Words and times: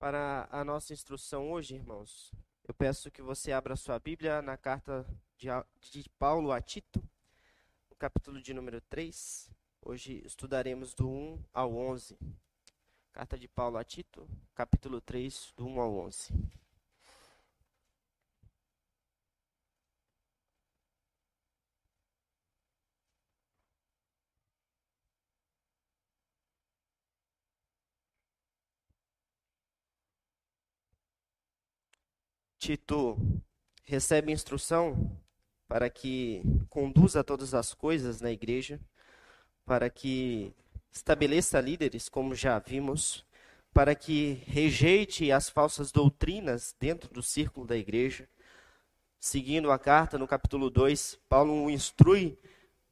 Para 0.00 0.48
a 0.50 0.64
nossa 0.64 0.94
instrução 0.94 1.52
hoje, 1.52 1.74
irmãos, 1.74 2.32
eu 2.66 2.72
peço 2.72 3.10
que 3.10 3.20
você 3.20 3.52
abra 3.52 3.76
sua 3.76 3.98
Bíblia 3.98 4.40
na 4.40 4.56
carta 4.56 5.06
de, 5.36 6.08
Paulo 6.18 6.52
a 6.52 6.60
Tito, 6.62 7.06
no 7.90 7.96
capítulo 7.96 8.40
de 8.40 8.54
número 8.54 8.80
3. 8.80 9.50
Hoje 9.82 10.22
estudaremos 10.24 10.94
do 10.94 11.06
1 11.06 11.44
ao 11.52 11.76
11. 11.76 12.18
Carta 13.12 13.38
de 13.38 13.46
Paulo 13.46 13.76
a 13.76 13.84
Tito, 13.84 14.26
capítulo 14.54 15.02
3, 15.02 15.52
do 15.54 15.66
1 15.66 15.80
ao 15.80 15.94
11. 15.98 16.32
Tito 32.60 33.16
recebe 33.84 34.30
instrução 34.30 35.18
para 35.66 35.88
que 35.88 36.42
conduza 36.68 37.24
todas 37.24 37.54
as 37.54 37.72
coisas 37.72 38.20
na 38.20 38.30
igreja, 38.30 38.78
para 39.64 39.88
que 39.88 40.52
estabeleça 40.92 41.58
líderes, 41.58 42.06
como 42.06 42.34
já 42.34 42.58
vimos, 42.58 43.24
para 43.72 43.94
que 43.94 44.42
rejeite 44.46 45.32
as 45.32 45.48
falsas 45.48 45.90
doutrinas 45.90 46.76
dentro 46.78 47.10
do 47.10 47.22
círculo 47.22 47.66
da 47.66 47.78
igreja. 47.78 48.28
Seguindo 49.18 49.70
a 49.72 49.78
carta, 49.78 50.18
no 50.18 50.28
capítulo 50.28 50.68
2, 50.68 51.18
Paulo 51.30 51.70
instrui 51.70 52.38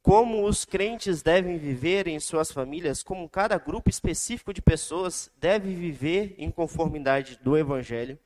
como 0.01 0.47
os 0.47 0.65
crentes 0.65 1.21
devem 1.21 1.59
viver 1.59 2.07
em 2.07 2.19
suas 2.19 2.51
famílias, 2.51 3.03
como 3.03 3.29
cada 3.29 3.59
grupo 3.59 3.87
específico 3.87 4.51
de 4.51 4.63
pessoas 4.63 5.31
deve 5.37 5.75
viver 5.75 6.33
em 6.39 6.49
conformidade 6.49 7.37
do 7.43 7.55
evangelho 7.55 8.17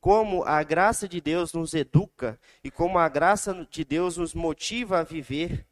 como 0.00 0.42
a 0.44 0.62
graça 0.62 1.08
de 1.08 1.20
Deus 1.20 1.52
nos 1.52 1.74
educa 1.74 2.40
e 2.64 2.70
como 2.70 2.98
a 2.98 3.08
graça 3.08 3.66
de 3.70 3.84
Deus 3.84 4.16
nos 4.16 4.34
motiva 4.34 5.00
a 5.00 5.02
viver 5.02 5.66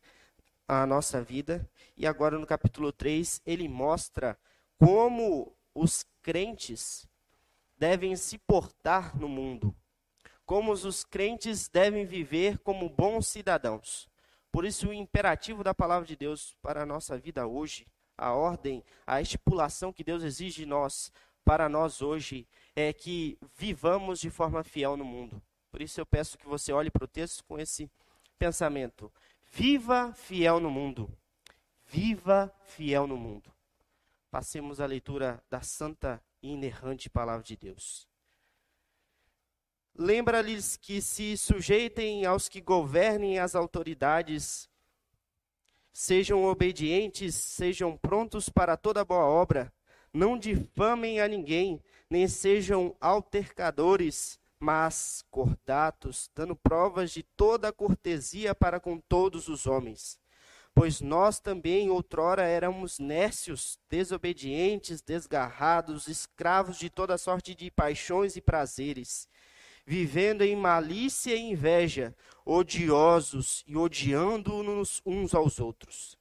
a 0.67 0.87
nossa 0.87 1.23
vida. 1.23 1.69
E 1.97 2.07
agora 2.07 2.39
no 2.39 2.47
capítulo 2.47 2.93
3, 2.93 3.41
ele 3.47 3.67
mostra 3.69 4.39
como 4.79 5.57
os 5.75 6.05
crentes 6.23 7.09
devem 7.77 8.15
se 8.17 8.37
portar 8.39 9.19
no 9.19 9.29
mundo, 9.29 9.75
como 10.45 10.73
os 10.73 11.05
crentes 11.05 11.69
devem 11.69 12.05
viver 12.05 12.59
como 12.59 12.89
bons 12.89 13.29
cidadãos. 13.29 14.09
Por 14.51 14.65
isso, 14.65 14.89
o 14.89 14.95
imperativo 14.95 15.63
da 15.63 15.75
palavra 15.75 16.07
de 16.07 16.17
Deus 16.17 16.57
para 16.61 16.83
a 16.83 16.87
nossa 16.87 17.17
vida 17.17 17.47
hoje, 17.47 17.87
a 18.17 18.33
ordem, 18.33 18.85
a 19.07 19.21
estipulação 19.21 19.93
que 19.93 20.03
Deus 20.03 20.23
exige 20.23 20.63
de 20.63 20.67
nós, 20.67 21.13
para 21.45 21.69
nós 21.69 22.03
hoje, 22.03 22.47
é 22.81 22.93
que 22.93 23.37
vivamos 23.57 24.21
de 24.21 24.31
forma 24.31 24.63
fiel 24.63 24.97
no 24.97 25.05
mundo. 25.05 25.43
Por 25.69 25.83
isso 25.83 26.01
eu 26.01 26.07
peço 26.07 26.39
que 26.39 26.47
você 26.47 26.73
olhe 26.73 26.93
para 26.93 27.05
o 27.05 27.09
texto 27.09 27.45
com 27.45 27.59
esse 27.59 27.91
pensamento. 28.39 29.13
Viva 29.51 30.13
fiel 30.13 30.61
no 30.61 30.71
mundo. 30.71 31.13
Viva 31.87 32.55
fiel 32.67 33.09
no 33.09 33.17
mundo. 33.17 33.53
Passemos 34.31 34.81
a 34.81 34.87
leitura 34.87 35.43
da 35.51 35.61
santa 35.61 36.23
e 36.41 36.53
inerrante 36.53 37.11
palavra 37.11 37.43
de 37.43 37.57
Deus. 37.57 38.07
Lembra-lhes 39.93 40.77
que 40.77 41.03
se 41.03 41.37
sujeitem 41.37 42.25
aos 42.27 42.49
que 42.49 42.61
governem 42.61 43.41
as 43.41 43.57
autoridades, 43.57 44.71
sejam 45.93 46.45
obedientes, 46.45 47.35
sejam 47.35 47.97
prontos 47.97 48.49
para 48.49 48.77
toda 48.77 49.05
boa 49.05 49.25
obra, 49.25 49.73
não 50.13 50.39
difamem 50.39 51.21
a 51.21 51.27
ninguém, 51.27 51.83
nem 52.11 52.27
sejam 52.27 52.97
altercadores, 53.01 54.39
mas 54.59 55.25
cordatos, 55.31 56.31
dando 56.35 56.57
provas 56.57 57.11
de 57.13 57.23
toda 57.23 57.69
a 57.69 57.73
cortesia 57.73 58.55
para 58.55 58.81
com 58.81 58.99
todos 58.99 59.49
os 59.49 59.67
homens. 59.67 60.19
Pois 60.75 61.01
nós 61.01 61.41
também 61.41 61.91
outrora 61.91 62.43
éramos 62.43 62.99
nércios, 62.99 63.79
desobedientes, 63.89 65.01
desgarrados, 65.01 66.09
escravos 66.09 66.79
de 66.79 66.89
toda 66.89 67.19
sorte 67.19 67.55
de 67.55 67.71
paixões 67.71 68.37
e 68.37 68.41
prazeres, 68.41 69.29
vivendo 69.85 70.43
em 70.43 70.55
malícia 70.55 71.35
e 71.35 71.41
inveja, 71.41 72.15
odiosos 72.45 73.65
e 73.67 73.77
odiando-nos 73.77 75.01
uns 75.05 75.35
aos 75.35 75.59
outros. 75.59 76.18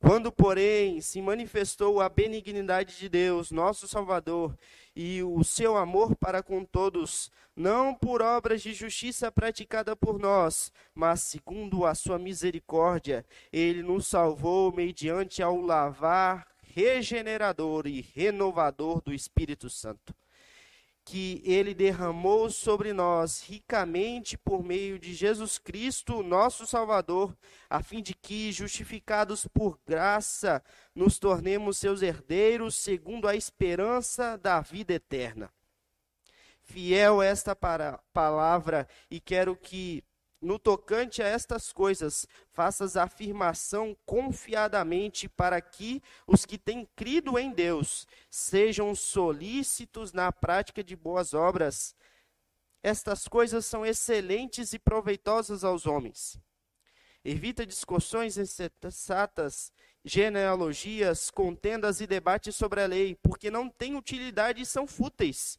Quando, 0.00 0.32
porém, 0.32 1.00
se 1.02 1.20
manifestou 1.20 2.00
a 2.00 2.08
benignidade 2.08 2.96
de 2.96 3.06
Deus, 3.06 3.50
nosso 3.50 3.86
Salvador, 3.86 4.56
e 4.96 5.22
o 5.22 5.44
seu 5.44 5.76
amor 5.76 6.16
para 6.16 6.42
com 6.42 6.64
todos, 6.64 7.30
não 7.54 7.94
por 7.94 8.22
obras 8.22 8.62
de 8.62 8.72
justiça 8.72 9.30
praticada 9.30 9.94
por 9.94 10.18
nós, 10.18 10.72
mas 10.94 11.20
segundo 11.20 11.84
a 11.84 11.94
sua 11.94 12.18
misericórdia, 12.18 13.26
ele 13.52 13.82
nos 13.82 14.06
salvou 14.06 14.72
mediante 14.72 15.42
ao 15.42 15.60
lavar 15.60 16.46
regenerador 16.62 17.86
e 17.86 18.00
renovador 18.00 19.02
do 19.02 19.12
Espírito 19.12 19.68
Santo 19.68 20.14
que 21.10 21.42
ele 21.44 21.74
derramou 21.74 22.48
sobre 22.50 22.92
nós 22.92 23.42
ricamente 23.42 24.38
por 24.38 24.62
meio 24.62 24.96
de 24.96 25.12
Jesus 25.12 25.58
Cristo, 25.58 26.22
nosso 26.22 26.64
Salvador, 26.68 27.36
a 27.68 27.82
fim 27.82 28.00
de 28.00 28.14
que, 28.14 28.52
justificados 28.52 29.44
por 29.48 29.76
graça, 29.84 30.62
nos 30.94 31.18
tornemos 31.18 31.78
seus 31.78 32.00
herdeiros 32.00 32.76
segundo 32.76 33.26
a 33.26 33.34
esperança 33.34 34.38
da 34.38 34.60
vida 34.60 34.92
eterna. 34.92 35.50
Fiel 36.62 37.20
esta 37.20 37.56
palavra, 37.56 38.86
e 39.10 39.18
quero 39.18 39.56
que 39.56 40.04
no 40.40 40.58
tocante 40.58 41.22
a 41.22 41.26
estas 41.26 41.72
coisas, 41.72 42.26
faças 42.50 42.96
afirmação 42.96 43.96
confiadamente 44.06 45.28
para 45.28 45.60
que 45.60 46.02
os 46.26 46.46
que 46.46 46.56
têm 46.56 46.88
crido 46.96 47.38
em 47.38 47.52
Deus 47.52 48.06
sejam 48.30 48.94
solícitos 48.94 50.12
na 50.12 50.32
prática 50.32 50.82
de 50.82 50.96
boas 50.96 51.34
obras. 51.34 51.94
Estas 52.82 53.28
coisas 53.28 53.66
são 53.66 53.84
excelentes 53.84 54.72
e 54.72 54.78
proveitosas 54.78 55.62
aos 55.62 55.86
homens. 55.86 56.40
Evita 57.22 57.66
discussões 57.66 58.38
insensatas, 58.38 59.70
genealogias, 60.02 61.30
contendas 61.30 62.00
e 62.00 62.06
debates 62.06 62.56
sobre 62.56 62.80
a 62.80 62.86
lei, 62.86 63.14
porque 63.14 63.50
não 63.50 63.68
têm 63.68 63.94
utilidade 63.94 64.62
e 64.62 64.66
são 64.66 64.86
fúteis 64.86 65.58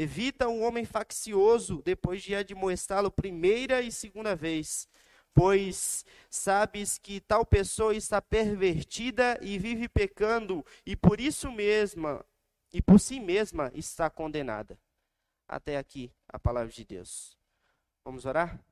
Evita 0.00 0.46
um 0.46 0.62
homem 0.62 0.84
faccioso 0.84 1.82
depois 1.82 2.22
de 2.22 2.32
admoestá-lo 2.32 3.10
primeira 3.10 3.82
e 3.82 3.90
segunda 3.90 4.36
vez, 4.36 4.88
pois 5.34 6.06
sabes 6.30 6.98
que 6.98 7.20
tal 7.20 7.44
pessoa 7.44 7.92
está 7.92 8.22
pervertida 8.22 9.36
e 9.42 9.58
vive 9.58 9.88
pecando, 9.88 10.64
e 10.86 10.94
por 10.94 11.20
isso 11.20 11.50
mesma, 11.50 12.24
e 12.72 12.80
por 12.80 13.00
si 13.00 13.18
mesma 13.18 13.72
está 13.74 14.08
condenada. 14.08 14.78
Até 15.48 15.76
aqui 15.76 16.12
a 16.28 16.38
palavra 16.38 16.70
de 16.70 16.84
Deus. 16.84 17.36
Vamos 18.04 18.24
orar? 18.24 18.64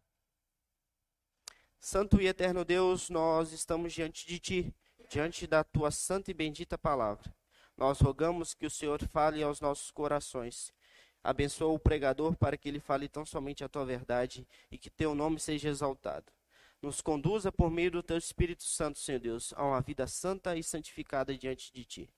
Santo 1.81 2.23
e 2.23 2.29
eterno 2.29 2.65
Deus, 2.65 3.11
nós 3.11 3.51
estamos 3.51 3.93
diante 3.93 4.29
de 4.29 4.39
ti, 4.39 4.75
diante 5.11 5.45
da 5.45 5.65
tua 5.65 5.91
santa 5.91 6.31
e 6.31 6.35
bendita 6.35 6.79
palavra. 6.79 7.35
Nós 7.77 8.01
rogamos 8.01 8.55
que 8.55 8.65
o 8.65 8.71
Senhor 8.71 9.03
fale 9.09 9.43
aos 9.43 9.61
nossos 9.61 9.91
corações 9.91 10.73
Abençoa 11.27 11.75
o 11.75 11.79
pregador 11.79 12.37
para 12.37 12.57
que 12.57 12.69
ele 12.69 12.79
fale 12.79 13.09
tão 13.09 13.27
somente 13.27 13.65
a 13.65 13.69
tua 13.69 13.85
verdade 13.85 14.47
e 14.71 14.79
que 14.79 14.89
teu 14.89 15.13
nome 15.13 15.41
seja 15.41 15.69
exaltado. 15.69 16.33
Nos 16.81 17.01
conduza 17.01 17.51
por 17.51 17.69
meio 17.69 17.91
do 17.91 18.01
teu 18.01 18.17
Espírito 18.17 18.63
Santo, 18.63 19.01
Senhor 19.01 19.19
Deus, 19.19 19.53
a 19.57 19.65
uma 19.65 19.81
vida 19.81 20.07
santa 20.07 20.55
e 20.57 20.63
santificada 20.63 21.37
diante 21.37 21.73
de 21.73 21.85
ti. 21.85 22.11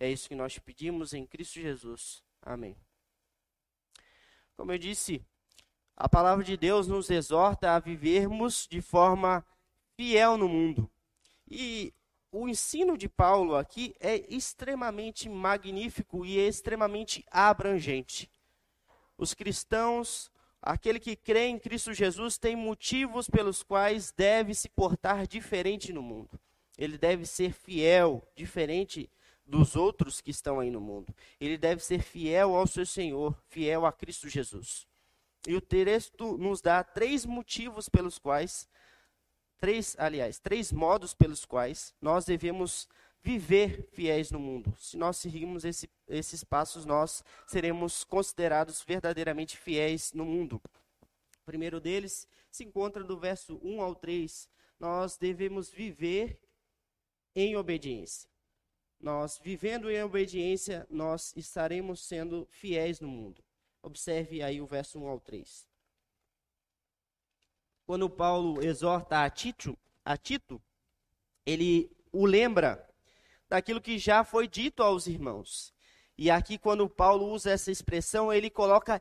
É 0.00 0.10
isso 0.10 0.30
que 0.30 0.34
nós 0.34 0.58
pedimos 0.58 1.12
em 1.12 1.26
Cristo 1.26 1.60
Jesus. 1.60 2.22
Amém. 2.40 2.74
Como 4.56 4.72
eu 4.72 4.78
disse, 4.78 5.22
a 5.94 6.08
palavra 6.08 6.42
de 6.42 6.56
Deus 6.56 6.88
nos 6.88 7.10
exorta 7.10 7.72
a 7.72 7.78
vivermos 7.78 8.66
de 8.66 8.80
forma 8.80 9.44
fiel 9.94 10.38
no 10.38 10.48
mundo. 10.48 10.90
E 11.46 11.92
o 12.32 12.48
ensino 12.48 12.96
de 12.96 13.10
Paulo 13.10 13.56
aqui 13.56 13.94
é 14.00 14.16
extremamente 14.34 15.28
magnífico 15.28 16.24
e 16.24 16.38
extremamente 16.38 17.22
abrangente. 17.30 18.32
Os 19.16 19.34
cristãos, 19.34 20.30
aquele 20.60 20.98
que 20.98 21.14
crê 21.14 21.46
em 21.46 21.58
Cristo 21.58 21.92
Jesus, 21.92 22.38
tem 22.38 22.56
motivos 22.56 23.28
pelos 23.28 23.62
quais 23.62 24.12
deve 24.12 24.54
se 24.54 24.68
portar 24.68 25.26
diferente 25.26 25.92
no 25.92 26.02
mundo. 26.02 26.38
Ele 26.76 26.98
deve 26.98 27.24
ser 27.26 27.52
fiel, 27.52 28.26
diferente 28.34 29.08
dos 29.46 29.76
outros 29.76 30.20
que 30.20 30.30
estão 30.30 30.58
aí 30.58 30.70
no 30.70 30.80
mundo. 30.80 31.14
Ele 31.40 31.56
deve 31.56 31.82
ser 31.82 32.02
fiel 32.02 32.56
ao 32.56 32.66
seu 32.66 32.86
Senhor, 32.86 33.36
fiel 33.48 33.86
a 33.86 33.92
Cristo 33.92 34.28
Jesus. 34.28 34.86
E 35.46 35.54
o 35.54 35.60
texto 35.60 36.38
nos 36.38 36.60
dá 36.60 36.82
três 36.82 37.26
motivos 37.26 37.88
pelos 37.88 38.18
quais, 38.18 38.68
três, 39.58 39.94
aliás, 39.98 40.38
três 40.38 40.72
modos 40.72 41.14
pelos 41.14 41.44
quais 41.44 41.94
nós 42.00 42.24
devemos 42.24 42.88
viver 43.24 43.88
fiéis 43.90 44.30
no 44.30 44.38
mundo. 44.38 44.76
Se 44.78 44.98
nós 44.98 45.16
seguirmos 45.16 45.64
esse, 45.64 45.90
esses 46.06 46.44
passos, 46.44 46.84
nós 46.84 47.24
seremos 47.46 48.04
considerados 48.04 48.82
verdadeiramente 48.82 49.56
fiéis 49.56 50.12
no 50.12 50.26
mundo. 50.26 50.60
O 51.40 51.44
primeiro 51.46 51.80
deles 51.80 52.28
se 52.50 52.64
encontra 52.64 53.02
do 53.02 53.18
verso 53.18 53.58
1 53.64 53.80
ao 53.80 53.94
3. 53.94 54.46
Nós 54.78 55.16
devemos 55.16 55.70
viver 55.70 56.38
em 57.34 57.56
obediência. 57.56 58.28
Nós, 59.00 59.40
vivendo 59.42 59.90
em 59.90 60.02
obediência, 60.02 60.86
nós 60.90 61.32
estaremos 61.34 62.06
sendo 62.06 62.46
fiéis 62.50 63.00
no 63.00 63.08
mundo. 63.08 63.42
Observe 63.82 64.42
aí 64.42 64.60
o 64.60 64.66
verso 64.66 64.98
1 64.98 65.08
ao 65.08 65.18
3. 65.18 65.66
Quando 67.86 68.08
Paulo 68.08 68.62
exorta 68.62 69.24
a 69.24 69.30
Tito, 69.30 69.78
a 70.04 70.16
Tito 70.16 70.60
ele 71.46 71.90
o 72.12 72.24
lembra 72.26 72.93
daquilo 73.54 73.80
que 73.80 73.98
já 73.98 74.24
foi 74.24 74.48
dito 74.48 74.82
aos 74.82 75.06
irmãos. 75.06 75.72
E 76.18 76.28
aqui, 76.28 76.58
quando 76.58 76.88
Paulo 76.88 77.30
usa 77.30 77.52
essa 77.52 77.70
expressão, 77.70 78.32
ele 78.32 78.50
coloca 78.50 79.00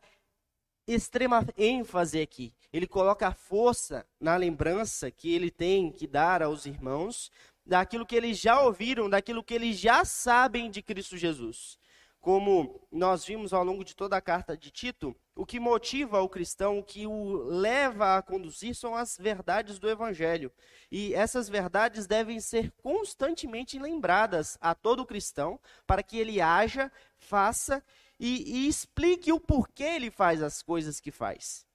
extrema 0.88 1.44
ênfase 1.58 2.22
aqui. 2.22 2.54
Ele 2.72 2.86
coloca 2.86 3.28
a 3.28 3.34
força 3.34 4.06
na 4.20 4.36
lembrança 4.36 5.10
que 5.10 5.34
ele 5.34 5.50
tem 5.50 5.92
que 5.92 6.06
dar 6.06 6.44
aos 6.44 6.68
irmãos, 6.68 7.32
daquilo 7.66 8.06
que 8.06 8.16
eles 8.16 8.38
já 8.38 8.62
ouviram, 8.62 9.10
daquilo 9.10 9.44
que 9.44 9.56
eles 9.56 9.80
já 9.80 10.06
sabem 10.06 10.70
de 10.70 10.84
Cristo 10.84 11.18
Jesus. 11.18 11.80
Como 12.24 12.80
nós 12.90 13.26
vimos 13.26 13.52
ao 13.52 13.66
longo 13.66 13.84
de 13.84 13.94
toda 13.94 14.16
a 14.16 14.22
carta 14.22 14.56
de 14.56 14.72
Tito, 14.72 15.14
o 15.36 15.46
que 15.46 15.60
motiva 15.60 16.22
o 16.22 16.30
cristão, 16.30 16.80
o 16.80 16.84
que 16.84 17.06
o 17.06 17.34
leva 17.50 18.16
a 18.16 18.22
conduzir 18.22 18.74
são 18.74 18.96
as 18.96 19.18
verdades 19.18 19.78
do 19.78 19.90
Evangelho. 19.90 20.50
E 20.90 21.14
essas 21.14 21.50
verdades 21.50 22.08
devem 22.08 22.40
ser 22.40 22.72
constantemente 22.82 23.78
lembradas 23.78 24.58
a 24.62 24.74
todo 24.74 25.06
cristão, 25.06 25.60
para 25.86 26.02
que 26.02 26.18
ele 26.18 26.40
haja, 26.40 26.90
faça 27.18 27.84
e, 28.18 28.56
e 28.56 28.68
explique 28.70 29.34
o 29.34 29.38
porquê 29.38 29.84
ele 29.84 30.10
faz 30.10 30.42
as 30.42 30.62
coisas 30.62 31.02
que 31.02 31.12
faz. 31.12 31.66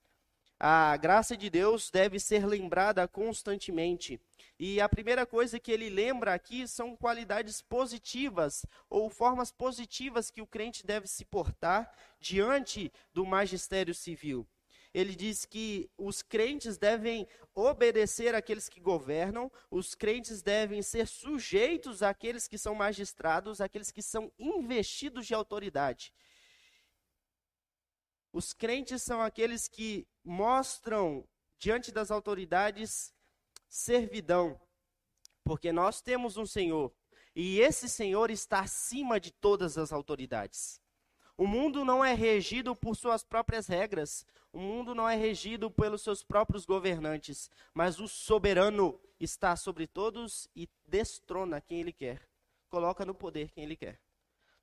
A 0.61 0.97
graça 0.97 1.37
de 1.37 1.49
Deus 1.49 1.89
deve 1.89 2.19
ser 2.19 2.45
lembrada 2.45 3.07
constantemente. 3.07 4.19
E 4.59 4.81
a 4.81 4.89
primeira 4.89 5.25
coisa 5.25 5.57
que 5.57 5.71
ele 5.71 5.89
lembra 5.89 6.33
aqui 6.33 6.67
são 6.67 6.97
qualidades 6.97 7.61
positivas 7.61 8.65
ou 8.89 9.09
formas 9.09 9.53
positivas 9.53 10.29
que 10.29 10.41
o 10.41 10.47
crente 10.47 10.85
deve 10.85 11.07
se 11.07 11.23
portar 11.23 11.89
diante 12.19 12.91
do 13.13 13.25
magistério 13.25 13.95
civil. 13.95 14.45
Ele 14.93 15.15
diz 15.15 15.45
que 15.45 15.89
os 15.97 16.21
crentes 16.21 16.77
devem 16.77 17.25
obedecer 17.55 18.35
àqueles 18.35 18.67
que 18.67 18.81
governam, 18.81 19.49
os 19.71 19.95
crentes 19.95 20.41
devem 20.41 20.81
ser 20.81 21.07
sujeitos 21.07 22.03
àqueles 22.03 22.49
que 22.49 22.57
são 22.57 22.75
magistrados, 22.75 23.61
àqueles 23.61 23.91
que 23.91 24.01
são 24.01 24.29
investidos 24.37 25.25
de 25.25 25.33
autoridade. 25.33 26.11
Os 28.31 28.53
crentes 28.53 29.01
são 29.01 29.21
aqueles 29.21 29.67
que 29.67 30.07
mostram 30.23 31.27
diante 31.57 31.91
das 31.91 32.11
autoridades 32.11 33.13
servidão, 33.67 34.59
porque 35.43 35.71
nós 35.71 36.01
temos 36.01 36.37
um 36.37 36.45
Senhor 36.45 36.93
e 37.35 37.59
esse 37.59 37.87
Senhor 37.87 38.31
está 38.31 38.59
acima 38.59 39.19
de 39.19 39.31
todas 39.31 39.77
as 39.77 39.91
autoridades. 39.91 40.81
O 41.37 41.47
mundo 41.47 41.85
não 41.85 42.03
é 42.03 42.13
regido 42.13 42.75
por 42.75 42.95
suas 42.95 43.23
próprias 43.23 43.65
regras, 43.65 44.25
o 44.51 44.59
mundo 44.59 44.93
não 44.93 45.07
é 45.07 45.15
regido 45.15 45.71
pelos 45.71 46.01
seus 46.01 46.23
próprios 46.23 46.65
governantes, 46.65 47.49
mas 47.73 47.99
o 47.99 48.07
soberano 48.07 48.99
está 49.19 49.55
sobre 49.55 49.87
todos 49.87 50.49
e 50.55 50.67
destrona 50.85 51.61
quem 51.61 51.79
ele 51.79 51.93
quer, 51.93 52.27
coloca 52.69 53.05
no 53.05 53.15
poder 53.15 53.51
quem 53.51 53.63
ele 53.63 53.77
quer. 53.77 53.99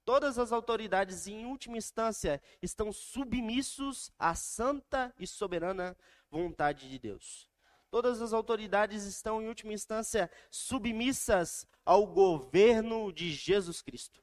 Todas 0.06 0.38
as 0.38 0.52
autoridades, 0.52 1.26
em 1.26 1.46
última 1.46 1.76
instância, 1.76 2.40
estão 2.62 2.92
submissos 2.92 4.08
à 4.16 4.36
santa 4.36 5.12
e 5.18 5.26
soberana 5.26 5.96
vontade 6.30 6.88
de 6.88 6.96
Deus. 6.96 7.50
Todas 7.90 8.22
as 8.22 8.32
autoridades 8.32 9.02
estão, 9.02 9.42
em 9.42 9.48
última 9.48 9.72
instância, 9.72 10.30
submissas 10.48 11.66
ao 11.84 12.06
governo 12.06 13.12
de 13.12 13.32
Jesus 13.32 13.82
Cristo. 13.82 14.22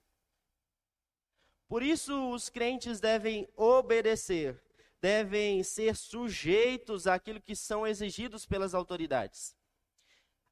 Por 1.68 1.84
isso, 1.84 2.32
os 2.32 2.48
crentes 2.48 3.02
devem 3.02 3.46
obedecer, 3.54 4.64
devem 5.02 5.64
ser 5.64 5.98
sujeitos 5.98 7.08
àquilo 7.08 7.42
que 7.42 7.58
são 7.58 7.86
exigidos 7.86 8.46
pelas 8.46 8.74
autoridades. 8.74 9.54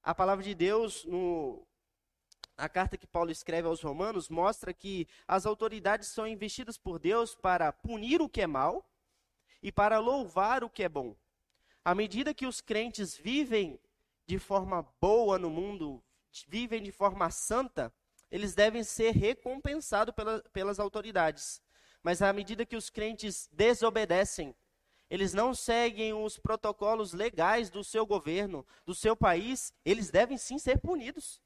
A 0.04 0.13
palavra 0.13 0.44
de 0.44 0.54
Deus, 0.54 1.06
no 1.06 1.66
a 2.61 2.69
carta 2.69 2.95
que 2.95 3.07
Paulo 3.07 3.31
escreve 3.31 3.67
aos 3.67 3.81
Romanos 3.81 4.29
mostra 4.29 4.71
que 4.71 5.07
as 5.27 5.47
autoridades 5.47 6.09
são 6.09 6.27
investidas 6.27 6.77
por 6.77 6.99
Deus 6.99 7.33
para 7.33 7.71
punir 7.71 8.21
o 8.21 8.29
que 8.29 8.39
é 8.39 8.45
mal 8.45 8.87
e 9.63 9.71
para 9.71 9.97
louvar 9.97 10.63
o 10.63 10.69
que 10.69 10.83
é 10.83 10.89
bom. 10.89 11.15
À 11.83 11.95
medida 11.95 12.35
que 12.35 12.45
os 12.45 12.61
crentes 12.61 13.17
vivem 13.17 13.79
de 14.27 14.37
forma 14.37 14.87
boa 15.01 15.39
no 15.39 15.49
mundo, 15.49 16.03
vivem 16.47 16.83
de 16.83 16.91
forma 16.91 17.31
santa, 17.31 17.91
eles 18.29 18.53
devem 18.53 18.83
ser 18.83 19.15
recompensados 19.15 20.13
pela, 20.13 20.43
pelas 20.53 20.79
autoridades. 20.79 21.59
Mas 22.03 22.21
à 22.21 22.31
medida 22.31 22.63
que 22.63 22.75
os 22.75 22.91
crentes 22.91 23.49
desobedecem, 23.51 24.55
eles 25.09 25.33
não 25.33 25.55
seguem 25.55 26.13
os 26.13 26.37
protocolos 26.37 27.11
legais 27.11 27.71
do 27.71 27.83
seu 27.83 28.05
governo, 28.05 28.63
do 28.85 28.93
seu 28.93 29.15
país, 29.15 29.73
eles 29.83 30.11
devem 30.11 30.37
sim 30.37 30.59
ser 30.59 30.77
punidos. 30.77 31.41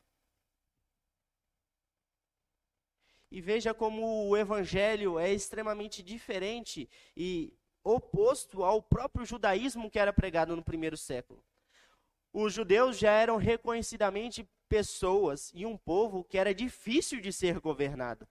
E 3.36 3.42
veja 3.42 3.74
como 3.74 4.30
o 4.30 4.38
evangelho 4.38 5.20
é 5.20 5.30
extremamente 5.30 6.02
diferente 6.02 6.90
e 7.18 7.54
oposto 7.84 8.64
ao 8.64 8.82
próprio 8.82 9.26
judaísmo 9.26 9.92
que 9.92 10.00
era 10.00 10.14
pregado 10.14 10.56
no 10.56 10.64
primeiro 10.64 10.96
século. 10.96 11.44
Os 12.32 12.54
judeus 12.54 12.98
já 12.98 13.12
eram 13.12 13.36
reconhecidamente 13.36 14.48
pessoas 14.70 15.52
e 15.54 15.66
um 15.66 15.76
povo 15.76 16.24
que 16.24 16.38
era 16.38 16.56
difícil 16.56 17.20
de 17.20 17.34
ser 17.34 17.60
governado. 17.60 18.26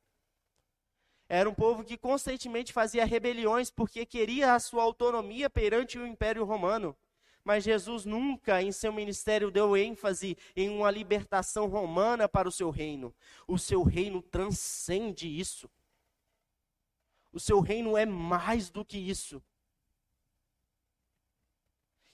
Era 1.28 1.50
um 1.50 1.54
povo 1.54 1.84
que 1.84 1.98
constantemente 1.98 2.72
fazia 2.72 3.04
rebeliões 3.04 3.70
porque 3.70 4.06
queria 4.06 4.54
a 4.54 4.58
sua 4.58 4.84
autonomia 4.84 5.50
perante 5.50 5.98
o 5.98 6.06
Império 6.06 6.46
Romano. 6.46 6.96
Mas 7.44 7.62
Jesus 7.62 8.06
nunca 8.06 8.62
em 8.62 8.72
seu 8.72 8.90
ministério 8.90 9.50
deu 9.50 9.76
ênfase 9.76 10.36
em 10.56 10.70
uma 10.70 10.90
libertação 10.90 11.68
romana 11.68 12.26
para 12.26 12.48
o 12.48 12.52
seu 12.52 12.70
reino. 12.70 13.14
O 13.46 13.58
seu 13.58 13.82
reino 13.82 14.22
transcende 14.22 15.28
isso. 15.28 15.70
O 17.30 17.38
seu 17.38 17.60
reino 17.60 17.96
é 17.96 18.06
mais 18.06 18.70
do 18.70 18.82
que 18.82 18.96
isso. 18.96 19.42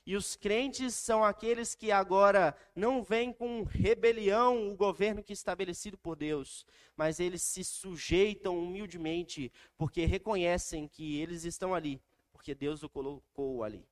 E 0.05 0.17
os 0.17 0.35
crentes 0.35 0.95
são 0.95 1.23
aqueles 1.23 1.77
que 1.77 1.93
agora 1.93 2.57
não 2.75 3.01
vêm 3.01 3.33
com 3.33 3.63
rebelião 3.63 4.69
o 4.69 4.75
governo 4.75 5.23
que 5.23 5.33
é 5.33 5.35
estabelecido 5.35 5.97
por 5.97 6.17
Deus, 6.17 6.67
mas 6.97 7.21
eles 7.21 7.43
se 7.43 7.63
sujeitam 7.63 8.59
humildemente, 8.59 9.53
porque 9.77 10.07
reconhecem 10.07 10.89
que 10.89 11.21
eles 11.21 11.45
estão 11.45 11.73
ali, 11.73 12.03
porque 12.33 12.55
Deus 12.55 12.83
o 12.83 12.89
colocou 12.89 13.63
ali. 13.63 13.87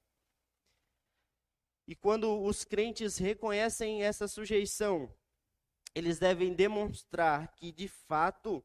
E 1.89 1.97
quando 1.97 2.43
os 2.43 2.65
crentes 2.65 3.17
reconhecem 3.17 4.03
essa 4.03 4.29
sujeição, 4.29 5.11
eles 5.95 6.19
devem 6.19 6.53
demonstrar 6.53 7.49
que, 7.57 7.73
de 7.73 7.89
fato, 7.89 8.63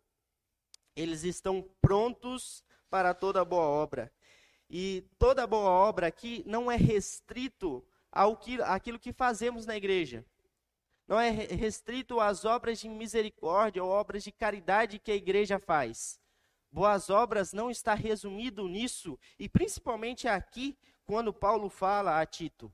eles 0.94 1.24
estão 1.24 1.64
prontos 1.82 2.66
para 2.90 3.14
toda 3.14 3.46
boa 3.46 3.64
obra. 3.64 4.14
E 4.70 5.08
toda 5.18 5.48
boa 5.48 5.70
obra 5.70 6.08
aqui 6.08 6.44
não 6.46 6.70
é 6.70 6.76
restrito 6.76 7.82
ao 8.12 8.36
que, 8.36 8.62
àquilo 8.62 9.00
que 9.00 9.14
fazemos 9.14 9.66
na 9.66 9.78
igreja. 9.78 10.26
Não 11.08 11.18
é 11.18 11.30
restrito 11.30 12.20
às 12.20 12.44
obras 12.44 12.78
de 12.78 12.90
misericórdia 12.90 13.82
ou 13.82 13.90
obras 13.90 14.26
de 14.26 14.34
caridade 14.34 15.00
que 15.00 15.14
a 15.14 15.16
igreja 15.16 15.58
faz. 15.60 16.20
Boas 16.70 17.10
obras 17.10 17.54
não 17.54 17.72
está 17.72 17.94
resumido 17.94 18.68
nisso, 18.68 19.18
e 19.40 19.48
principalmente 19.48 20.28
aqui, 20.28 20.78
quando 21.06 21.32
Paulo 21.32 21.70
fala 21.70 22.20
a 22.20 22.26
Tito. 22.26 22.74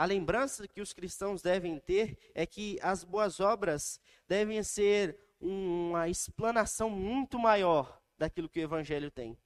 A 0.00 0.06
lembrança 0.06 0.66
que 0.66 0.80
os 0.80 0.94
cristãos 0.94 1.42
devem 1.42 1.78
ter 1.78 2.16
é 2.34 2.46
que 2.46 2.78
as 2.80 3.04
boas 3.04 3.38
obras 3.38 4.00
devem 4.26 4.62
ser 4.62 5.14
uma 5.38 6.08
explanação 6.08 6.88
muito 6.88 7.38
maior 7.38 8.00
daquilo 8.16 8.48
que 8.48 8.60
o 8.60 8.62
Evangelho 8.62 9.10
tem. 9.10 9.36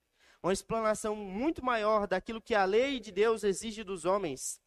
Uma 0.40 0.52
explanação 0.52 1.16
muito 1.16 1.64
maior 1.64 2.06
daquilo 2.06 2.40
que 2.40 2.54
a 2.54 2.64
lei 2.64 3.00
de 3.00 3.10
Deus 3.10 3.42
exige 3.42 3.82
dos 3.82 4.04
homens. 4.04 4.62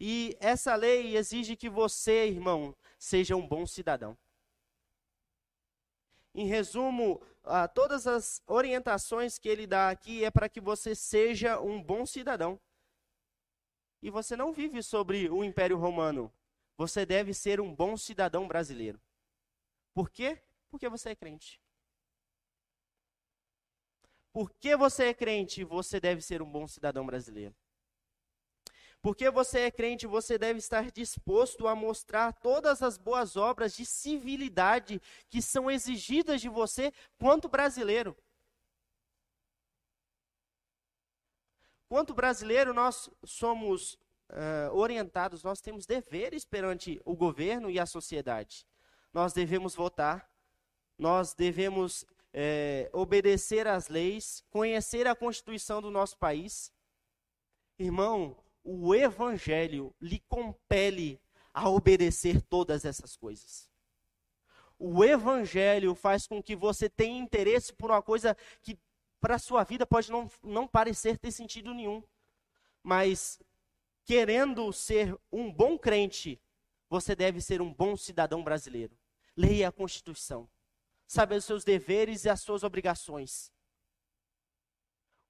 E 0.00 0.34
essa 0.40 0.74
lei 0.74 1.14
exige 1.14 1.56
que 1.56 1.68
você, 1.68 2.28
irmão, 2.28 2.74
seja 2.98 3.36
um 3.36 3.46
bom 3.46 3.66
cidadão. 3.66 4.16
Em 6.34 6.46
resumo, 6.46 7.20
todas 7.74 8.06
as 8.06 8.40
orientações 8.46 9.38
que 9.38 9.50
ele 9.50 9.66
dá 9.66 9.90
aqui 9.90 10.24
é 10.24 10.30
para 10.30 10.48
que 10.48 10.58
você 10.58 10.94
seja 10.94 11.60
um 11.60 11.82
bom 11.82 12.06
cidadão. 12.06 12.58
E 14.00 14.10
você 14.10 14.36
não 14.36 14.52
vive 14.52 14.82
sobre 14.82 15.28
o 15.28 15.42
Império 15.42 15.76
Romano. 15.76 16.32
Você 16.76 17.04
deve 17.04 17.34
ser 17.34 17.60
um 17.60 17.74
bom 17.74 17.96
cidadão 17.96 18.46
brasileiro. 18.46 19.00
Por 19.92 20.10
quê? 20.10 20.40
Porque 20.70 20.88
você 20.88 21.10
é 21.10 21.16
crente. 21.16 21.60
Porque 24.32 24.76
você 24.76 25.06
é 25.06 25.14
crente, 25.14 25.64
você 25.64 25.98
deve 25.98 26.22
ser 26.22 26.40
um 26.40 26.48
bom 26.48 26.68
cidadão 26.68 27.04
brasileiro. 27.04 27.54
Porque 29.00 29.30
você 29.30 29.60
é 29.60 29.70
crente, 29.70 30.06
você 30.06 30.36
deve 30.36 30.58
estar 30.58 30.90
disposto 30.90 31.66
a 31.66 31.74
mostrar 31.74 32.32
todas 32.32 32.82
as 32.82 32.98
boas 32.98 33.36
obras 33.36 33.74
de 33.74 33.86
civilidade 33.86 35.00
que 35.30 35.40
são 35.40 35.70
exigidas 35.70 36.40
de 36.40 36.48
você 36.48 36.92
quanto 37.16 37.48
brasileiro. 37.48 38.16
Quanto 41.88 42.12
brasileiro, 42.12 42.74
nós 42.74 43.08
somos 43.24 43.94
uh, 44.30 44.74
orientados, 44.74 45.42
nós 45.42 45.60
temos 45.60 45.86
deveres 45.86 46.44
perante 46.44 47.00
o 47.04 47.16
governo 47.16 47.70
e 47.70 47.80
a 47.80 47.86
sociedade. 47.86 48.66
Nós 49.12 49.32
devemos 49.32 49.74
votar, 49.74 50.28
nós 50.98 51.32
devemos 51.32 52.04
é, 52.32 52.90
obedecer 52.92 53.66
às 53.66 53.88
leis, 53.88 54.44
conhecer 54.50 55.06
a 55.06 55.14
Constituição 55.14 55.80
do 55.80 55.90
nosso 55.90 56.18
país. 56.18 56.72
Irmão, 57.78 58.36
o 58.62 58.94
Evangelho 58.94 59.94
lhe 60.00 60.20
compele 60.28 61.20
a 61.54 61.68
obedecer 61.70 62.42
todas 62.42 62.84
essas 62.84 63.16
coisas. 63.16 63.70
O 64.78 65.02
Evangelho 65.02 65.94
faz 65.94 66.26
com 66.26 66.42
que 66.42 66.54
você 66.54 66.88
tenha 66.88 67.18
interesse 67.18 67.72
por 67.72 67.90
uma 67.90 68.02
coisa 68.02 68.36
que 68.62 68.78
para 69.20 69.34
a 69.34 69.38
sua 69.38 69.64
vida 69.64 69.86
pode 69.86 70.10
não, 70.10 70.30
não 70.42 70.66
parecer 70.66 71.18
ter 71.18 71.30
sentido 71.30 71.74
nenhum. 71.74 72.02
Mas, 72.82 73.40
querendo 74.04 74.72
ser 74.72 75.18
um 75.30 75.52
bom 75.52 75.78
crente, 75.78 76.40
você 76.88 77.14
deve 77.14 77.40
ser 77.40 77.60
um 77.60 77.72
bom 77.72 77.96
cidadão 77.96 78.42
brasileiro. 78.42 78.96
Leia 79.36 79.68
a 79.68 79.72
Constituição. 79.72 80.48
Sabe 81.06 81.36
os 81.36 81.44
seus 81.44 81.64
deveres 81.64 82.24
e 82.24 82.28
as 82.28 82.40
suas 82.40 82.62
obrigações. 82.62 83.52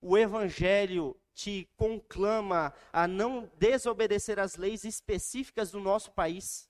O 0.01 0.17
Evangelho 0.17 1.21
te 1.35 1.69
conclama 1.77 2.73
a 2.93 3.07
não 3.07 3.51
desobedecer 3.57 4.39
às 4.39 4.57
leis 4.57 4.85
específicas 4.85 5.71
do 5.71 5.81
nosso 5.81 6.13
país. 6.13 6.69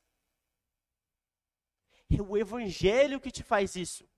É 2.10 2.22
o 2.22 2.36
Evangelho 2.36 3.20
que 3.20 3.30
te 3.30 3.42
faz 3.42 3.76
isso. 3.76 4.08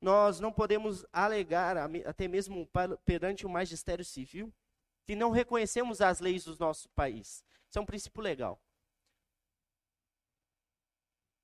Nós 0.00 0.40
não 0.40 0.50
podemos 0.50 1.04
alegar, 1.12 1.76
até 2.06 2.26
mesmo 2.26 2.68
perante 3.04 3.44
o 3.44 3.50
magistério 3.50 4.04
civil, 4.04 4.52
que 5.04 5.14
não 5.14 5.30
reconhecemos 5.30 6.00
as 6.00 6.20
leis 6.20 6.44
do 6.44 6.56
nosso 6.56 6.88
país. 6.90 7.44
Isso 7.68 7.78
é 7.78 7.82
um 7.82 7.86
princípio 7.86 8.22
legal. 8.22 8.60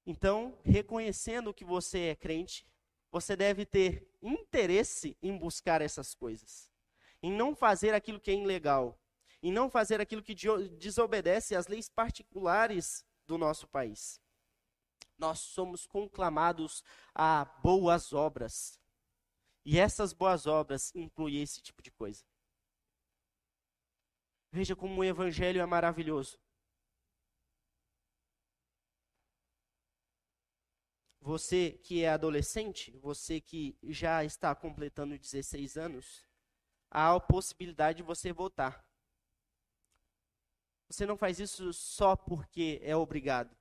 Então, 0.07 0.57
reconhecendo 0.65 1.53
que 1.53 1.65
você 1.65 1.99
é 2.07 2.15
crente, 2.15 2.67
você 3.11 3.37
deve 3.37 3.67
ter 3.67 4.09
interesse 4.23 5.17
em 5.23 5.37
buscar 5.37 5.83
essas 5.83 6.15
coisas, 6.15 6.71
em 7.23 7.33
não 7.33 7.55
fazer 7.55 7.93
aquilo 7.93 8.21
que 8.21 8.31
é 8.31 8.35
ilegal, 8.35 8.99
em 9.43 9.53
não 9.53 9.69
fazer 9.69 10.01
aquilo 10.01 10.23
que 10.23 10.35
desobedece 10.79 11.55
às 11.55 11.67
leis 11.67 11.89
particulares 11.89 13.05
do 13.27 13.37
nosso 13.37 13.67
país. 13.67 14.21
Nós 15.19 15.41
somos 15.41 15.87
conclamados 15.87 16.85
a 17.15 17.45
boas 17.63 18.13
obras. 18.13 18.81
E 19.65 19.79
essas 19.79 20.13
boas 20.13 20.47
obras 20.47 20.95
incluem 20.95 21.43
esse 21.43 21.61
tipo 21.61 21.83
de 21.83 21.91
coisa. 21.91 22.25
Veja 24.53 24.77
como 24.77 25.01
o 25.01 25.05
evangelho 25.05 25.61
é 25.61 25.67
maravilhoso. 25.67 26.39
Você 31.21 31.73
que 31.83 32.05
é 32.05 32.11
adolescente, 32.11 32.97
você 32.99 33.41
que 33.41 33.77
já 33.83 34.25
está 34.25 34.55
completando 34.55 35.19
16 35.19 35.77
anos, 35.77 36.25
há 36.89 37.13
a 37.13 37.21
possibilidade 37.21 37.97
de 37.97 38.03
você 38.05 38.33
votar. 38.33 38.87
Você 40.89 41.05
não 41.05 41.17
faz 41.17 41.41
isso 41.41 41.73
só 41.73 42.15
porque 42.15 42.79
é 42.83 42.95
obrigado, 42.95 43.57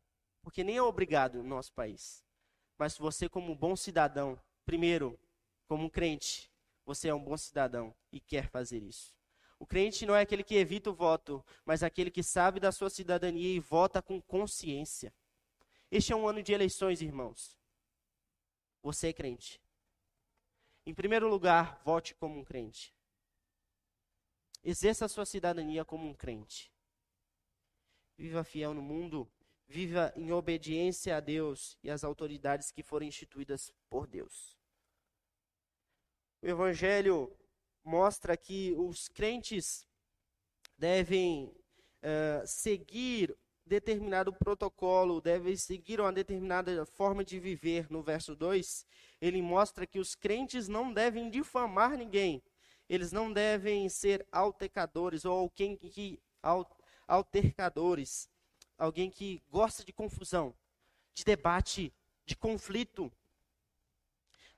porque 0.45 0.63
nem 0.63 0.77
é 0.77 0.81
obrigado 0.83 1.39
no 1.39 1.49
nosso 1.49 1.73
país. 1.73 2.23
Mas 2.77 2.95
você, 2.95 3.27
como 3.27 3.55
bom 3.55 3.75
cidadão, 3.75 4.39
primeiro, 4.63 5.19
como 5.67 5.85
um 5.85 5.89
crente, 5.89 6.51
você 6.85 7.07
é 7.07 7.15
um 7.15 7.19
bom 7.19 7.35
cidadão 7.35 7.95
e 8.11 8.19
quer 8.19 8.47
fazer 8.47 8.83
isso. 8.83 9.17
O 9.57 9.65
crente 9.65 10.05
não 10.05 10.15
é 10.15 10.21
aquele 10.21 10.43
que 10.43 10.53
evita 10.53 10.91
o 10.91 10.93
voto, 10.93 11.43
mas 11.65 11.81
aquele 11.81 12.11
que 12.11 12.21
sabe 12.21 12.59
da 12.59 12.71
sua 12.71 12.91
cidadania 12.91 13.55
e 13.55 13.59
vota 13.59 14.03
com 14.03 14.21
consciência. 14.21 15.11
Este 15.89 16.13
é 16.13 16.15
um 16.15 16.27
ano 16.27 16.43
de 16.43 16.53
eleições, 16.53 17.01
irmãos. 17.01 17.57
Você 18.83 19.07
é 19.07 19.13
crente. 19.13 19.59
Em 20.85 20.93
primeiro 20.93 21.27
lugar, 21.27 21.81
vote 21.83 22.13
como 22.13 22.37
um 22.37 22.43
crente. 22.43 22.93
Exerça 24.63 25.05
a 25.05 25.09
sua 25.09 25.25
cidadania 25.25 25.83
como 25.83 26.07
um 26.07 26.13
crente. 26.13 26.71
Viva 28.15 28.43
fiel 28.43 28.75
no 28.75 28.83
mundo, 28.83 29.27
viva 29.67 30.13
em 30.15 30.31
obediência 30.31 31.17
a 31.17 31.19
Deus 31.19 31.77
e 31.84 31.89
às 31.89 32.03
autoridades 32.03 32.72
que 32.72 32.84
forem 32.84 33.10
instituídas 33.10 33.72
por 33.89 34.07
Deus. 34.07 34.57
O 36.41 36.48
Evangelho 36.48 37.36
mostra 37.84 38.38
que 38.38 38.74
os 38.77 39.07
crentes 39.07 39.88
devem 40.77 41.45
uh, 41.45 42.45
seguir 42.45 43.36
determinado 43.65 44.31
protocolo, 44.31 45.19
devem 45.19 45.55
seguir 45.55 46.00
uma 46.00 46.13
determinada 46.13 46.86
forma 46.86 47.24
de 47.24 47.39
viver. 47.39 47.89
No 47.89 48.03
verso 48.03 48.36
2, 48.36 48.86
ele 49.19 49.41
mostra 49.41 49.88
que 49.88 50.00
os 50.00 50.13
crentes 50.13 50.67
não 50.67 50.93
devem 50.93 51.29
difamar 51.29 51.98
ninguém. 51.98 52.43
Eles 52.88 53.12
não 53.12 53.34
devem 53.34 53.89
ser 53.89 54.25
altecadores 54.31 55.25
ou 55.25 55.36
alguém 55.36 55.75
que 55.75 56.19
altercadores, 57.07 58.29
alguém 58.77 59.10
que 59.10 59.41
gosta 59.50 59.84
de 59.84 59.94
confusão, 59.94 60.55
de 61.13 61.24
debate, 61.24 61.94
de 62.25 62.36
conflito. 62.36 63.12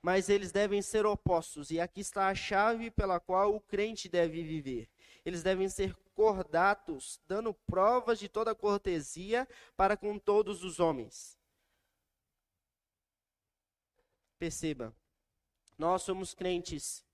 Mas 0.02 0.30
eles 0.30 0.52
devem 0.52 0.82
ser 0.82 1.06
opostos, 1.06 1.72
e 1.72 1.80
aqui 1.80 2.02
está 2.02 2.28
a 2.28 2.36
chave 2.36 2.92
pela 2.92 3.20
qual 3.20 3.56
o 3.56 3.62
crente 3.62 4.08
deve 4.08 4.44
viver. 4.44 4.90
Eles 5.26 5.44
devem 5.44 5.68
ser 5.68 5.96
cordatos, 6.16 7.20
dando 7.28 7.54
provas 7.54 8.18
de 8.18 8.30
toda 8.30 8.56
cortesia 8.56 9.48
para 9.76 9.98
com 9.98 10.18
todos 10.18 10.64
os 10.64 10.80
homens. 10.80 11.38
Perceba, 14.40 14.96
nós 15.78 16.04
somos 16.04 16.34
crentes. 16.34 17.06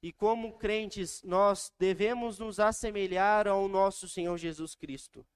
E 0.00 0.12
como 0.12 0.58
crentes, 0.58 1.22
nós 1.24 1.72
devemos 1.76 2.38
nos 2.38 2.60
assemelhar 2.60 3.48
ao 3.48 3.66
nosso 3.66 4.08
Senhor 4.08 4.36
Jesus 4.36 4.74
Cristo. 4.74 5.26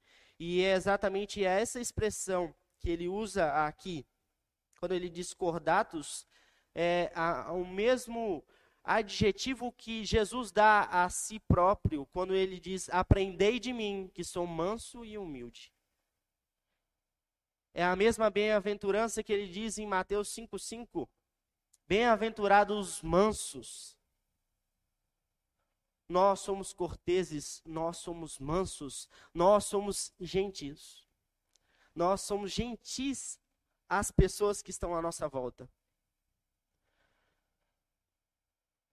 E 0.45 0.61
é 0.65 0.73
exatamente 0.73 1.45
essa 1.45 1.81
expressão 1.81 2.53
que 2.81 2.91
ele 2.91 3.07
usa 3.07 3.65
aqui, 3.65 4.05
quando 4.81 4.91
ele 4.91 5.09
diz 5.09 5.33
cordatos, 5.33 6.27
é 6.75 7.13
a, 7.15 7.53
o 7.53 7.65
mesmo 7.65 8.45
adjetivo 8.83 9.71
que 9.71 10.05
Jesus 10.05 10.51
dá 10.51 10.89
a 10.91 11.09
si 11.09 11.39
próprio 11.39 12.07
quando 12.07 12.35
ele 12.35 12.59
diz: 12.59 12.89
Aprendei 12.89 13.61
de 13.61 13.73
mim, 13.73 14.11
que 14.13 14.25
sou 14.25 14.45
manso 14.45 15.05
e 15.05 15.17
humilde. 15.17 15.73
É 17.73 17.85
a 17.85 17.95
mesma 17.95 18.29
bem-aventurança 18.29 19.23
que 19.23 19.33
ele 19.33 19.47
diz 19.47 19.79
em 19.79 19.87
Mateus 19.87 20.29
5,5: 20.35 21.09
Bem-aventurados 21.87 22.97
os 22.97 23.01
mansos. 23.01 23.97
Nós 26.09 26.41
somos 26.41 26.73
corteses, 26.73 27.63
nós 27.65 27.99
somos 27.99 28.39
mansos, 28.39 29.09
nós 29.33 29.65
somos 29.65 30.13
gentis. 30.21 31.07
Nós 31.95 32.23
somos 32.23 32.51
gentis 32.51 33.39
às 33.89 34.11
pessoas 34.11 34.63
que 34.63 34.71
estão 34.71 34.95
à 34.95 35.03
nossa 35.03 35.29
volta. 35.29 35.69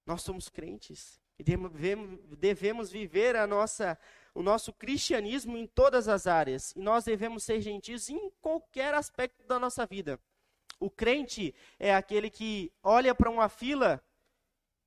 Nós 0.05 0.21
somos 0.21 0.49
crentes 0.49 1.21
e 1.37 1.43
devemos 2.35 2.91
viver 2.91 3.35
a 3.35 3.47
nossa, 3.47 3.97
o 4.33 4.43
nosso 4.43 4.73
cristianismo 4.73 5.55
em 5.55 5.65
todas 5.65 6.09
as 6.09 6.27
áreas. 6.27 6.71
E 6.75 6.79
nós 6.79 7.05
devemos 7.05 7.43
ser 7.43 7.61
gentis 7.61 8.09
em 8.09 8.29
qualquer 8.41 8.93
aspecto 8.93 9.45
da 9.47 9.57
nossa 9.57 9.85
vida. 9.85 10.19
O 10.79 10.89
crente 10.89 11.55
é 11.77 11.93
aquele 11.93 12.29
que 12.29 12.73
olha 12.83 13.15
para 13.15 13.29
uma 13.29 13.47
fila 13.47 14.03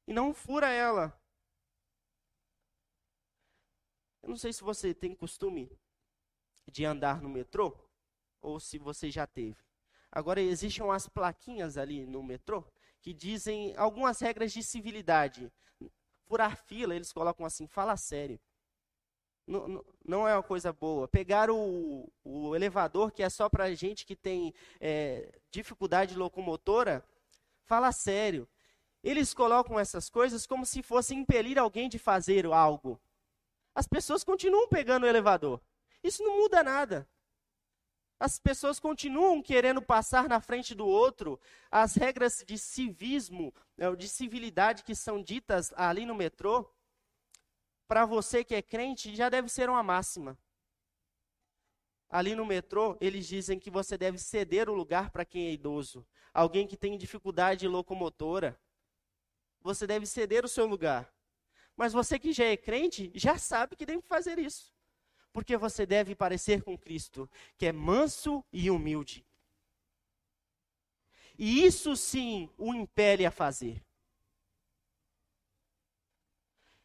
e 0.07 0.12
não 0.12 0.35
fura 0.35 0.69
ela. 0.69 1.19
Eu 4.23 4.29
não 4.29 4.37
sei 4.37 4.52
se 4.52 4.62
você 4.62 4.95
tem 4.95 5.14
costume 5.14 5.71
de 6.71 6.85
andar 6.85 7.21
no 7.21 7.29
metrô 7.29 7.76
ou 8.41 8.61
se 8.61 8.79
você 8.79 9.11
já 9.11 9.26
teve. 9.26 9.57
Agora 10.11 10.41
existem 10.41 10.85
umas 10.85 11.09
plaquinhas 11.09 11.76
ali 11.76 12.07
no 12.07 12.23
metrô 12.23 12.64
que 13.00 13.12
dizem 13.12 13.75
algumas 13.76 14.21
regras 14.21 14.52
de 14.52 14.62
civilidade. 14.62 15.50
Furar 16.26 16.57
fila, 16.57 16.95
eles 16.95 17.12
colocam 17.12 17.45
assim, 17.45 17.67
fala 17.67 17.97
sério. 17.97 18.38
Não, 19.47 19.85
não 20.05 20.29
é 20.29 20.35
uma 20.35 20.43
coisa 20.43 20.73
boa. 20.73 21.09
Pegar 21.09 21.50
o, 21.50 22.09
o 22.23 22.55
elevador, 22.55 23.11
que 23.11 23.23
é 23.23 23.29
só 23.29 23.49
para 23.49 23.75
gente 23.75 24.07
que 24.07 24.14
tem 24.14 24.55
é, 24.81 25.41
dificuldade 25.50 26.14
locomotora, 26.14 27.05
fala 27.64 27.91
sério. 27.91 28.49
Eles 29.02 29.35
colocam 29.35 29.81
essas 29.81 30.09
coisas 30.09 30.47
como 30.47 30.64
se 30.64 30.81
fosse 30.81 31.12
impelir 31.12 31.59
alguém 31.59 31.88
de 31.88 31.99
fazer 31.99 32.47
algo. 32.47 33.00
As 33.75 33.87
pessoas 33.87 34.23
continuam 34.23 34.69
pegando 34.69 35.05
o 35.05 35.09
elevador. 35.09 35.61
Isso 36.02 36.23
não 36.23 36.38
muda 36.38 36.62
nada. 36.62 37.09
As 38.19 38.38
pessoas 38.38 38.79
continuam 38.79 39.43
querendo 39.43 39.83
passar 39.83 40.29
na 40.29 40.41
frente 40.41 40.75
do 40.75 40.87
outro. 40.87 41.41
As 41.71 41.95
regras 41.95 42.45
de 42.47 42.57
civismo, 42.57 43.52
é, 43.76 43.91
de 43.97 44.09
civilidade 44.09 44.85
que 44.85 44.95
são 44.95 45.23
ditas 45.23 45.73
ali 45.75 46.07
no 46.07 46.14
metrô, 46.14 46.71
para 47.88 48.07
você 48.07 48.45
que 48.45 48.55
é 48.55 48.62
crente, 48.62 49.14
já 49.14 49.29
deve 49.29 49.49
ser 49.49 49.69
uma 49.69 49.83
máxima. 49.83 50.38
Ali 52.09 52.35
no 52.35 52.47
metrô, 52.47 52.97
eles 53.00 53.26
dizem 53.26 53.59
que 53.59 53.71
você 53.71 53.99
deve 53.99 54.19
ceder 54.19 54.69
o 54.69 54.75
lugar 54.75 55.11
para 55.11 55.25
quem 55.25 55.47
é 55.47 55.52
idoso, 55.52 56.07
alguém 56.33 56.67
que 56.67 56.76
tem 56.76 56.97
dificuldade 56.97 57.67
locomotora. 57.67 58.59
Você 59.62 59.87
deve 59.87 60.07
ceder 60.07 60.45
o 60.45 60.49
seu 60.49 60.67
lugar. 60.67 61.12
Mas 61.76 61.93
você 61.93 62.19
que 62.19 62.33
já 62.33 62.45
é 62.45 62.57
crente, 62.57 63.11
já 63.14 63.38
sabe 63.38 63.76
que 63.76 63.87
deve 63.87 64.02
fazer 64.02 64.38
isso. 64.38 64.73
Porque 65.33 65.57
você 65.57 65.87
deve 65.87 66.14
parecer 66.14 66.62
com 66.62 66.76
Cristo, 66.76 67.29
que 67.57 67.67
é 67.67 67.73
manso 67.73 68.45
e 68.52 68.71
humilde. 68.71 69.25
E 71.38 71.64
isso 71.64 71.97
sim 71.97 72.50
o 72.59 72.75
impele 72.75 73.25
a 73.25 73.31
fazer. 73.31 73.83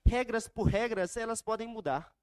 Regras 0.05 0.47
por 0.47 0.63
regras, 0.63 1.17
elas 1.17 1.41
podem 1.41 1.67
mudar. 1.67 2.15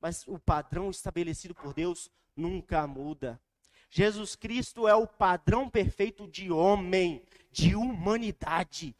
Mas 0.00 0.26
o 0.28 0.38
padrão 0.38 0.90
estabelecido 0.90 1.54
por 1.54 1.74
Deus 1.74 2.08
nunca 2.36 2.86
muda. 2.86 3.40
Jesus 3.90 4.36
Cristo 4.36 4.86
é 4.86 4.94
o 4.94 5.06
padrão 5.06 5.68
perfeito 5.68 6.28
de 6.28 6.52
homem, 6.52 7.26
de 7.50 7.74
humanidade. 7.74 8.96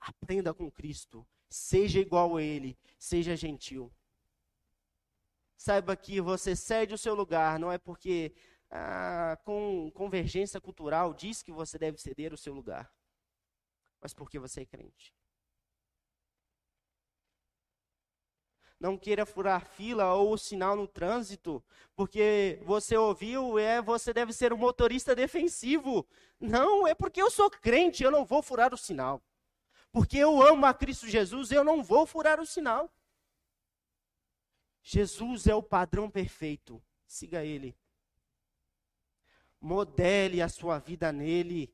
Aprenda 0.00 0.52
com 0.52 0.68
Cristo. 0.68 1.24
Seja 1.52 2.00
igual 2.00 2.36
a 2.36 2.42
Ele. 2.42 2.78
Seja 2.98 3.36
gentil. 3.36 3.92
Saiba 5.56 5.94
que 5.94 6.20
você 6.20 6.56
cede 6.56 6.94
o 6.94 6.98
seu 6.98 7.14
lugar, 7.14 7.58
não 7.58 7.70
é 7.70 7.78
porque 7.78 8.32
ah, 8.70 9.38
com 9.44 9.90
convergência 9.92 10.60
cultural 10.60 11.12
diz 11.12 11.42
que 11.42 11.52
você 11.52 11.78
deve 11.78 11.98
ceder 11.98 12.32
o 12.32 12.38
seu 12.38 12.54
lugar, 12.54 12.90
mas 14.00 14.14
porque 14.14 14.38
você 14.38 14.62
é 14.62 14.66
crente. 14.66 15.14
Não 18.80 18.98
queira 18.98 19.24
furar 19.24 19.64
fila 19.64 20.12
ou 20.14 20.32
o 20.32 20.38
sinal 20.38 20.74
no 20.74 20.88
trânsito, 20.88 21.62
porque 21.94 22.60
você 22.64 22.96
ouviu, 22.96 23.56
é 23.58 23.80
você 23.80 24.12
deve 24.12 24.32
ser 24.32 24.52
um 24.52 24.56
motorista 24.56 25.14
defensivo. 25.14 26.04
Não, 26.40 26.84
é 26.88 26.94
porque 26.94 27.22
eu 27.22 27.30
sou 27.30 27.48
crente, 27.48 28.02
eu 28.02 28.10
não 28.10 28.24
vou 28.24 28.42
furar 28.42 28.74
o 28.74 28.76
sinal. 28.76 29.22
Porque 29.92 30.16
eu 30.16 30.42
amo 30.42 30.64
a 30.64 30.72
Cristo 30.72 31.06
Jesus, 31.06 31.52
eu 31.52 31.62
não 31.62 31.82
vou 31.82 32.06
furar 32.06 32.40
o 32.40 32.46
sinal. 32.46 32.90
Jesus 34.82 35.46
é 35.46 35.54
o 35.54 35.62
padrão 35.62 36.10
perfeito. 36.10 36.82
Siga 37.06 37.44
ele. 37.44 37.76
Modele 39.60 40.40
a 40.40 40.48
sua 40.48 40.78
vida 40.78 41.12
nele. 41.12 41.72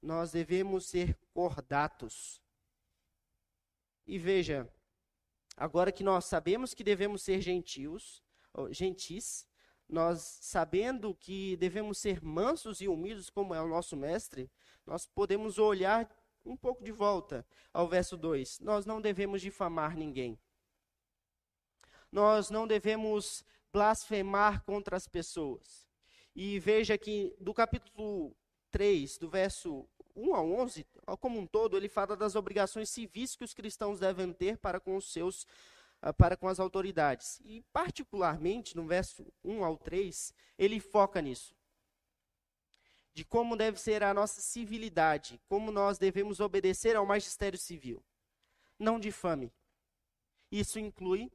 Nós 0.00 0.30
devemos 0.30 0.86
ser 0.86 1.18
cordatos. 1.34 2.40
E 4.06 4.16
veja, 4.18 4.72
agora 5.56 5.92
que 5.92 6.04
nós 6.04 6.24
sabemos 6.24 6.72
que 6.72 6.84
devemos 6.84 7.22
ser 7.22 7.40
gentios, 7.40 8.22
gentis, 8.70 9.46
nós 9.92 10.38
sabendo 10.40 11.14
que 11.14 11.54
devemos 11.58 11.98
ser 11.98 12.22
mansos 12.24 12.80
e 12.80 12.88
humildes 12.88 13.28
como 13.28 13.54
é 13.54 13.60
o 13.60 13.68
nosso 13.68 13.94
mestre, 13.94 14.50
nós 14.86 15.06
podemos 15.06 15.58
olhar 15.58 16.08
um 16.44 16.56
pouco 16.56 16.82
de 16.82 16.90
volta 16.90 17.46
ao 17.72 17.86
verso 17.86 18.16
2. 18.16 18.60
Nós 18.60 18.86
não 18.86 19.02
devemos 19.02 19.42
difamar 19.42 19.94
ninguém. 19.94 20.38
Nós 22.10 22.48
não 22.48 22.66
devemos 22.66 23.44
blasfemar 23.70 24.64
contra 24.64 24.96
as 24.96 25.06
pessoas. 25.06 25.86
E 26.34 26.58
veja 26.58 26.96
que 26.96 27.36
do 27.38 27.52
capítulo 27.52 28.34
3, 28.70 29.18
do 29.18 29.28
verso 29.28 29.86
1 30.16 30.34
a 30.34 30.42
11, 30.42 30.86
como 31.20 31.38
um 31.38 31.46
todo, 31.46 31.76
ele 31.76 31.88
fala 31.88 32.16
das 32.16 32.34
obrigações 32.34 32.88
civis 32.88 33.36
que 33.36 33.44
os 33.44 33.52
cristãos 33.52 34.00
devem 34.00 34.32
ter 34.32 34.56
para 34.56 34.80
com 34.80 34.96
os 34.96 35.12
seus 35.12 35.46
para 36.10 36.36
com 36.36 36.48
as 36.48 36.58
autoridades. 36.58 37.40
E 37.44 37.62
particularmente 37.72 38.74
no 38.74 38.86
verso 38.86 39.30
1 39.44 39.64
ao 39.64 39.76
3, 39.76 40.32
ele 40.58 40.80
foca 40.80 41.20
nisso 41.20 41.54
de 43.14 43.24
como 43.24 43.56
deve 43.56 43.78
ser 43.78 44.02
a 44.02 44.14
nossa 44.14 44.40
civilidade, 44.40 45.40
como 45.46 45.70
nós 45.70 45.98
devemos 45.98 46.40
obedecer 46.40 46.96
ao 46.96 47.04
magistério 47.04 47.58
civil. 47.58 48.02
Não 48.78 48.98
difame. 48.98 49.52
Isso 50.50 50.78
inclui 50.78 51.30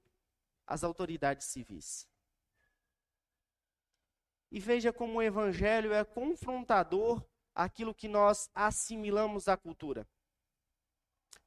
as 0.66 0.84
autoridades 0.84 1.48
civis. 1.48 2.08
E 4.52 4.60
veja 4.60 4.92
como 4.92 5.20
o 5.20 5.22
evangelho 5.22 5.94
é 5.94 6.04
confrontador 6.04 7.24
àquilo 7.54 7.94
que 7.94 8.08
nós 8.08 8.50
assimilamos 8.54 9.48
à 9.48 9.56
cultura. 9.56 10.08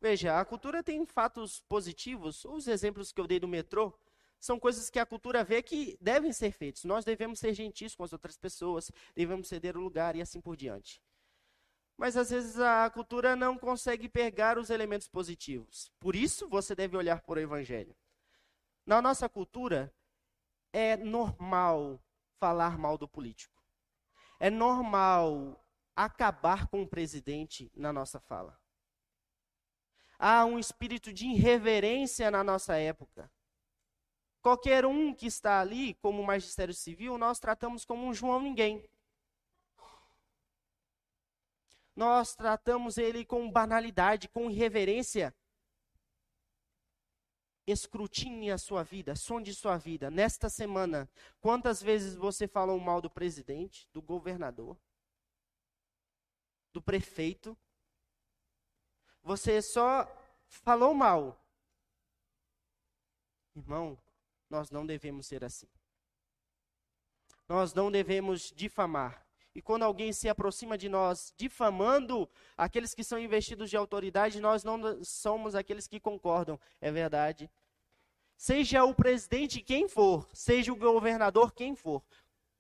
Veja, 0.01 0.41
a 0.41 0.45
cultura 0.45 0.83
tem 0.83 1.05
fatos 1.05 1.61
positivos, 1.69 2.45
os 2.47 2.67
exemplos 2.67 3.13
que 3.13 3.21
eu 3.21 3.27
dei 3.27 3.39
do 3.39 3.47
metrô, 3.47 3.93
são 4.39 4.59
coisas 4.59 4.89
que 4.89 4.99
a 4.99 5.05
cultura 5.05 5.45
vê 5.45 5.63
que 5.63 5.99
devem 6.01 6.33
ser 6.33 6.53
feitas. 6.53 6.85
Nós 6.85 7.05
devemos 7.05 7.39
ser 7.39 7.53
gentis 7.53 7.95
com 7.95 8.03
as 8.03 8.13
outras 8.13 8.39
pessoas, 8.39 8.91
devemos 9.15 9.49
ceder 9.49 9.77
o 9.77 9.81
lugar 9.81 10.17
e 10.17 10.23
assim 10.23 10.41
por 10.41 10.57
diante. 10.57 11.03
Mas 11.99 12.17
às 12.17 12.31
vezes 12.31 12.59
a 12.59 12.89
cultura 12.89 13.37
não 13.37 13.59
consegue 13.59 14.09
pegar 14.09 14.57
os 14.57 14.71
elementos 14.71 15.07
positivos. 15.07 15.93
Por 16.01 16.17
isso 16.17 16.49
você 16.49 16.75
deve 16.75 16.97
olhar 16.97 17.21
para 17.21 17.39
o 17.39 17.43
evangelho. 17.43 17.95
Na 18.87 19.03
nossa 19.03 19.29
cultura 19.29 19.95
é 20.73 20.97
normal 20.97 22.03
falar 22.39 22.79
mal 22.79 22.97
do 22.97 23.07
político. 23.07 23.63
É 24.39 24.49
normal 24.49 25.63
acabar 25.95 26.67
com 26.69 26.81
o 26.81 26.89
presidente 26.89 27.71
na 27.77 27.93
nossa 27.93 28.19
fala. 28.19 28.59
Há 30.23 30.45
um 30.45 30.59
espírito 30.59 31.15
de 31.15 31.25
irreverência 31.25 32.31
na 32.31 32.45
nossa 32.45 32.77
época. 32.77 33.33
Qualquer 34.43 34.85
um 34.85 35.15
que 35.15 35.25
está 35.25 35.61
ali, 35.61 35.95
como 35.95 36.23
magistério 36.23 36.75
civil, 36.75 37.17
nós 37.17 37.41
tratamos 37.41 37.87
como 37.87 38.07
um 38.07 38.13
João 38.13 38.39
ninguém. 38.39 38.87
Nós 41.97 42.35
tratamos 42.35 42.99
ele 42.99 43.25
com 43.25 43.51
banalidade, 43.51 44.29
com 44.29 44.51
irreverência. 44.51 45.35
Escrutine 47.67 48.51
a 48.51 48.59
sua 48.59 48.83
vida, 48.83 49.17
sonde 49.17 49.55
sua 49.55 49.79
vida. 49.79 50.11
Nesta 50.11 50.51
semana, 50.51 51.09
quantas 51.41 51.83
vezes 51.83 52.15
você 52.15 52.47
falou 52.47 52.79
mal 52.79 53.01
do 53.01 53.09
presidente, 53.09 53.89
do 53.91 54.03
governador, 54.03 54.79
do 56.75 56.83
prefeito? 56.83 57.57
Você 59.23 59.61
só 59.61 60.07
falou 60.49 60.95
mal. 60.95 61.39
Irmão, 63.55 63.99
nós 64.49 64.71
não 64.71 64.87
devemos 64.87 65.27
ser 65.27 65.45
assim. 65.45 65.69
Nós 67.49 67.75
não 67.75 67.91
devemos 67.91 68.53
difamar. 68.55 69.27
E 69.55 69.61
quando 69.61 69.83
alguém 69.83 70.13
se 70.13 70.29
aproxima 70.29 70.79
de 70.79 70.89
nós 70.89 71.35
difamando 71.37 72.29
aqueles 72.57 72.95
que 72.95 73.03
são 73.03 73.19
investidos 73.19 73.69
de 73.69 73.77
autoridade, 73.77 74.41
nós 74.41 74.63
não 74.63 75.03
somos 75.03 75.55
aqueles 75.55 75.89
que 75.89 75.99
concordam. 75.99 76.59
É 76.81 76.91
verdade. 76.91 77.51
Seja 78.37 78.85
o 78.85 78.95
presidente 78.95 79.61
quem 79.61 79.89
for, 79.89 80.27
seja 80.33 80.73
o 80.73 80.77
governador 80.77 81.53
quem 81.53 81.75
for, 81.75 82.03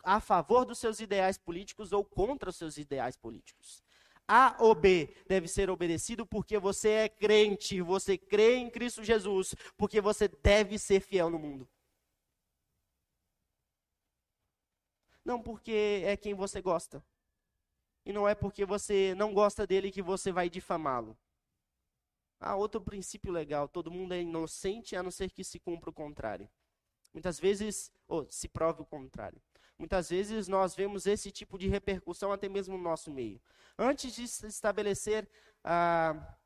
a 0.02 0.20
favor 0.20 0.64
dos 0.64 0.78
seus 0.78 1.00
ideais 1.00 1.38
políticos 1.38 1.92
ou 1.92 2.04
contra 2.04 2.50
os 2.50 2.56
seus 2.56 2.76
ideais 2.76 3.16
políticos. 3.16 3.82
A 4.32 4.54
ou 4.60 4.76
B 4.76 5.12
deve 5.26 5.48
ser 5.48 5.68
obedecido 5.68 6.24
porque 6.24 6.56
você 6.56 6.88
é 6.90 7.08
crente, 7.08 7.82
você 7.82 8.16
crê 8.16 8.58
em 8.58 8.70
Cristo 8.70 9.02
Jesus, 9.02 9.56
porque 9.76 10.00
você 10.00 10.28
deve 10.28 10.78
ser 10.78 11.00
fiel 11.00 11.28
no 11.28 11.36
mundo. 11.36 11.68
Não 15.24 15.42
porque 15.42 16.04
é 16.04 16.16
quem 16.16 16.32
você 16.32 16.62
gosta. 16.62 17.04
E 18.06 18.12
não 18.12 18.28
é 18.28 18.32
porque 18.32 18.64
você 18.64 19.16
não 19.16 19.34
gosta 19.34 19.66
dele 19.66 19.90
que 19.90 20.00
você 20.00 20.30
vai 20.30 20.48
difamá-lo. 20.48 21.18
Há 22.38 22.54
outro 22.54 22.80
princípio 22.80 23.32
legal: 23.32 23.66
todo 23.66 23.90
mundo 23.90 24.14
é 24.14 24.20
inocente 24.20 24.94
a 24.94 25.02
não 25.02 25.10
ser 25.10 25.32
que 25.32 25.42
se 25.42 25.58
cumpra 25.58 25.90
o 25.90 25.92
contrário. 25.92 26.48
Muitas 27.12 27.40
vezes, 27.40 27.90
ou 28.06 28.30
se 28.30 28.48
prove 28.48 28.82
o 28.82 28.86
contrário. 28.86 29.42
Muitas 29.80 30.10
vezes 30.10 30.46
nós 30.46 30.74
vemos 30.74 31.06
esse 31.06 31.30
tipo 31.30 31.58
de 31.58 31.66
repercussão 31.66 32.30
até 32.30 32.50
mesmo 32.50 32.76
no 32.76 32.82
nosso 32.82 33.10
meio. 33.10 33.40
Antes 33.78 34.14
de 34.14 34.24
estabelecer 34.24 35.26
a, 35.64 36.36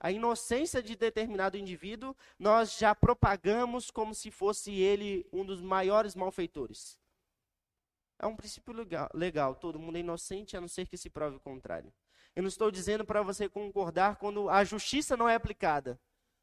a 0.00 0.10
inocência 0.10 0.82
de 0.82 0.96
determinado 0.96 1.58
indivíduo, 1.58 2.16
nós 2.38 2.78
já 2.78 2.94
propagamos 2.94 3.90
como 3.90 4.14
se 4.14 4.30
fosse 4.30 4.72
ele 4.72 5.28
um 5.30 5.44
dos 5.44 5.60
maiores 5.60 6.14
malfeitores. 6.14 6.98
É 8.18 8.26
um 8.26 8.34
princípio 8.34 8.72
legal, 8.72 9.10
legal, 9.12 9.54
todo 9.56 9.78
mundo 9.78 9.96
é 9.96 10.00
inocente 10.00 10.56
a 10.56 10.60
não 10.62 10.68
ser 10.68 10.86
que 10.86 10.96
se 10.96 11.10
prove 11.10 11.36
o 11.36 11.40
contrário. 11.40 11.92
Eu 12.34 12.42
não 12.42 12.48
estou 12.48 12.70
dizendo 12.70 13.04
para 13.04 13.20
você 13.20 13.46
concordar 13.46 14.16
quando 14.16 14.48
a 14.48 14.64
justiça 14.64 15.18
não 15.18 15.28
é 15.28 15.34
aplicada, 15.34 16.00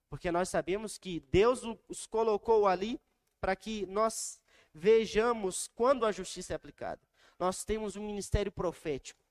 porque 0.07 0.31
nós 0.31 0.49
sabemos 0.49 0.99
que 0.99 1.19
Deus 1.31 1.63
os 1.89 2.05
colocou 2.05 2.67
ali 2.67 3.01
para 3.39 3.55
que 3.55 3.87
nós 3.87 4.39
vejamos 4.73 5.67
quando 5.75 6.05
a 6.05 6.11
justiça 6.11 6.53
é 6.53 6.55
aplicada. 6.55 7.01
Nós 7.37 7.63
temos 7.63 7.95
um 7.95 8.05
ministério 8.05 8.51
profético. 8.51 9.25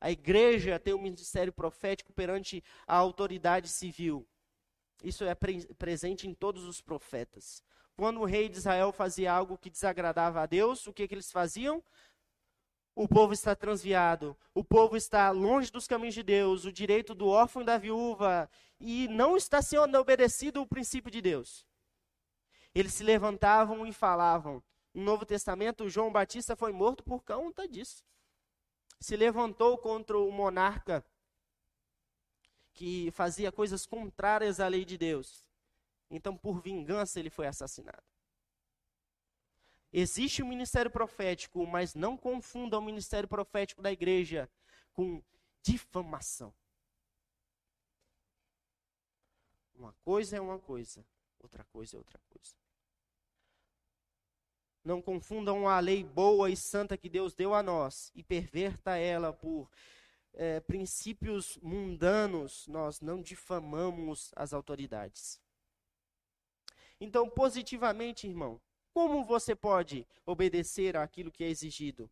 A 0.00 0.10
igreja 0.10 0.78
tem 0.78 0.92
um 0.92 1.00
ministério 1.00 1.52
profético 1.52 2.12
perante 2.12 2.62
a 2.86 2.96
autoridade 2.96 3.68
civil. 3.68 4.26
Isso 5.02 5.24
é 5.24 5.34
pre 5.34 5.64
presente 5.74 6.28
em 6.28 6.34
todos 6.34 6.64
os 6.64 6.80
profetas. 6.80 7.62
Quando 7.96 8.20
o 8.20 8.24
rei 8.24 8.48
de 8.48 8.58
Israel 8.58 8.92
fazia 8.92 9.32
algo 9.32 9.56
que 9.56 9.70
desagradava 9.70 10.42
a 10.42 10.46
Deus, 10.46 10.86
o 10.86 10.92
que, 10.92 11.06
que 11.06 11.14
eles 11.14 11.30
faziam? 11.30 11.82
O 12.94 13.08
povo 13.08 13.32
está 13.32 13.56
transviado, 13.56 14.36
o 14.54 14.62
povo 14.62 14.96
está 14.96 15.30
longe 15.30 15.70
dos 15.70 15.86
caminhos 15.86 16.14
de 16.14 16.22
Deus, 16.22 16.64
o 16.64 16.72
direito 16.72 17.14
do 17.14 17.26
órfão 17.26 17.62
e 17.62 17.64
da 17.64 17.76
viúva, 17.76 18.48
e 18.78 19.08
não 19.08 19.36
está 19.36 19.60
sendo 19.60 19.98
obedecido 19.98 20.60
o 20.60 20.66
princípio 20.66 21.10
de 21.10 21.20
Deus. 21.20 21.66
Eles 22.74 22.94
se 22.94 23.02
levantavam 23.02 23.86
e 23.86 23.92
falavam. 23.92 24.62
No 24.94 25.02
Novo 25.02 25.26
Testamento, 25.26 25.88
João 25.88 26.12
Batista 26.12 26.54
foi 26.54 26.72
morto 26.72 27.02
por 27.02 27.22
conta 27.24 27.66
disso. 27.66 28.04
Se 29.00 29.16
levantou 29.16 29.76
contra 29.76 30.16
o 30.16 30.30
monarca 30.30 31.04
que 32.72 33.10
fazia 33.10 33.50
coisas 33.50 33.84
contrárias 33.86 34.60
à 34.60 34.68
lei 34.68 34.84
de 34.84 34.96
Deus. 34.96 35.44
Então, 36.08 36.36
por 36.36 36.60
vingança, 36.62 37.18
ele 37.18 37.28
foi 37.28 37.46
assassinado. 37.46 38.02
Existe 39.92 40.42
o 40.42 40.46
ministério 40.46 40.90
profético, 40.90 41.66
mas 41.66 41.94
não 41.94 42.16
confunda 42.16 42.78
o 42.78 42.82
ministério 42.82 43.28
profético 43.28 43.82
da 43.82 43.92
igreja 43.92 44.50
com 44.92 45.22
difamação. 45.62 46.54
Uma 49.74 49.92
coisa 50.04 50.36
é 50.36 50.40
uma 50.40 50.58
coisa, 50.58 51.04
outra 51.38 51.64
coisa 51.64 51.96
é 51.96 51.98
outra 51.98 52.20
coisa. 52.28 52.63
Não 54.84 55.00
confundam 55.00 55.66
a 55.66 55.80
lei 55.80 56.04
boa 56.04 56.50
e 56.50 56.56
santa 56.56 56.96
que 56.98 57.08
Deus 57.08 57.34
deu 57.34 57.54
a 57.54 57.62
nós 57.62 58.12
e 58.14 58.22
perverta 58.22 58.96
ela 58.98 59.32
por 59.32 59.70
é, 60.34 60.60
princípios 60.60 61.56
mundanos. 61.62 62.66
Nós 62.68 63.00
não 63.00 63.22
difamamos 63.22 64.30
as 64.36 64.52
autoridades. 64.52 65.40
Então, 67.00 67.28
positivamente, 67.30 68.26
irmão, 68.26 68.60
como 68.92 69.24
você 69.24 69.56
pode 69.56 70.06
obedecer 70.24 70.96
àquilo 70.96 71.32
que 71.32 71.42
é 71.42 71.48
exigido? 71.48 72.10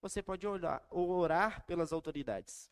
Você 0.00 0.22
pode 0.22 0.46
orar, 0.46 0.86
orar 0.90 1.64
pelas 1.66 1.92
autoridades. 1.92 2.70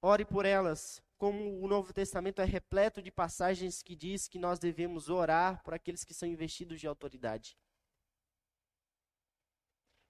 Ore 0.00 0.24
por 0.24 0.44
elas, 0.44 1.02
como 1.18 1.60
o 1.60 1.66
Novo 1.66 1.92
Testamento 1.92 2.40
é 2.40 2.44
repleto 2.44 3.02
de 3.02 3.10
passagens 3.10 3.82
que 3.82 3.96
diz 3.96 4.28
que 4.28 4.38
nós 4.38 4.60
devemos 4.60 5.08
orar 5.10 5.60
por 5.64 5.74
aqueles 5.74 6.04
que 6.04 6.14
são 6.14 6.28
investidos 6.28 6.80
de 6.80 6.86
autoridade. 6.86 7.58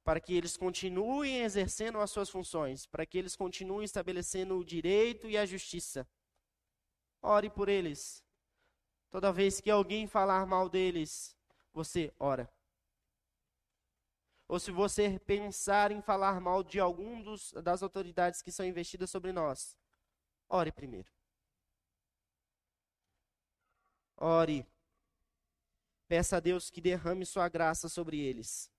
Para 0.05 0.21
que 0.21 0.35
eles 0.35 0.57
continuem 0.57 1.40
exercendo 1.40 1.99
as 1.99 2.11
suas 2.11 2.29
funções, 2.29 2.87
para 2.87 3.07
que 3.07 3.16
eles 3.16 3.35
continuem 3.35 3.87
estabelecendo 3.87 4.59
o 4.59 4.64
direito 4.64 5.29
e 5.31 5.37
a 5.38 5.47
justiça. 5.47 6.07
Ore 7.23 7.49
por 7.49 7.71
eles. 7.71 8.23
Toda 9.11 9.33
vez 9.33 9.61
que 9.61 9.71
alguém 9.71 10.07
falar 10.07 10.47
mal 10.47 10.68
deles, 10.68 11.35
você 11.73 12.12
ora. 12.18 12.53
Ou 14.47 14.61
se 14.61 14.71
você 14.71 15.18
pensar 15.21 15.90
em 15.90 16.03
falar 16.03 16.38
mal 16.38 16.62
de 16.62 16.79
algum 16.79 17.23
dos, 17.23 17.53
das 17.53 17.83
autoridades 17.83 18.42
que 18.42 18.53
são 18.53 18.64
investidas 18.64 19.11
sobre 19.11 19.33
nós, 19.33 19.79
ore 20.48 20.72
primeiro. 20.72 21.11
Ore. 24.16 24.66
Peça 26.06 26.38
a 26.38 26.40
Deus 26.40 26.70
que 26.70 26.80
derrame 26.80 27.26
sua 27.26 27.48
graça 27.48 27.88
sobre 27.88 28.18
eles. 28.18 28.70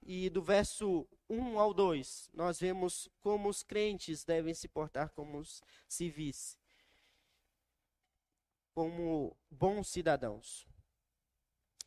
E 0.00 0.30
do 0.30 0.42
verso 0.42 1.08
1 1.28 1.58
ao 1.58 1.74
2, 1.74 2.30
nós 2.32 2.58
vemos 2.58 3.08
como 3.20 3.48
os 3.48 3.62
crentes 3.62 4.24
devem 4.24 4.54
se 4.54 4.68
portar 4.68 5.10
como 5.10 5.38
os 5.38 5.62
civis 5.88 6.58
como 8.74 9.36
bons 9.50 9.88
cidadãos. 9.88 10.66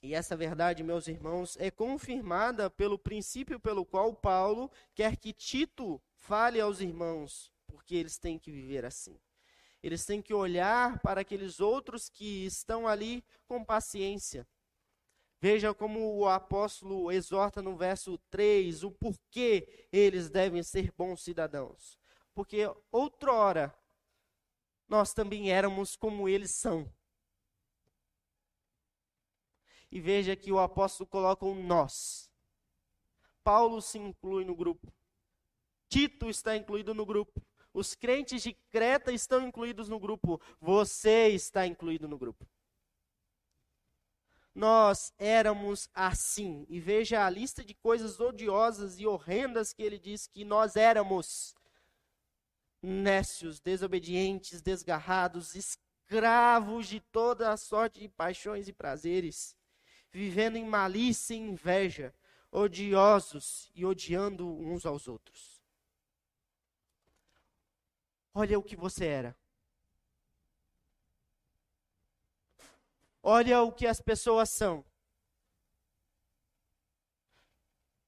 E 0.01 0.13
essa 0.13 0.37
verdade, 0.37 0.83
meus 0.83 1.07
irmãos, 1.07 1.57
é 1.57 1.71
confirmada 1.71 2.69
pelo 2.69 2.97
princípio 2.97 3.59
pelo 3.59 3.85
qual 3.85 4.13
Paulo 4.13 4.71
quer 4.93 5.17
que 5.17 5.33
Tito 5.33 6.01
fale 6.13 6.61
aos 6.61 6.79
irmãos, 6.79 7.51
porque 7.75 7.93
eles 7.93 8.17
têm 8.17 8.39
que 8.39 8.49
viver 8.49 8.85
assim. 8.85 9.19
Eles 9.83 10.05
têm 10.05 10.21
que 10.21 10.33
olhar 10.33 10.97
para 11.01 11.21
aqueles 11.21 11.59
outros 11.59 12.07
que 12.07 12.45
estão 12.45 12.87
ali 12.87 13.21
com 13.45 13.63
paciência. 13.65 14.47
Veja 15.41 15.73
como 15.73 16.17
o 16.17 16.27
apóstolo 16.27 17.11
exorta 17.11 17.61
no 17.61 17.75
verso 17.75 18.17
3 18.31 18.81
o 18.83 18.91
porquê 18.91 19.87
eles 19.91 20.29
devem 20.29 20.63
ser 20.63 20.91
bons 20.97 21.21
cidadãos. 21.21 21.99
Porque 22.33 22.61
outrora 22.89 23.77
nós 24.87 25.13
também 25.13 25.51
éramos 25.51 25.97
como 25.97 26.29
eles 26.29 26.51
são. 26.51 26.89
E 29.91 29.99
veja 29.99 30.33
que 30.35 30.51
o 30.51 30.59
apóstolo 30.59 31.09
coloca 31.09 31.45
um 31.45 31.61
nós. 31.61 32.31
Paulo 33.43 33.81
se 33.81 33.99
inclui 33.99 34.45
no 34.45 34.55
grupo. 34.55 34.91
Tito 35.89 36.29
está 36.29 36.55
incluído 36.55 36.93
no 36.93 37.05
grupo. 37.05 37.45
Os 37.75 37.93
crentes 37.93 38.41
de 38.41 38.53
Creta 38.71 39.11
estão 39.11 39.45
incluídos 39.45 39.89
no 39.89 39.99
grupo. 39.99 40.39
Você 40.61 41.27
está 41.27 41.67
incluído 41.67 42.07
no 42.07 42.17
grupo. 42.17 42.47
Nós 44.55 45.13
éramos 45.19 45.89
assim. 45.93 46.65
E 46.69 46.79
veja 46.79 47.25
a 47.25 47.29
lista 47.29 47.65
de 47.65 47.73
coisas 47.73 48.17
odiosas 48.21 48.97
e 48.97 49.05
horrendas 49.05 49.73
que 49.73 49.83
ele 49.83 49.99
diz 49.99 50.25
que 50.25 50.45
nós 50.45 50.77
éramos 50.77 51.53
nécios, 52.81 53.59
desobedientes, 53.59 54.61
desgarrados, 54.61 55.53
escravos 55.53 56.87
de 56.87 57.01
toda 57.01 57.51
a 57.51 57.57
sorte 57.57 57.99
de 57.99 58.07
paixões 58.07 58.69
e 58.69 58.73
prazeres, 58.73 59.53
vivendo 60.09 60.55
em 60.55 60.63
malícia 60.63 61.33
e 61.33 61.39
inveja, 61.39 62.15
odiosos 62.49 63.69
e 63.75 63.85
odiando 63.85 64.47
uns 64.47 64.85
aos 64.85 65.09
outros. 65.09 65.54
Olha 68.37 68.59
o 68.59 68.63
que 68.63 68.75
você 68.75 69.05
era. 69.05 69.37
Olha 73.23 73.61
o 73.61 73.71
que 73.71 73.87
as 73.87 74.01
pessoas 74.01 74.49
são. 74.49 74.85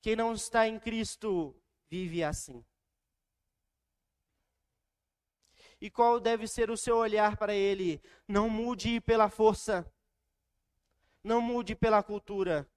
Quem 0.01 0.17
não 0.17 0.33
está 0.33 0.67
em 0.67 0.77
Cristo 0.79 1.55
vive 1.89 2.25
assim. 2.25 2.63
E 5.79 5.89
qual 5.89 6.19
deve 6.19 6.45
ser 6.45 6.69
o 6.69 6.75
seu 6.75 6.97
olhar 6.97 7.37
para 7.37 7.55
ele? 7.55 8.01
Não 8.27 8.49
mude 8.49 8.99
pela 8.99 9.29
força. 9.29 9.89
Não 11.23 11.39
mude 11.39 11.73
pela 11.73 12.03
cultura. 12.03 12.69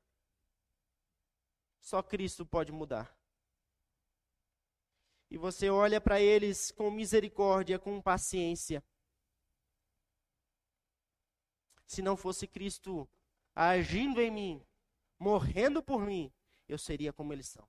Só 1.80 2.00
Cristo 2.00 2.46
pode 2.46 2.70
mudar. 2.70 3.19
E 5.31 5.38
você 5.38 5.71
olha 5.71 6.01
para 6.01 6.21
eles 6.21 6.71
com 6.71 6.90
misericórdia, 6.90 7.79
com 7.79 8.01
paciência. 8.03 8.83
Se 11.87 12.03
não 12.03 12.16
fosse 12.16 12.47
Cristo 12.47 13.09
agindo 13.55 14.21
em 14.21 14.31
mim, 14.31 14.66
morrendo 15.19 15.83
por 15.83 16.05
mim, 16.05 16.33
eu 16.69 16.79
seria 16.79 17.12
como 17.12 17.33
eles 17.33 17.49
são. 17.49 17.69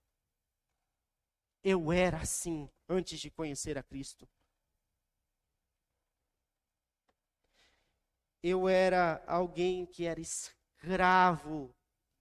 Eu 1.64 1.92
era 1.92 2.18
assim 2.18 2.70
antes 2.90 3.20
de 3.20 3.30
conhecer 3.30 3.78
a 3.78 3.84
Cristo. 3.84 4.28
eu 8.44 8.68
era 8.68 9.24
alguém 9.28 9.86
que 9.86 10.06
era 10.06 10.20
escravo 10.20 11.74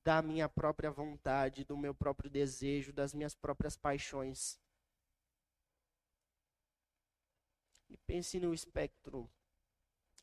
da 0.05 0.21
minha 0.21 0.49
própria 0.49 0.91
vontade, 0.91 1.65
do 1.65 1.77
meu 1.77 1.95
próprio 1.95 2.29
desejo, 2.29 2.93
das 2.93 3.15
minhas 3.15 3.35
próprias 3.35 3.77
paixões. 3.77 4.59
E 7.91 7.97
pense 7.99 8.39
no 8.39 8.55
espectro 8.55 9.29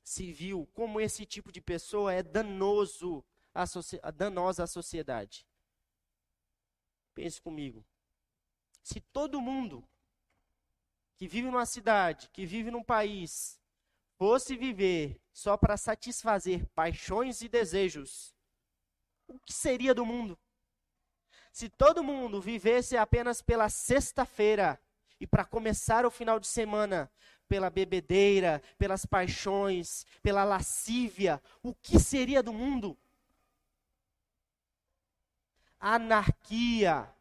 civil, 0.03 0.67
como 0.73 1.01
esse 1.01 1.25
tipo 1.25 1.51
de 1.51 1.59
pessoa 1.59 2.13
é 2.13 2.23
danoso 2.23 3.23
à 3.53 4.11
danosa 4.11 4.63
à 4.63 4.67
sociedade. 4.67 5.45
Pense 7.13 7.41
comigo. 7.41 7.85
Se 8.81 9.01
todo 9.01 9.41
mundo 9.41 9.87
que 11.17 11.27
vive 11.27 11.47
numa 11.47 11.65
cidade, 11.65 12.29
que 12.29 12.45
vive 12.45 12.71
num 12.71 12.83
país, 12.83 13.59
fosse 14.17 14.55
viver 14.55 15.19
só 15.33 15.57
para 15.57 15.75
satisfazer 15.75 16.65
paixões 16.67 17.41
e 17.41 17.49
desejos, 17.49 18.35
o 19.27 19.37
que 19.39 19.51
seria 19.51 19.93
do 19.93 20.05
mundo? 20.05 20.39
Se 21.51 21.67
todo 21.67 22.03
mundo 22.03 22.39
vivesse 22.39 22.95
apenas 22.95 23.41
pela 23.41 23.67
sexta-feira 23.67 24.79
e 25.19 25.25
para 25.25 25.43
começar 25.43 26.05
o 26.05 26.11
final 26.11 26.39
de 26.39 26.47
semana 26.47 27.11
pela 27.47 27.69
bebedeira, 27.69 28.61
pelas 28.77 29.05
paixões, 29.05 30.05
pela 30.21 30.43
lascívia, 30.43 31.41
o 31.63 31.73
que 31.73 31.99
seria 31.99 32.43
do 32.43 32.53
mundo? 32.53 32.97
Anarquia. 35.79 37.13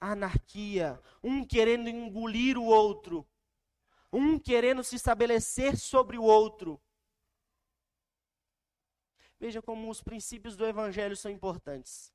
Anarquia. 0.00 1.00
Um 1.22 1.44
querendo 1.44 1.88
engolir 1.88 2.58
o 2.58 2.64
outro. 2.64 3.26
Um 4.12 4.38
querendo 4.38 4.82
se 4.82 4.96
estabelecer 4.96 5.76
sobre 5.76 6.18
o 6.18 6.22
outro. 6.22 6.80
Veja 9.38 9.62
como 9.62 9.88
os 9.88 10.02
princípios 10.02 10.56
do 10.56 10.66
Evangelho 10.66 11.16
são 11.16 11.30
importantes. 11.30 12.12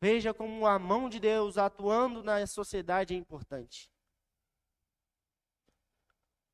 Veja 0.00 0.32
como 0.32 0.66
a 0.66 0.78
mão 0.78 1.08
de 1.08 1.18
Deus 1.18 1.58
atuando 1.58 2.22
na 2.22 2.46
sociedade 2.46 3.14
é 3.14 3.16
importante. 3.16 3.90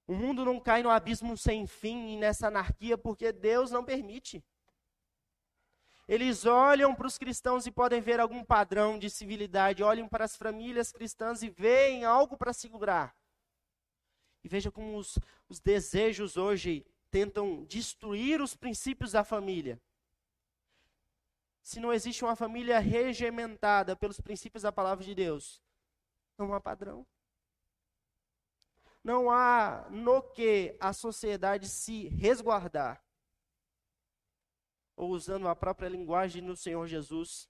O 0.07 0.15
mundo 0.15 0.45
não 0.45 0.61
cai 0.61 0.83
no 0.83 0.91
abismo 0.91 1.37
sem 1.37 1.67
fim 1.67 2.15
e 2.15 2.17
nessa 2.17 2.47
anarquia 2.47 2.97
porque 2.97 3.33
Deus 3.33 3.71
não 3.71 3.85
permite. 3.85 4.45
Eles 6.09 6.47
olham 6.47 6.95
para 6.95 7.09
os 7.09 7.19
cristãos 7.19 7.67
e 7.67 7.73
podem 7.73 8.01
ver 8.01 8.21
algum 8.21 8.45
padrão 8.45 8.97
de 8.97 9.11
civilidade, 9.11 9.83
olham 9.83 10.09
para 10.09 10.25
as 10.25 10.37
famílias 10.37 10.93
cristãs 10.93 11.43
e 11.43 11.49
veem 11.49 12.05
algo 12.05 12.37
para 12.37 12.53
segurar. 12.53 13.17
E 14.45 14.49
veja 14.49 14.71
como 14.71 14.97
os, 14.97 15.19
os 15.49 15.59
desejos 15.59 16.37
hoje 16.37 16.87
tentam 17.11 17.65
destruir 17.65 18.41
os 18.41 18.55
princípios 18.55 19.13
da 19.13 19.25
família. 19.25 19.81
Se 21.61 21.81
não 21.81 21.93
existe 21.93 22.25
uma 22.25 22.37
família 22.37 22.79
regimentada 22.79 23.97
pelos 23.97 24.21
princípios 24.21 24.63
da 24.63 24.71
palavra 24.71 25.05
de 25.05 25.17
Deus, 25.17 25.61
não 26.39 26.55
há 26.55 26.61
padrão. 26.61 27.05
Não 29.07 29.31
há 29.31 29.89
no 29.89 30.21
que 30.21 30.77
a 30.81 30.93
sociedade 30.93 31.69
se 31.69 32.09
resguardar. 32.09 33.01
Ou 34.97 35.11
usando 35.11 35.47
a 35.47 35.55
própria 35.55 35.89
linguagem 35.89 36.45
do 36.45 36.57
Senhor 36.57 36.89
Jesus, 36.89 37.49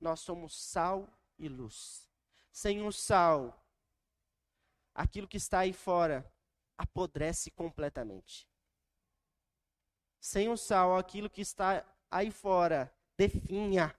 nós 0.00 0.20
somos 0.20 0.56
sal 0.56 1.12
e 1.36 1.48
luz. 1.48 2.08
Sem 2.52 2.86
o 2.86 2.92
sal, 2.92 3.60
aquilo 4.94 5.26
que 5.26 5.36
está 5.36 5.58
aí 5.58 5.72
fora 5.72 6.32
apodrece 6.78 7.50
completamente. 7.50 8.48
Sem 10.20 10.48
o 10.48 10.56
sal, 10.56 10.96
aquilo 10.96 11.28
que 11.28 11.40
está 11.40 11.84
aí 12.08 12.30
fora 12.30 12.94
definha. 13.16 13.92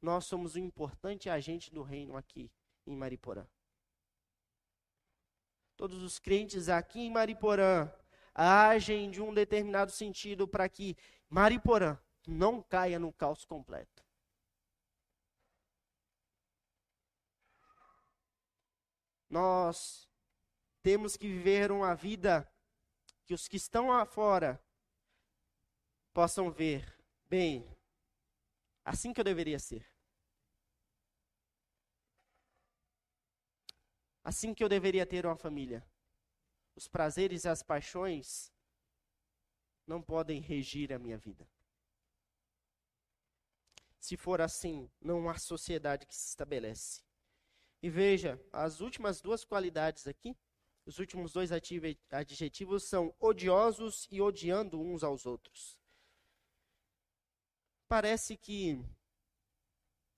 Nós 0.00 0.24
somos 0.24 0.56
um 0.56 0.60
importante 0.60 1.28
agente 1.28 1.70
do 1.70 1.82
reino 1.82 2.16
aqui 2.16 2.50
em 2.86 2.96
Mariporã 2.96 3.46
todos 5.84 6.02
os 6.02 6.18
crentes 6.18 6.70
aqui 6.70 7.00
em 7.00 7.10
Mariporã 7.10 7.92
agem 8.34 9.10
de 9.10 9.20
um 9.20 9.34
determinado 9.34 9.92
sentido 9.92 10.48
para 10.48 10.66
que 10.66 10.96
Mariporã 11.28 11.98
não 12.26 12.62
caia 12.62 12.98
no 12.98 13.12
caos 13.12 13.44
completo. 13.44 14.02
Nós 19.28 20.08
temos 20.82 21.18
que 21.18 21.28
viver 21.28 21.70
uma 21.70 21.94
vida 21.94 22.50
que 23.26 23.34
os 23.34 23.46
que 23.46 23.58
estão 23.58 23.88
lá 23.88 24.06
fora 24.06 24.58
possam 26.14 26.50
ver, 26.50 26.98
bem, 27.28 27.68
assim 28.82 29.12
que 29.12 29.20
eu 29.20 29.24
deveria 29.24 29.58
ser. 29.58 29.93
Assim 34.24 34.54
que 34.54 34.64
eu 34.64 34.68
deveria 34.70 35.04
ter 35.04 35.26
uma 35.26 35.36
família. 35.36 35.86
Os 36.74 36.88
prazeres 36.88 37.44
e 37.44 37.48
as 37.48 37.62
paixões 37.62 38.50
não 39.86 40.00
podem 40.00 40.40
regir 40.40 40.92
a 40.92 40.98
minha 40.98 41.18
vida. 41.18 41.46
Se 44.00 44.16
for 44.16 44.40
assim, 44.40 44.90
não 45.00 45.28
há 45.28 45.36
sociedade 45.36 46.06
que 46.06 46.16
se 46.16 46.28
estabelece. 46.28 47.02
E 47.82 47.90
veja, 47.90 48.40
as 48.50 48.80
últimas 48.80 49.20
duas 49.20 49.44
qualidades 49.44 50.06
aqui, 50.06 50.34
os 50.86 50.98
últimos 50.98 51.32
dois 51.32 51.50
adjetivos 51.52 52.84
são 52.84 53.14
odiosos 53.20 54.08
e 54.10 54.22
odiando 54.22 54.80
uns 54.80 55.04
aos 55.04 55.26
outros. 55.26 55.78
Parece 57.86 58.36
que 58.36 58.82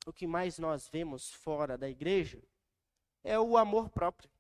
o 0.06 0.12
que 0.12 0.26
mais 0.26 0.58
nós 0.58 0.88
vemos 0.88 1.32
fora 1.32 1.76
da 1.76 1.88
igreja 1.90 2.40
é 3.26 3.38
o 3.38 3.56
amor 3.56 3.90
próprio. 3.90 4.30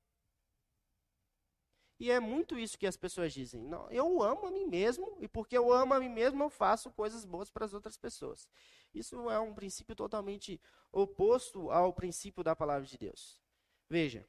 E 1.98 2.10
é 2.10 2.20
muito 2.20 2.58
isso 2.58 2.78
que 2.78 2.86
as 2.86 2.96
pessoas 2.96 3.32
dizem. 3.32 3.62
Não, 3.62 3.90
eu 3.90 4.22
amo 4.22 4.46
a 4.46 4.50
mim 4.50 4.66
mesmo 4.66 5.16
e 5.18 5.26
porque 5.26 5.56
eu 5.56 5.72
amo 5.72 5.94
a 5.94 6.00
mim 6.00 6.10
mesmo 6.10 6.42
eu 6.42 6.50
faço 6.50 6.90
coisas 6.90 7.24
boas 7.24 7.50
para 7.50 7.64
as 7.64 7.74
outras 7.74 7.96
pessoas. 7.96 8.48
Isso 8.94 9.28
é 9.30 9.40
um 9.40 9.54
princípio 9.54 9.96
totalmente 9.96 10.60
oposto 10.92 11.70
ao 11.70 11.92
princípio 11.92 12.44
da 12.44 12.54
palavra 12.54 12.86
de 12.86 12.96
Deus. 12.96 13.40
Veja, 13.88 14.26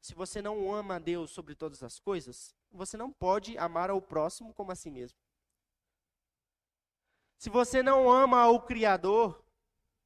se 0.00 0.14
você 0.14 0.40
não 0.40 0.72
ama 0.72 0.96
a 0.96 0.98
Deus 0.98 1.30
sobre 1.30 1.54
todas 1.54 1.82
as 1.82 1.98
coisas, 1.98 2.54
você 2.70 2.96
não 2.96 3.12
pode 3.12 3.58
amar 3.58 3.90
ao 3.90 4.00
próximo 4.00 4.54
como 4.54 4.72
a 4.72 4.76
si 4.76 4.90
mesmo. 4.90 5.18
Se 7.36 7.50
você 7.50 7.82
não 7.82 8.10
ama 8.10 8.48
o 8.48 8.60
Criador, 8.60 9.44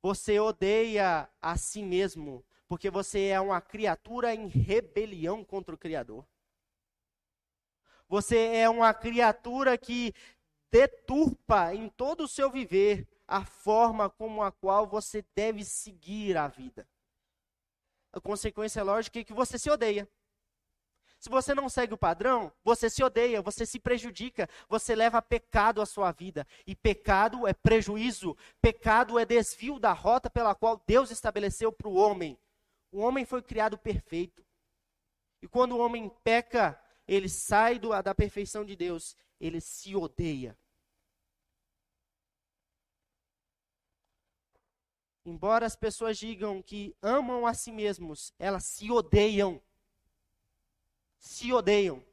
você 0.00 0.40
odeia 0.40 1.28
a 1.40 1.56
si 1.58 1.82
mesmo 1.82 2.44
porque 2.68 2.90
você 2.90 3.26
é 3.26 3.40
uma 3.40 3.60
criatura 3.60 4.34
em 4.34 4.48
rebelião 4.48 5.44
contra 5.44 5.74
o 5.74 5.78
Criador. 5.78 6.26
Você 8.08 8.36
é 8.36 8.68
uma 8.68 8.94
criatura 8.94 9.76
que 9.76 10.14
deturpa 10.70 11.74
em 11.74 11.88
todo 11.88 12.24
o 12.24 12.28
seu 12.28 12.50
viver 12.50 13.06
a 13.26 13.44
forma 13.44 14.08
como 14.08 14.42
a 14.42 14.52
qual 14.52 14.86
você 14.86 15.24
deve 15.34 15.64
seguir 15.64 16.36
a 16.36 16.46
vida. 16.46 16.88
A 18.12 18.20
consequência 18.20 18.82
lógica 18.82 19.18
é 19.18 19.24
que 19.24 19.32
você 19.32 19.58
se 19.58 19.70
odeia. 19.70 20.08
Se 21.18 21.30
você 21.30 21.54
não 21.54 21.68
segue 21.68 21.94
o 21.94 21.98
padrão, 21.98 22.52
você 22.62 22.88
se 22.88 23.02
odeia, 23.02 23.42
você 23.42 23.66
se 23.66 23.80
prejudica, 23.80 24.48
você 24.68 24.94
leva 24.94 25.20
pecado 25.20 25.80
à 25.80 25.86
sua 25.86 26.12
vida. 26.12 26.46
E 26.66 26.76
pecado 26.76 27.46
é 27.46 27.52
prejuízo, 27.52 28.36
pecado 28.60 29.18
é 29.18 29.24
desvio 29.24 29.78
da 29.78 29.92
rota 29.92 30.30
pela 30.30 30.54
qual 30.54 30.80
Deus 30.86 31.10
estabeleceu 31.10 31.72
para 31.72 31.88
o 31.88 31.94
homem. 31.94 32.38
O 32.90 33.00
homem 33.00 33.24
foi 33.24 33.42
criado 33.42 33.76
perfeito. 33.76 34.44
E 35.42 35.48
quando 35.48 35.72
o 35.72 35.78
homem 35.78 36.08
peca, 36.22 36.80
ele 37.06 37.28
sai 37.28 37.78
do, 37.78 37.90
da 38.02 38.14
perfeição 38.14 38.64
de 38.64 38.74
Deus, 38.74 39.16
ele 39.40 39.60
se 39.60 39.94
odeia. 39.94 40.58
Embora 45.24 45.66
as 45.66 45.74
pessoas 45.74 46.16
digam 46.16 46.62
que 46.62 46.96
amam 47.02 47.46
a 47.46 47.52
si 47.52 47.72
mesmos, 47.72 48.32
elas 48.38 48.64
se 48.64 48.90
odeiam. 48.90 49.60
Se 51.18 51.52
odeiam, 51.52 52.04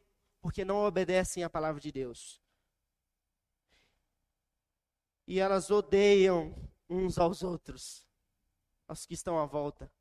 porque 0.42 0.66
não 0.66 0.84
obedecem 0.84 1.44
à 1.44 1.50
palavra 1.50 1.80
de 1.80 1.92
Deus. 1.92 2.42
E 5.28 5.40
elas 5.40 5.70
odeiam 5.70 6.56
uns 6.90 7.18
aos 7.18 7.44
outros, 7.44 8.06
aos 8.88 9.06
que 9.06 9.14
estão 9.14 9.40
à 9.40 9.46
volta. 9.46 9.92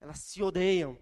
Elas 0.00 0.18
se 0.20 0.42
odeiam. 0.42 0.98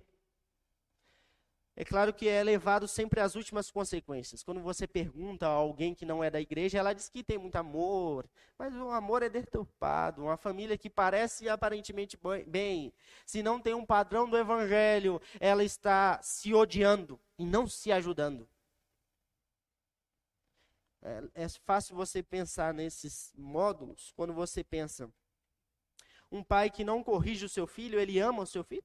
É 1.81 1.85
claro 1.85 2.13
que 2.13 2.29
é 2.29 2.43
levado 2.43 2.89
sempre 2.89 3.21
às 3.21 3.37
últimas 3.37 3.71
consequências. 3.71 4.43
Quando 4.43 4.61
você 4.61 4.85
pergunta 4.85 5.47
a 5.47 5.51
alguém 5.51 5.95
que 5.95 6.05
não 6.05 6.25
é 6.25 6.29
da 6.29 6.41
igreja, 6.41 6.77
ela 6.77 6.93
diz 6.93 7.09
que 7.09 7.23
tem 7.23 7.39
muito 7.39 7.55
amor, 7.55 8.29
mas 8.59 8.75
o 8.75 8.91
amor 8.91 9.23
é 9.23 9.29
deturpado. 9.29 10.25
Uma 10.25 10.37
família 10.37 10.77
que 10.77 10.91
parece 10.91 11.49
aparentemente 11.49 12.19
bem, 12.49 12.93
se 13.25 13.45
não 13.45 13.61
tem 13.61 13.75
um 13.75 13.87
padrão 13.87 14.29
do 14.29 14.37
evangelho, 14.37 15.23
ela 15.39 15.63
está 15.63 16.21
se 16.21 16.53
odiando 16.53 17.21
e 17.39 17.47
não 17.47 17.69
se 17.69 17.93
ajudando. 17.93 18.49
É, 21.01 21.45
é 21.45 21.49
fácil 21.49 21.95
você 21.95 22.25
pensar 22.25 22.75
nesses 22.75 23.33
módulos 23.39 24.13
quando 24.17 24.35
você 24.35 24.65
pensa 24.65 25.09
um 26.31 26.43
pai 26.43 26.71
que 26.71 26.85
não 26.85 27.03
corrige 27.03 27.45
o 27.45 27.49
seu 27.49 27.67
filho, 27.67 27.99
ele 27.99 28.19
ama 28.19 28.43
o 28.43 28.47
seu 28.47 28.63
filho? 28.65 28.85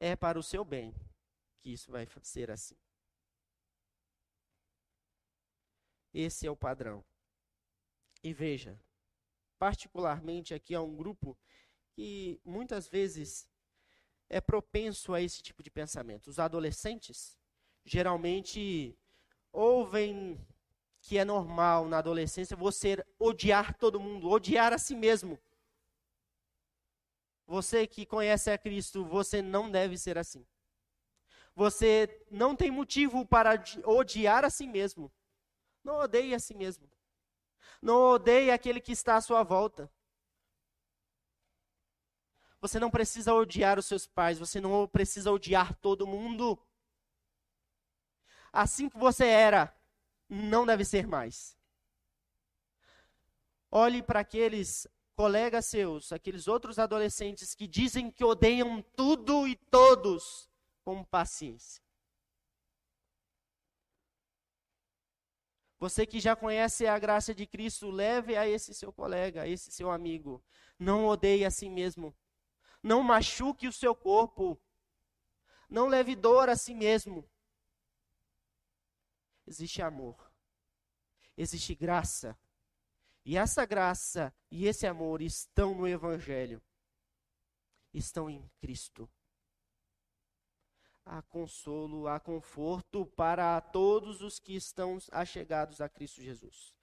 É 0.00 0.14
para 0.14 0.38
o 0.38 0.42
seu 0.42 0.64
bem 0.64 0.94
que 1.58 1.72
isso 1.72 1.90
vai 1.90 2.06
ser 2.22 2.50
assim. 2.50 2.76
Esse 6.12 6.46
é 6.46 6.50
o 6.50 6.56
padrão. 6.56 7.04
E 8.22 8.32
veja, 8.32 8.80
particularmente 9.58 10.54
aqui 10.54 10.74
a 10.74 10.80
um 10.80 10.96
grupo 10.96 11.36
que 11.92 12.40
muitas 12.44 12.88
vezes 12.88 13.48
é 14.28 14.40
propenso 14.40 15.14
a 15.14 15.20
esse 15.20 15.42
tipo 15.42 15.62
de 15.62 15.70
pensamento. 15.70 16.28
Os 16.28 16.38
adolescentes 16.38 17.38
geralmente 17.84 18.96
ouvem 19.52 20.38
que 21.08 21.16
é 21.16 21.24
normal 21.24 21.88
na 21.88 21.98
adolescência 21.98 22.54
você 22.54 23.02
odiar 23.18 23.74
todo 23.78 23.98
mundo, 23.98 24.28
odiar 24.28 24.74
a 24.74 24.78
si 24.78 24.94
mesmo. 24.94 25.38
Você 27.46 27.86
que 27.86 28.04
conhece 28.04 28.50
a 28.50 28.58
Cristo, 28.58 29.06
você 29.06 29.40
não 29.40 29.70
deve 29.70 29.96
ser 29.96 30.18
assim. 30.18 30.46
Você 31.56 32.26
não 32.30 32.54
tem 32.54 32.70
motivo 32.70 33.24
para 33.24 33.54
odiar 33.86 34.44
a 34.44 34.50
si 34.50 34.66
mesmo. 34.66 35.10
Não 35.82 35.94
odeie 35.94 36.34
a 36.34 36.38
si 36.38 36.54
mesmo. 36.54 36.86
Não 37.80 37.96
odeie 38.10 38.50
aquele 38.50 38.78
que 38.78 38.92
está 38.92 39.16
à 39.16 39.22
sua 39.22 39.42
volta. 39.42 39.90
Você 42.60 42.78
não 42.78 42.90
precisa 42.90 43.32
odiar 43.32 43.78
os 43.78 43.86
seus 43.86 44.06
pais, 44.06 44.38
você 44.38 44.60
não 44.60 44.86
precisa 44.86 45.32
odiar 45.32 45.74
todo 45.76 46.06
mundo. 46.06 46.62
Assim 48.52 48.90
que 48.90 48.98
você 48.98 49.24
era, 49.24 49.74
não 50.28 50.66
deve 50.66 50.84
ser 50.84 51.06
mais. 51.06 51.56
Olhe 53.70 54.02
para 54.02 54.20
aqueles 54.20 54.86
colegas 55.14 55.66
seus, 55.66 56.12
aqueles 56.12 56.46
outros 56.46 56.78
adolescentes 56.78 57.54
que 57.54 57.66
dizem 57.66 58.10
que 58.10 58.24
odeiam 58.24 58.82
tudo 58.94 59.48
e 59.48 59.56
todos, 59.56 60.48
com 60.84 61.04
paciência. 61.04 61.82
Você 65.80 66.04
que 66.04 66.18
já 66.18 66.34
conhece 66.34 66.86
a 66.86 66.98
graça 66.98 67.34
de 67.34 67.46
Cristo, 67.46 67.90
leve 67.90 68.36
a 68.36 68.48
esse 68.48 68.74
seu 68.74 68.92
colega, 68.92 69.42
a 69.42 69.48
esse 69.48 69.70
seu 69.70 69.90
amigo. 69.90 70.42
Não 70.78 71.06
odeie 71.06 71.44
a 71.44 71.50
si 71.50 71.68
mesmo. 71.68 72.14
Não 72.82 73.02
machuque 73.02 73.68
o 73.68 73.72
seu 73.72 73.94
corpo. 73.94 74.60
Não 75.68 75.86
leve 75.86 76.16
dor 76.16 76.48
a 76.48 76.56
si 76.56 76.74
mesmo. 76.74 77.28
Existe 79.48 79.80
amor. 79.80 80.30
Existe 81.34 81.74
graça. 81.74 82.38
E 83.24 83.36
essa 83.36 83.64
graça 83.64 84.34
e 84.50 84.66
esse 84.66 84.86
amor 84.86 85.22
estão 85.22 85.74
no 85.74 85.88
Evangelho, 85.88 86.62
estão 87.92 88.28
em 88.28 88.46
Cristo. 88.60 89.08
Há 91.02 91.22
consolo, 91.22 92.06
há 92.08 92.20
conforto 92.20 93.06
para 93.06 93.58
todos 93.62 94.20
os 94.20 94.38
que 94.38 94.54
estão 94.54 94.98
achegados 95.10 95.80
a 95.80 95.88
Cristo 95.88 96.20
Jesus. 96.20 96.74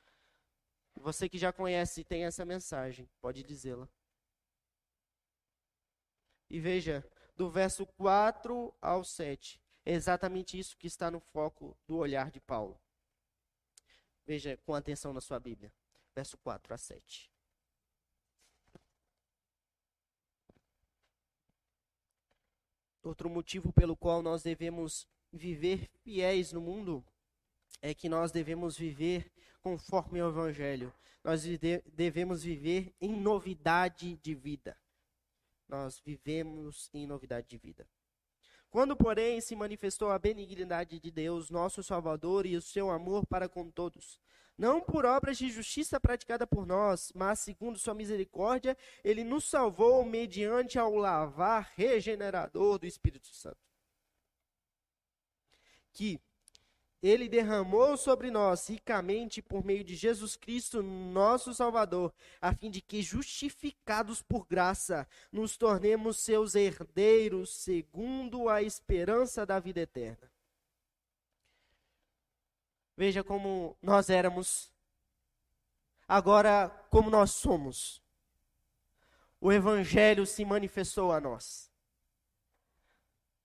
Você 0.95 1.29
que 1.29 1.37
já 1.37 1.53
conhece 1.53 2.01
e 2.01 2.05
tem 2.05 2.25
essa 2.25 2.43
mensagem, 2.43 3.07
pode 3.21 3.43
dizê-la. 3.43 3.87
E 6.49 6.59
veja, 6.59 7.07
do 7.35 7.47
verso 7.47 7.85
4 7.85 8.73
ao 8.81 9.03
7, 9.03 9.61
é 9.85 9.93
exatamente 9.93 10.57
isso 10.57 10.77
que 10.77 10.87
está 10.87 11.09
no 11.11 11.19
foco 11.19 11.77
do 11.87 11.97
olhar 11.97 12.31
de 12.31 12.39
Paulo. 12.39 12.79
Veja 14.25 14.57
com 14.65 14.73
atenção 14.73 15.13
na 15.13 15.21
sua 15.21 15.39
Bíblia 15.39 15.71
verso 16.15 16.37
4 16.37 16.73
a 16.73 16.77
7. 16.77 17.29
Outro 23.03 23.29
motivo 23.29 23.71
pelo 23.71 23.95
qual 23.95 24.23
nós 24.23 24.41
devemos 24.41 25.07
viver 25.31 25.89
fiéis 26.03 26.51
no 26.53 26.61
mundo 26.61 27.05
é 27.81 27.93
que 27.93 28.09
nós 28.09 28.31
devemos 28.31 28.77
viver 28.77 29.31
conforme 29.61 30.21
o 30.21 30.29
Evangelho. 30.29 30.91
Nós 31.23 31.43
devemos 31.93 32.43
viver 32.43 32.95
em 33.01 33.15
novidade 33.15 34.15
de 34.17 34.33
vida. 34.33 34.77
Nós 35.67 35.99
vivemos 35.99 36.89
em 36.93 37.05
novidade 37.05 37.47
de 37.47 37.57
vida. 37.57 37.87
Quando, 38.75 38.93
porém, 38.93 39.39
se 39.39 39.55
manifestou 39.55 40.09
a 40.09 40.19
benignidade 40.19 40.99
de 40.99 41.09
Deus, 41.09 41.49
nosso 41.49 41.81
Salvador, 41.81 42.45
e 42.45 42.57
o 42.57 42.61
seu 42.61 42.91
amor 42.91 43.25
para 43.25 43.47
com 43.47 43.71
todos, 43.71 44.19
não 44.57 44.81
por 44.81 45.05
obras 45.05 45.37
de 45.37 45.49
justiça 45.49 45.97
praticada 45.97 46.45
por 46.45 46.65
nós, 46.65 47.09
mas 47.15 47.39
segundo 47.39 47.79
sua 47.79 47.93
misericórdia, 47.93 48.77
ele 49.01 49.23
nos 49.23 49.45
salvou 49.45 50.03
mediante 50.03 50.77
ao 50.77 50.93
lavar 50.93 51.71
regenerador 51.77 52.77
do 52.77 52.85
Espírito 52.85 53.27
Santo. 53.27 53.65
Que 55.93 56.19
ele 57.07 57.29
derramou 57.29 57.95
sobre 57.97 58.31
nós 58.31 58.67
ricamente 58.67 59.39
por 59.39 59.63
meio 59.63 59.83
de 59.83 59.95
Jesus 59.95 60.35
Cristo, 60.35 60.81
nosso 60.81 61.53
Salvador, 61.53 62.11
a 62.41 62.51
fim 62.51 62.71
de 62.71 62.81
que, 62.81 63.03
justificados 63.03 64.23
por 64.23 64.47
graça, 64.47 65.07
nos 65.31 65.55
tornemos 65.55 66.17
seus 66.17 66.55
herdeiros, 66.55 67.53
segundo 67.53 68.49
a 68.49 68.63
esperança 68.63 69.45
da 69.45 69.59
vida 69.59 69.81
eterna. 69.81 70.31
Veja 72.97 73.23
como 73.23 73.77
nós 73.79 74.09
éramos, 74.09 74.73
agora 76.07 76.69
como 76.89 77.11
nós 77.11 77.31
somos. 77.31 78.01
O 79.39 79.51
Evangelho 79.51 80.25
se 80.25 80.43
manifestou 80.43 81.11
a 81.11 81.21
nós. 81.21 81.69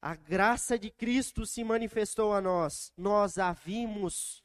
A 0.02 0.14
graça 0.14 0.78
de 0.78 0.90
Cristo 0.90 1.44
se 1.44 1.62
manifestou 1.62 2.32
a 2.32 2.40
nós. 2.40 2.92
Nós 2.96 3.38
a 3.38 3.52
vimos. 3.52 4.42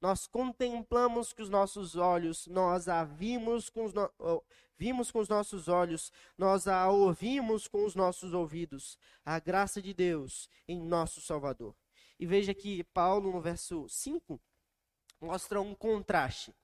Nós 0.00 0.26
contemplamos 0.26 1.32
com 1.32 1.42
os 1.42 1.50
nossos 1.50 1.96
olhos, 1.96 2.46
nós 2.46 2.88
a 2.88 3.02
vimos 3.02 3.68
com 3.68 3.84
os, 3.84 3.92
no... 3.92 4.08
vimos 4.76 5.10
com 5.10 5.18
os 5.18 5.28
nossos 5.28 5.66
olhos, 5.66 6.12
nós 6.36 6.68
a 6.68 6.88
ouvimos 6.88 7.66
com 7.66 7.84
os 7.84 7.96
nossos 7.96 8.32
ouvidos. 8.32 8.96
A 9.24 9.40
graça 9.40 9.82
de 9.82 9.92
Deus 9.92 10.48
em 10.68 10.80
nosso 10.80 11.20
Salvador. 11.20 11.74
E 12.18 12.26
veja 12.26 12.54
que 12.54 12.84
Paulo, 12.84 13.32
no 13.32 13.40
verso 13.40 13.88
5, 13.88 14.40
mostra 15.20 15.60
um 15.60 15.74
contraste. 15.74 16.54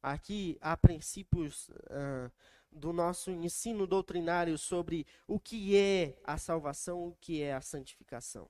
Aqui 0.00 0.56
há 0.60 0.76
princípios 0.76 1.68
uh, 1.70 2.30
do 2.70 2.92
nosso 2.92 3.30
ensino 3.30 3.86
doutrinário 3.86 4.56
sobre 4.58 5.06
o 5.26 5.38
que 5.38 5.76
é 5.76 6.16
a 6.24 6.36
salvação, 6.38 7.08
o 7.08 7.16
que 7.20 7.42
é 7.42 7.54
a 7.54 7.60
santificação. 7.60 8.48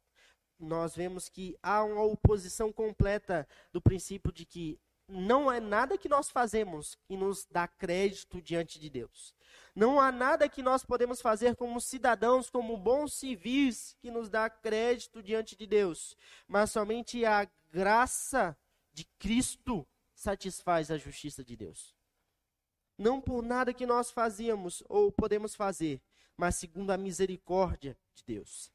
Nós 0.59 0.95
vemos 0.95 1.29
que 1.29 1.57
há 1.63 1.85
uma 1.85 2.03
oposição 2.03 2.73
completa 2.73 3.47
do 3.73 3.81
princípio 3.81 4.33
de 4.33 4.45
que 4.45 4.79
não 5.09 5.51
é 5.51 5.59
nada 5.59 5.97
que 5.97 6.09
nós 6.09 6.29
fazemos 6.29 6.97
que 7.07 7.17
nos 7.17 7.47
dá 7.51 7.67
crédito 7.67 8.43
diante 8.43 8.79
de 8.79 8.91
Deus. 8.91 9.35
Não 9.75 9.99
há 9.99 10.13
nada 10.13 10.49
que 10.49 10.63
nós 10.63 10.85
podemos 10.85 11.21
fazer 11.21 11.57
como 11.57 11.81
cidadãos, 11.81 12.51
como 12.51 12.77
bons 12.77 13.15
civis, 13.15 13.97
que 14.01 14.11
nos 14.11 14.29
dá 14.29 14.51
crédito 14.51 15.23
diante 15.23 15.57
de 15.57 15.67
Deus. 15.67 16.17
Mas 16.47 16.73
somente 16.73 17.25
a 17.25 17.49
graça 17.71 18.57
de 18.93 19.05
Cristo 19.19 19.87
satisfaz 20.15 20.91
a 20.91 20.99
justiça 20.99 21.43
de 21.45 21.57
Deus. 21.57 21.98
Não 22.99 23.21
por 23.21 23.43
nada 23.43 23.73
que 23.73 23.87
nós 23.87 24.11
fazíamos 24.11 24.83
ou 24.89 25.11
podemos 25.11 25.55
fazer, 25.55 26.03
mas 26.37 26.57
segundo 26.57 26.91
a 26.91 26.99
misericórdia 26.99 27.97
de 28.15 28.25
Deus. 28.25 28.73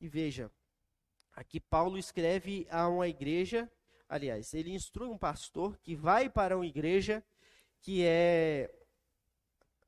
E 0.00 0.08
veja, 0.08 0.50
aqui 1.32 1.60
Paulo 1.60 1.96
escreve 1.96 2.66
a 2.68 2.88
uma 2.88 3.08
igreja 3.08 3.70
aliás, 4.08 4.54
ele 4.54 4.72
instrui 4.72 5.08
um 5.08 5.18
pastor 5.18 5.76
que 5.78 5.94
vai 5.94 6.30
para 6.30 6.56
uma 6.56 6.66
igreja 6.66 7.22
que 7.80 8.02
é 8.04 8.72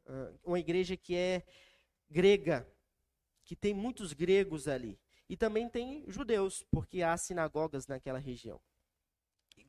uh, 0.06 0.38
uma 0.44 0.60
igreja 0.60 0.96
que 0.96 1.16
é 1.16 1.42
grega, 2.08 2.68
que 3.44 3.56
tem 3.56 3.72
muitos 3.72 4.12
gregos 4.12 4.68
ali. 4.68 5.00
E 5.28 5.36
também 5.36 5.68
tem 5.68 6.04
judeus, 6.08 6.64
porque 6.70 7.02
há 7.02 7.16
sinagogas 7.16 7.86
naquela 7.86 8.18
região. 8.18 8.60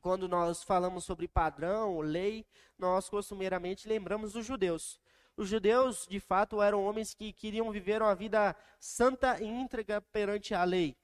Quando 0.02 0.28
nós 0.28 0.64
falamos 0.64 1.04
sobre 1.04 1.28
padrão, 1.28 2.00
lei, 2.00 2.44
nós 2.76 3.08
costumeiramente 3.08 3.86
lembramos 3.86 4.32
dos 4.32 4.44
judeus. 4.44 5.00
Os 5.36 5.48
judeus, 5.48 6.08
de 6.10 6.18
fato, 6.18 6.60
eram 6.60 6.84
homens 6.84 7.14
que 7.14 7.32
queriam 7.32 7.70
viver 7.70 8.02
uma 8.02 8.14
vida 8.14 8.54
santa 8.80 9.40
e 9.40 9.46
íntegra 9.46 10.00
perante 10.00 10.54
a 10.54 10.64
lei. 10.64 10.96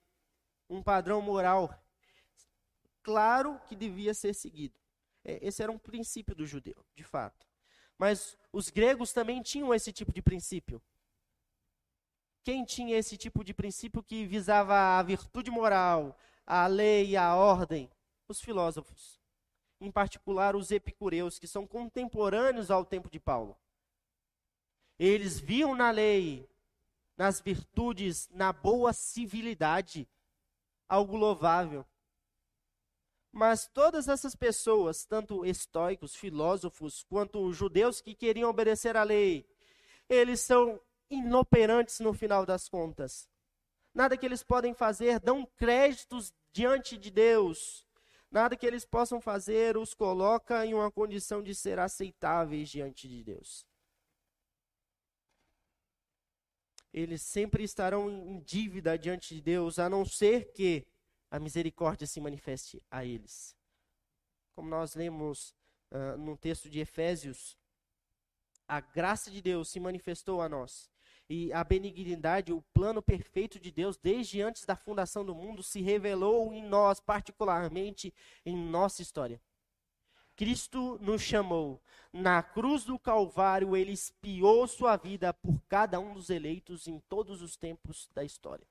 Um 0.69 0.83
padrão 0.83 1.23
moral 1.23 1.73
claro 3.05 3.61
que 3.69 3.77
devia 3.77 4.13
ser 4.13 4.35
seguido. 4.35 4.79
É, 5.25 5.39
esse 5.47 5.63
era 5.63 5.71
um 5.71 5.79
princípio 5.79 6.35
do 6.35 6.45
judeu, 6.45 6.85
de 6.95 7.05
fato. 7.05 7.47
Mas 7.97 8.37
os 8.53 8.69
gregos 8.69 9.13
também 9.13 9.41
tinham 9.41 9.73
esse 9.73 9.93
tipo 9.93 10.13
de 10.13 10.21
princípio. 10.21 10.83
Quem 12.43 12.65
tinha 12.65 12.99
esse 12.99 13.17
tipo 13.17 13.45
de 13.45 13.55
princípio 13.55 14.03
que 14.03 14.27
visava 14.27 14.99
a 14.99 15.03
virtude 15.05 15.51
moral, 15.53 16.19
a 16.45 16.67
lei, 16.67 17.17
a 17.17 17.37
ordem? 17.37 17.89
Os 18.29 18.43
filósofos. 18.43 19.19
Em 19.81 19.91
particular, 19.91 20.55
os 20.55 20.71
epicureus, 20.71 21.39
que 21.39 21.49
são 21.49 21.67
contemporâneos 21.67 22.71
ao 22.71 22.85
tempo 22.85 23.09
de 23.09 23.19
Paulo. 23.19 23.57
Eles 24.99 25.41
viam 25.41 25.75
na 25.75 25.91
lei, 25.91 26.47
nas 27.17 27.41
virtudes, 27.41 28.29
na 28.31 28.53
boa 28.53 28.93
civilidade, 28.93 30.07
algo 30.87 31.17
louvável. 31.17 31.87
Mas 33.33 33.67
todas 33.67 34.09
essas 34.09 34.35
pessoas, 34.35 35.07
tanto 35.07 35.47
estoicos, 35.47 36.15
filósofos, 36.15 37.05
quanto 37.05 37.53
judeus 37.53 38.03
que 38.03 38.15
queriam 38.15 38.51
obedecer 38.51 38.95
à 38.95 39.05
lei, 39.05 39.49
eles 40.07 40.41
são 40.41 40.79
inoperantes 41.09 42.01
no 42.01 42.13
final 42.13 42.45
das 42.45 42.69
contas. 42.69 43.27
Nada 43.95 44.19
que 44.19 44.27
eles 44.27 44.43
podem 44.43 44.75
fazer 44.75 45.19
dão 45.19 45.47
créditos 45.57 46.35
diante 46.53 46.99
de 46.99 47.11
Deus. 47.11 47.88
Nada 48.31 48.57
que 48.57 48.67
eles 48.67 48.85
possam 48.85 49.21
fazer 49.21 49.77
os 49.77 49.95
coloca 49.95 50.65
em 50.67 50.75
uma 50.75 50.91
condição 50.91 51.43
de 51.43 51.55
ser 51.55 51.79
aceitáveis 51.79 52.69
diante 52.69 53.09
de 53.09 53.25
Deus. 53.25 53.67
Eles 56.93 57.23
sempre 57.23 57.65
estarão 57.65 58.11
em 58.11 58.41
dívida 58.41 58.99
diante 58.99 59.35
de 59.35 59.41
Deus, 59.41 59.79
a 59.79 59.89
não 59.89 60.05
ser 60.05 60.53
que 60.53 60.87
a 61.31 61.39
misericórdia 61.39 62.07
se 62.07 62.21
manifeste 62.21 62.83
a 62.91 63.05
eles. 63.05 63.57
Como 64.55 64.69
nós 64.69 64.95
lemos 64.95 65.55
uh, 65.91 66.17
no 66.19 66.37
texto 66.37 66.69
de 66.69 66.81
Efésios, 66.81 67.59
a 68.67 68.81
graça 68.81 69.31
de 69.31 69.41
Deus 69.41 69.71
se 69.71 69.81
manifestou 69.81 70.43
a 70.43 70.49
nós. 70.49 70.91
E 71.29 71.53
a 71.53 71.63
benignidade, 71.63 72.53
o 72.53 72.63
plano 72.73 73.03
perfeito 73.03 73.61
de 73.61 73.71
Deus, 73.71 73.99
desde 73.99 74.41
antes 74.41 74.65
da 74.65 74.75
fundação 74.75 75.25
do 75.25 75.35
mundo, 75.35 75.63
se 75.63 75.83
revelou 75.83 76.53
em 76.55 76.63
nós, 76.63 77.01
particularmente 77.01 78.15
em 78.47 78.57
nossa 78.57 79.03
história. 79.03 79.41
Cristo 80.35 80.99
nos 81.03 81.21
chamou. 81.21 81.83
Na 82.13 82.43
cruz 82.43 82.85
do 82.85 82.99
Calvário, 82.99 83.77
ele 83.77 83.93
espiou 83.93 84.67
sua 84.67 84.97
vida 84.97 85.35
por 85.35 85.61
cada 85.69 85.99
um 85.99 86.15
dos 86.15 86.31
eleitos 86.31 86.87
em 86.87 87.01
todos 87.01 87.43
os 87.43 87.57
tempos 87.57 88.09
da 88.15 88.25
história. 88.25 88.67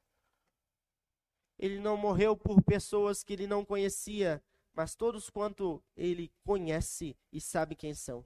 Ele 1.60 1.80
não 1.80 1.98
morreu 1.98 2.38
por 2.38 2.64
pessoas 2.64 3.24
que 3.24 3.34
ele 3.34 3.46
não 3.46 3.66
conhecia, 3.66 4.42
mas 4.74 4.96
todos 4.96 5.30
quanto 5.30 5.84
ele 5.96 6.32
conhece 6.46 7.18
e 7.34 7.42
sabe 7.42 7.76
quem 7.76 7.94
são. 7.94 8.26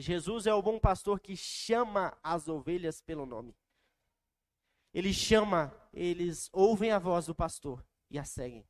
Jesus 0.00 0.46
é 0.46 0.54
o 0.54 0.62
bom 0.62 0.78
pastor 0.78 1.18
que 1.18 1.36
chama 1.36 2.16
as 2.22 2.46
ovelhas 2.46 3.00
pelo 3.00 3.26
nome. 3.26 3.52
Ele 4.94 5.12
chama, 5.12 5.74
eles 5.92 6.48
ouvem 6.52 6.92
a 6.92 7.00
voz 7.00 7.26
do 7.26 7.34
pastor 7.34 7.84
e 8.08 8.16
a 8.16 8.24
seguem. 8.24 8.64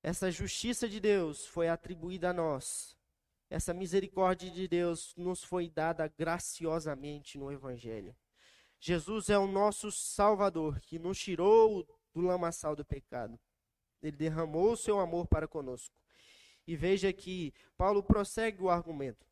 Essa 0.00 0.30
justiça 0.30 0.88
de 0.88 1.00
Deus 1.00 1.44
foi 1.44 1.68
atribuída 1.68 2.30
a 2.30 2.32
nós. 2.32 2.96
Essa 3.50 3.74
misericórdia 3.74 4.48
de 4.48 4.68
Deus 4.68 5.12
nos 5.16 5.42
foi 5.42 5.68
dada 5.68 6.06
graciosamente 6.06 7.36
no 7.36 7.50
Evangelho. 7.50 8.16
Jesus 8.78 9.28
é 9.28 9.36
o 9.36 9.48
nosso 9.48 9.90
Salvador, 9.90 10.80
que 10.82 11.00
nos 11.00 11.18
tirou 11.18 11.84
do 12.14 12.20
lamaçal 12.20 12.76
do 12.76 12.84
pecado. 12.84 13.38
Ele 14.00 14.16
derramou 14.16 14.72
o 14.72 14.76
seu 14.76 15.00
amor 15.00 15.26
para 15.26 15.48
conosco. 15.48 16.00
E 16.70 16.76
veja 16.76 17.12
que 17.12 17.52
Paulo 17.76 18.00
prossegue 18.00 18.62
o 18.62 18.70
argumento. 18.70 19.26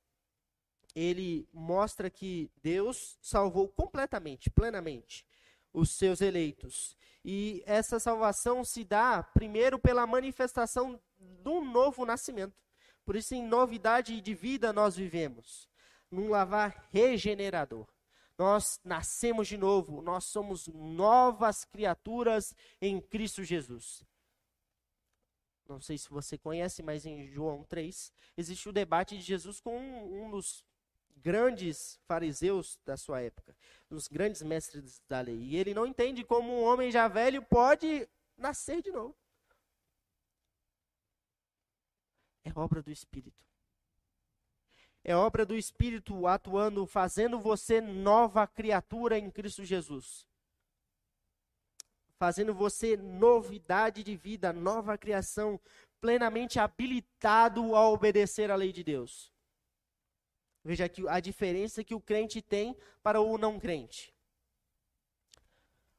Ele 0.93 1.49
mostra 1.53 2.11
que 2.11 2.51
Deus 2.61 3.17
salvou 3.23 3.69
completamente, 3.69 4.51
plenamente, 4.51 5.25
os 5.73 5.93
seus 5.93 6.21
eleitos. 6.21 6.97
E 7.25 7.63
essa 7.65 8.01
salvação 8.01 8.65
se 8.65 8.83
dá 8.83 9.23
primeiro 9.23 9.79
pela 9.79 10.05
manifestação 10.05 11.01
do 11.17 11.61
novo 11.61 12.05
nascimento. 12.05 12.61
Por 13.05 13.15
isso, 13.15 13.37
em 13.37 13.47
novidade 13.47 14.21
de 14.21 14.35
vida 14.35 14.73
nós 14.73 14.97
vivemos, 14.97 15.69
num 16.11 16.31
lavar 16.31 16.89
regenerador. 16.91 17.87
Nós 18.37 18.81
nascemos 18.83 19.47
de 19.47 19.57
novo, 19.57 20.03
nós 20.03 20.25
somos 20.25 20.67
novas 20.67 21.65
criaturas 21.65 22.53
em 22.83 23.01
Cristo 23.01 23.45
Jesus. 23.45 24.03
Não 25.69 25.83
sei 25.83 25.99
se 25.99 26.09
você 26.09 26.39
conhece, 26.39 26.83
mas 26.83 27.05
em 27.05 27.27
João 27.27 27.63
3 27.65 28.11
existe 28.39 28.69
o 28.71 28.73
debate 28.73 29.19
de 29.19 29.23
Jesus 29.23 29.61
com 29.61 29.77
um, 29.77 30.31
dos 30.31 30.65
grandes 31.15 32.01
fariseus 32.07 32.81
da 32.87 32.97
sua 32.97 33.21
época, 33.21 33.55
dos 33.89 34.09
grandes 34.09 34.41
mestres 34.41 35.03
da 35.07 35.21
lei. 35.21 35.37
E 35.37 35.57
ele 35.57 35.75
não 35.75 35.87
entende 35.87 36.25
como 36.25 36.51
um 36.51 36.63
homem 36.63 36.91
já 36.91 37.07
velho 37.07 37.43
pode 37.43 38.09
nascer 38.35 38.81
de 38.81 38.91
novo. 38.91 39.15
É 42.45 42.51
obra 42.59 42.83
do 42.83 42.91
Espírito. 42.91 43.45
É 45.05 45.15
obra 45.15 45.45
do 45.45 45.55
Espírito 45.55 46.27
atuando, 46.27 46.87
fazendo 46.87 47.39
você 47.39 47.79
nova 47.79 48.47
criatura 48.47 49.19
em 49.19 49.31
Cristo 49.31 49.65
Jesus 49.67 50.27
fazendo 52.19 52.53
você 52.53 52.97
novidade 52.97 54.03
de 54.03 54.17
vida, 54.17 54.53
nova 54.53 54.99
criação, 54.99 55.59
plenamente 56.01 56.59
habilitado 56.59 57.75
a 57.75 57.89
obedecer 57.89 58.51
à 58.51 58.57
lei 58.57 58.73
de 58.73 58.83
Deus. 58.83 59.33
Veja 60.65 60.85
aqui 60.85 61.09
a 61.09 61.21
diferença 61.21 61.85
que 61.85 61.95
o 61.95 62.01
crente 62.01 62.43
tem 62.43 62.77
para 63.03 63.21
o 63.21 63.39
não 63.39 63.59
crente. 63.59 64.13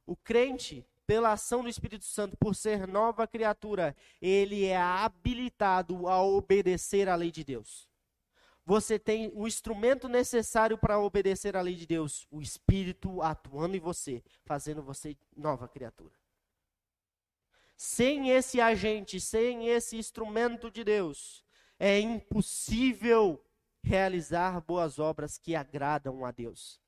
O 0.06 0.14
crente, 0.14 0.86
pela 1.06 1.32
ação 1.32 1.62
do 1.62 1.68
Espírito 1.68 2.04
Santo, 2.04 2.36
por 2.36 2.54
ser 2.54 2.86
nova 2.86 3.26
criatura, 3.26 3.96
ele 4.20 4.64
é 4.66 4.76
habilitado 4.76 6.06
a 6.06 6.22
obedecer 6.22 7.08
à 7.08 7.16
lei 7.16 7.30
de 7.30 7.42
Deus. 7.42 7.89
Você 8.64 8.98
tem 8.98 9.32
o 9.34 9.46
instrumento 9.46 10.08
necessário 10.08 10.78
para 10.78 10.98
obedecer 10.98 11.56
à 11.56 11.60
lei 11.60 11.74
de 11.74 11.86
Deus, 11.86 12.26
o 12.30 12.40
Espírito 12.40 13.20
atuando 13.22 13.76
em 13.76 13.80
você, 13.80 14.22
fazendo 14.44 14.82
você 14.82 15.16
nova 15.36 15.66
criatura. 15.66 16.14
Sem 17.76 18.30
esse 18.30 18.60
agente, 18.60 19.20
sem 19.20 19.68
esse 19.68 19.96
instrumento 19.96 20.70
de 20.70 20.84
Deus, 20.84 21.42
é 21.78 21.98
impossível 21.98 23.42
realizar 23.82 24.60
boas 24.60 24.98
obras 24.98 25.38
que 25.38 25.56
agradam 25.56 26.24
a 26.24 26.30
Deus. 26.30 26.78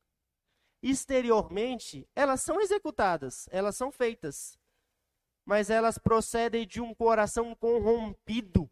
Exteriormente, 0.82 2.06
elas 2.14 2.42
são 2.42 2.60
executadas, 2.60 3.48
elas 3.50 3.76
são 3.76 3.90
feitas, 3.90 4.58
mas 5.44 5.70
elas 5.70 5.96
procedem 5.96 6.66
de 6.66 6.80
um 6.80 6.94
coração 6.94 7.54
corrompido 7.54 8.70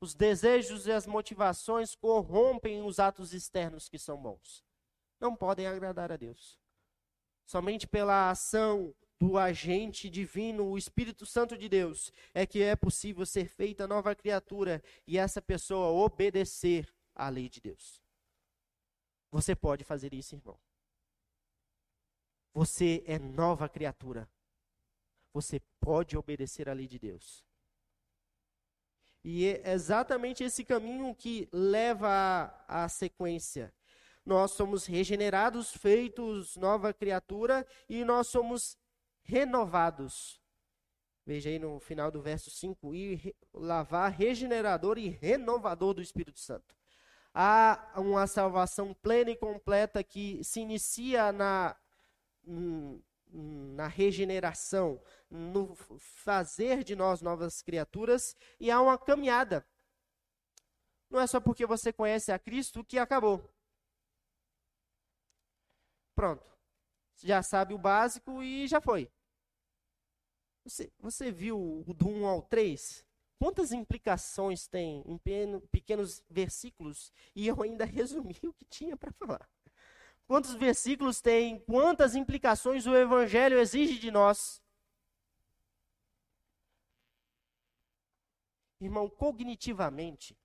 os 0.00 0.14
desejos 0.14 0.86
e 0.86 0.92
as 0.92 1.06
motivações 1.06 1.94
corrompem 1.94 2.82
os 2.82 2.98
atos 2.98 3.34
externos 3.34 3.88
que 3.88 3.98
são 3.98 4.16
bons. 4.16 4.64
Não 5.20 5.36
podem 5.36 5.66
agradar 5.66 6.10
a 6.10 6.16
Deus. 6.16 6.58
Somente 7.44 7.86
pela 7.86 8.30
ação 8.30 8.94
do 9.18 9.36
agente 9.36 10.08
divino, 10.08 10.64
o 10.64 10.78
Espírito 10.78 11.26
Santo 11.26 11.58
de 11.58 11.68
Deus, 11.68 12.10
é 12.32 12.46
que 12.46 12.62
é 12.62 12.74
possível 12.74 13.26
ser 13.26 13.46
feita 13.46 13.86
nova 13.86 14.14
criatura 14.14 14.82
e 15.06 15.18
essa 15.18 15.42
pessoa 15.42 15.88
obedecer 15.88 16.88
à 17.14 17.28
lei 17.28 17.48
de 17.48 17.60
Deus. 17.60 18.02
Você 19.30 19.54
pode 19.54 19.84
fazer 19.84 20.14
isso, 20.14 20.34
irmão. 20.34 20.58
Você 22.54 23.04
é 23.06 23.18
nova 23.18 23.68
criatura. 23.68 24.28
Você 25.32 25.60
pode 25.78 26.16
obedecer 26.16 26.68
à 26.68 26.72
lei 26.72 26.88
de 26.88 26.98
Deus. 26.98 27.44
E 29.22 29.46
é 29.46 29.72
exatamente 29.72 30.42
esse 30.42 30.64
caminho 30.64 31.14
que 31.14 31.48
leva 31.52 32.52
à 32.66 32.88
sequência. 32.88 33.72
Nós 34.24 34.52
somos 34.52 34.86
regenerados, 34.86 35.72
feitos 35.72 36.56
nova 36.56 36.92
criatura, 36.92 37.66
e 37.88 38.04
nós 38.04 38.28
somos 38.28 38.78
renovados. 39.22 40.40
Veja 41.26 41.50
aí 41.50 41.58
no 41.58 41.78
final 41.80 42.10
do 42.10 42.20
verso 42.20 42.50
5, 42.50 42.94
e 42.94 43.34
lavar 43.52 44.10
regenerador 44.10 44.98
e 44.98 45.08
renovador 45.08 45.94
do 45.94 46.02
Espírito 46.02 46.40
Santo. 46.40 46.74
Há 47.32 47.92
uma 47.96 48.26
salvação 48.26 48.92
plena 48.94 49.30
e 49.30 49.36
completa 49.36 50.02
que 50.02 50.42
se 50.42 50.60
inicia 50.60 51.30
na, 51.30 51.76
na 53.32 53.86
regeneração, 53.86 55.00
no 55.30 55.74
fazer 55.74 56.82
de 56.84 56.96
nós 56.96 57.20
novas 57.20 57.62
criaturas, 57.62 58.36
e 58.58 58.70
há 58.70 58.80
uma 58.80 58.98
caminhada. 58.98 59.66
Não 61.08 61.20
é 61.20 61.26
só 61.26 61.40
porque 61.40 61.66
você 61.66 61.92
conhece 61.92 62.30
a 62.30 62.38
Cristo 62.38 62.84
que 62.84 62.98
acabou. 62.98 63.42
Pronto. 66.14 66.46
Já 67.22 67.42
sabe 67.42 67.74
o 67.74 67.78
básico 67.78 68.42
e 68.42 68.66
já 68.68 68.80
foi. 68.80 69.10
Você, 70.64 70.92
você 70.98 71.32
viu 71.32 71.84
do 71.86 72.08
1 72.08 72.26
ao 72.26 72.42
3? 72.42 73.04
Quantas 73.38 73.72
implicações 73.72 74.66
tem 74.66 75.02
em 75.06 75.18
pequenos 75.70 76.22
versículos? 76.28 77.10
E 77.34 77.46
eu 77.46 77.62
ainda 77.62 77.84
resumi 77.86 78.36
o 78.44 78.52
que 78.52 78.66
tinha 78.66 78.96
para 78.96 79.12
falar. 79.12 79.48
Quantos 80.30 80.54
versículos 80.54 81.20
tem? 81.20 81.58
Quantas 81.58 82.14
implicações 82.14 82.86
o 82.86 82.94
Evangelho 82.94 83.58
exige 83.58 83.98
de 83.98 84.12
nós? 84.12 84.62
Irmão, 88.80 89.10
cognitivamente, 89.10 90.38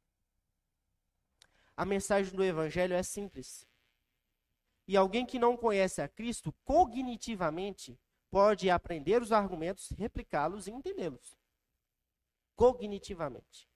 a 1.77 1.85
mensagem 1.85 2.35
do 2.35 2.43
Evangelho 2.43 2.95
é 2.95 3.03
simples. 3.03 3.67
E 4.87 4.97
alguém 4.97 5.23
que 5.23 5.37
não 5.37 5.55
conhece 5.55 6.01
a 6.01 6.07
Cristo, 6.07 6.51
cognitivamente, 6.63 7.95
pode 8.31 8.71
aprender 8.71 9.21
os 9.21 9.31
argumentos, 9.31 9.91
replicá-los 9.91 10.65
e 10.65 10.71
entendê-los. 10.71 11.37
Cognitivamente. 12.55 13.69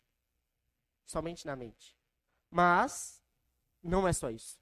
Somente 1.05 1.45
na 1.45 1.55
mente. 1.55 1.95
Mas 2.49 3.21
não 3.83 4.07
é 4.07 4.11
só 4.11 4.31
isso. 4.31 4.59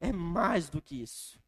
É 0.00 0.12
mais 0.12 0.68
do 0.68 0.80
que 0.80 1.02
isso. 1.02 1.40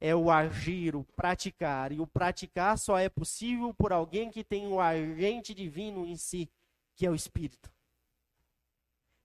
É 0.00 0.14
o 0.14 0.30
agir, 0.30 0.96
o 0.96 1.04
praticar. 1.04 1.92
E 1.92 2.00
o 2.00 2.06
praticar 2.06 2.78
só 2.78 2.98
é 2.98 3.08
possível 3.08 3.72
por 3.72 3.92
alguém 3.92 4.30
que 4.30 4.44
tem 4.44 4.66
o 4.66 4.80
agente 4.80 5.54
divino 5.54 6.04
em 6.04 6.16
si, 6.16 6.50
que 6.94 7.06
é 7.06 7.10
o 7.10 7.14
Espírito. 7.14 7.72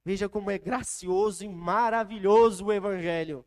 Veja 0.06 0.30
como 0.30 0.50
é 0.50 0.58
gracioso 0.58 1.44
e 1.44 1.50
maravilhoso 1.50 2.66
o 2.66 2.74
Evangelho. 2.74 3.46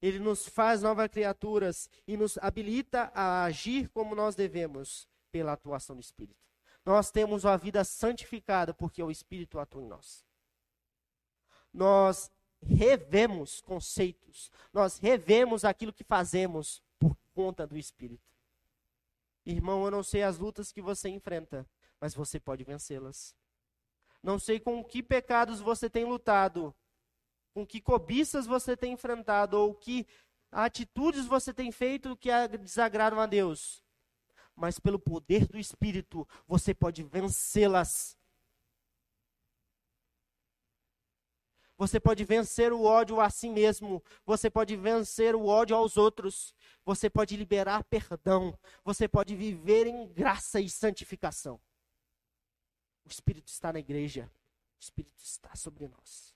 Ele 0.00 0.18
nos 0.18 0.48
faz 0.48 0.82
novas 0.82 1.08
criaturas 1.08 1.88
e 2.06 2.16
nos 2.16 2.38
habilita 2.38 3.10
a 3.14 3.44
agir 3.44 3.88
como 3.88 4.14
nós 4.14 4.34
devemos 4.34 5.08
pela 5.30 5.52
atuação 5.52 5.96
do 5.96 6.00
Espírito. 6.00 6.38
Nós 6.84 7.10
temos 7.10 7.44
uma 7.44 7.58
vida 7.58 7.84
santificada 7.84 8.72
porque 8.72 9.02
o 9.02 9.10
Espírito 9.10 9.58
atua 9.58 9.82
em 9.82 9.88
nós. 9.88 10.24
Nós 11.72 12.30
revemos 12.62 13.60
conceitos, 13.60 14.50
nós 14.72 14.98
revemos 14.98 15.64
aquilo 15.64 15.92
que 15.92 16.04
fazemos 16.04 16.82
por 16.98 17.16
conta 17.32 17.66
do 17.66 17.76
Espírito. 17.76 18.28
Irmão, 19.46 19.84
eu 19.84 19.90
não 19.90 20.02
sei 20.02 20.22
as 20.22 20.38
lutas 20.38 20.70
que 20.70 20.82
você 20.82 21.08
enfrenta, 21.08 21.66
mas 22.00 22.14
você 22.14 22.38
pode 22.38 22.64
vencê-las. 22.64 23.34
Não 24.22 24.38
sei 24.38 24.58
com 24.60 24.84
que 24.84 25.02
pecados 25.02 25.60
você 25.60 25.88
tem 25.88 26.04
lutado, 26.04 26.74
com 27.54 27.66
que 27.66 27.80
cobiças 27.80 28.46
você 28.46 28.76
tem 28.76 28.92
enfrentado, 28.92 29.56
ou 29.56 29.74
que 29.74 30.06
atitudes 30.50 31.26
você 31.26 31.54
tem 31.54 31.70
feito 31.70 32.16
que 32.16 32.30
desagradam 32.58 33.20
a 33.20 33.26
Deus. 33.26 33.82
Mas 34.54 34.78
pelo 34.78 34.98
poder 34.98 35.46
do 35.46 35.58
Espírito, 35.58 36.28
você 36.46 36.74
pode 36.74 37.02
vencê-las. 37.04 38.17
Você 41.78 42.00
pode 42.00 42.24
vencer 42.24 42.72
o 42.72 42.82
ódio 42.82 43.20
a 43.20 43.30
si 43.30 43.48
mesmo. 43.48 44.02
Você 44.26 44.50
pode 44.50 44.76
vencer 44.76 45.36
o 45.36 45.46
ódio 45.46 45.76
aos 45.76 45.96
outros. 45.96 46.52
Você 46.84 47.08
pode 47.08 47.36
liberar 47.36 47.84
perdão. 47.84 48.58
Você 48.84 49.06
pode 49.06 49.36
viver 49.36 49.86
em 49.86 50.08
graça 50.08 50.60
e 50.60 50.68
santificação. 50.68 51.60
O 53.04 53.08
Espírito 53.08 53.46
está 53.46 53.72
na 53.72 53.78
igreja. 53.78 54.28
O 54.76 54.82
Espírito 54.82 55.22
está 55.22 55.54
sobre 55.54 55.86
nós. 55.86 56.34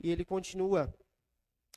E 0.00 0.10
ele 0.10 0.24
continua 0.24 0.92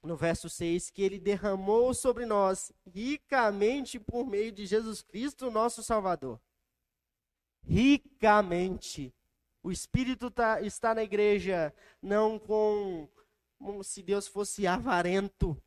no 0.02 0.16
verso 0.16 0.50
6 0.50 0.90
que 0.90 1.02
ele 1.02 1.20
derramou 1.20 1.94
sobre 1.94 2.26
nós 2.26 2.72
ricamente 2.86 4.00
por 4.00 4.26
meio 4.26 4.54
de 4.54 4.66
Jesus 4.66 5.02
Cristo, 5.02 5.52
nosso 5.52 5.84
Salvador. 5.84 6.40
Ricamente. 7.62 9.14
O 9.66 9.72
Espírito 9.72 10.30
tá, 10.30 10.62
está 10.62 10.94
na 10.94 11.02
igreja 11.02 11.74
não 12.00 12.38
com 12.38 13.10
como 13.58 13.84
se 13.84 14.04
Deus 14.04 14.28
fosse 14.28 14.68
avarento, 14.68 15.60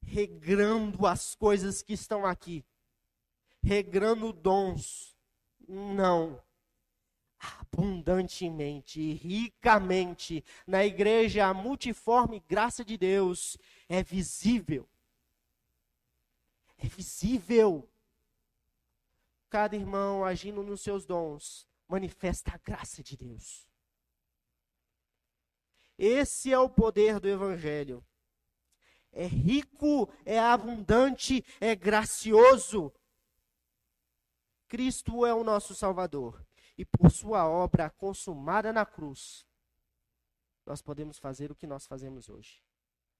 regrando 0.00 1.04
as 1.04 1.34
coisas 1.34 1.82
que 1.82 1.92
estão 1.92 2.24
aqui, 2.24 2.64
regrando 3.60 4.32
dons. 4.32 5.18
Não. 5.66 6.40
Abundantemente 7.58 9.14
ricamente 9.14 10.44
na 10.64 10.86
igreja, 10.86 11.46
a 11.46 11.52
multiforme 11.52 12.44
graça 12.48 12.84
de 12.84 12.96
Deus 12.96 13.58
é 13.88 14.04
visível. 14.04 14.88
É 16.78 16.86
visível. 16.86 17.88
Cada 19.50 19.74
irmão 19.74 20.24
agindo 20.24 20.62
nos 20.62 20.80
seus 20.80 21.04
dons 21.04 21.66
manifesta 21.94 22.52
a 22.52 22.58
graça 22.58 23.04
de 23.04 23.16
Deus. 23.16 23.68
Esse 25.96 26.52
é 26.52 26.58
o 26.58 26.68
poder 26.68 27.20
do 27.20 27.28
Evangelho. 27.28 28.04
É 29.12 29.26
rico, 29.26 30.12
é 30.26 30.40
abundante, 30.40 31.44
é 31.60 31.76
gracioso. 31.76 32.92
Cristo 34.66 35.24
é 35.24 35.32
o 35.32 35.44
nosso 35.44 35.72
Salvador. 35.72 36.44
E 36.76 36.84
por 36.84 37.08
sua 37.12 37.48
obra 37.48 37.88
consumada 37.88 38.72
na 38.72 38.84
cruz, 38.84 39.46
nós 40.66 40.82
podemos 40.82 41.16
fazer 41.16 41.52
o 41.52 41.54
que 41.54 41.68
nós 41.68 41.86
fazemos 41.86 42.28
hoje. 42.28 42.60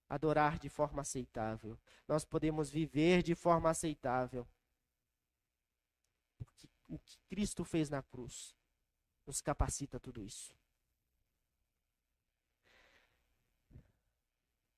Adorar 0.09 0.59
de 0.59 0.69
forma 0.69 1.03
aceitável. 1.03 1.79
Nós 2.09 2.25
podemos 2.25 2.71
viver 2.71 3.23
de 3.23 3.37
forma 3.37 3.71
aceitável. 3.71 4.45
Porque 6.37 6.69
o 6.89 6.99
que 6.99 7.17
Cristo 7.29 7.65
fez 7.65 7.89
na 7.89 8.03
cruz 8.03 8.53
nos 9.27 9.41
capacita 9.41 9.99
tudo 9.99 10.23
isso. 10.23 10.55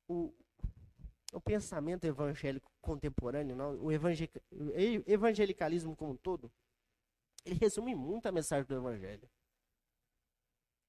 O, 0.09 0.33
o 1.33 1.41
pensamento 1.41 2.05
evangélico 2.05 2.71
contemporâneo, 2.81 3.57
não, 3.57 3.77
o 3.83 3.91
evangelicalismo 5.07 5.97
como 5.97 6.13
um 6.13 6.17
todo, 6.17 6.51
ele 7.45 7.57
resume 7.57 7.95
muito 7.95 8.27
a 8.27 8.33
mensagem 8.33 8.67
do 8.67 8.77
evangelho. 8.77 9.29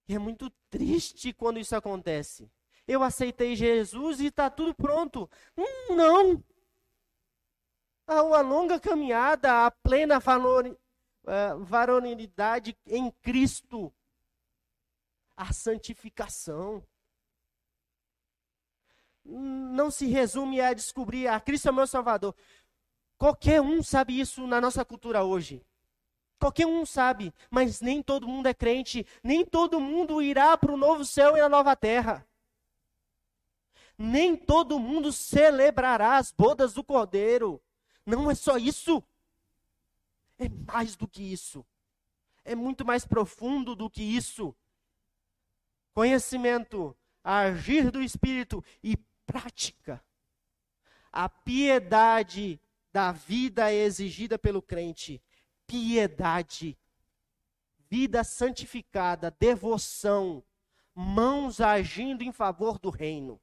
E 0.08 0.16
é 0.16 0.20
muito 0.20 0.50
triste 0.70 1.34
quando 1.34 1.60
isso 1.60 1.76
acontece. 1.76 2.50
Eu 2.88 3.04
aceitei 3.04 3.56
Jesus 3.56 4.20
e 4.22 4.28
está 4.28 4.50
tudo 4.50 4.74
pronto. 4.74 5.30
Hum, 5.58 5.96
não! 5.96 6.44
Há 8.08 8.24
uma 8.24 8.40
longa 8.40 8.80
caminhada, 8.80 9.66
a 9.66 9.72
plena 9.72 10.22
uh, 11.28 11.64
varonilidade 11.64 12.76
em 12.86 13.12
Cristo, 13.22 13.94
a 15.36 15.54
santificação. 15.54 16.84
Não 19.24 19.92
se 19.92 20.08
resume 20.08 20.62
a 20.62 20.74
descobrir, 20.74 21.28
a 21.28 21.36
ah, 21.36 21.40
Cristo 21.40 21.68
é 21.68 21.72
meu 21.72 21.86
Salvador. 21.86 22.34
Qualquer 23.18 23.62
um 23.62 23.84
sabe 23.84 24.20
isso 24.20 24.48
na 24.48 24.62
nossa 24.62 24.86
cultura 24.86 25.24
hoje. 25.24 25.66
Qualquer 26.40 26.68
um 26.68 26.86
sabe, 26.86 27.34
mas 27.50 27.82
nem 27.82 28.02
todo 28.02 28.28
mundo 28.28 28.48
é 28.48 28.54
crente, 28.54 29.06
nem 29.24 29.44
todo 29.44 29.80
mundo 29.80 30.22
irá 30.22 30.56
para 30.56 30.72
o 30.72 30.78
novo 30.78 31.04
céu 31.04 31.36
e 31.36 31.42
a 31.42 31.50
nova 31.50 31.76
terra. 31.76 32.26
Nem 33.98 34.36
todo 34.36 34.80
mundo 34.80 35.12
celebrará 35.12 36.18
as 36.18 36.32
bodas 36.32 36.74
do 36.74 36.84
Cordeiro. 36.84 37.60
Não 38.06 38.30
é 38.30 38.36
só 38.36 38.56
isso. 38.58 39.04
É 40.38 40.48
mais 40.50 40.96
do 40.96 41.08
que 41.08 41.22
isso. 41.22 41.66
É 42.46 42.56
muito 42.56 42.86
mais 42.86 43.06
profundo 43.06 43.76
do 43.76 43.90
que 43.90 44.04
isso. 44.04 44.56
Conhecimento, 45.94 46.96
agir 47.24 47.92
do 47.92 48.02
Espírito 48.02 48.64
e 48.84 48.96
prática. 49.26 50.04
A 51.12 51.28
piedade 51.28 52.62
da 52.92 53.12
vida 53.12 53.74
exigida 53.74 54.38
pelo 54.38 54.62
crente. 54.62 55.22
Piedade. 55.66 56.78
Vida 57.90 58.24
santificada, 58.24 59.32
devoção, 59.40 60.44
mãos 60.94 61.62
agindo 61.62 62.24
em 62.24 62.32
favor 62.32 62.78
do 62.78 62.90
reino. 62.90 63.40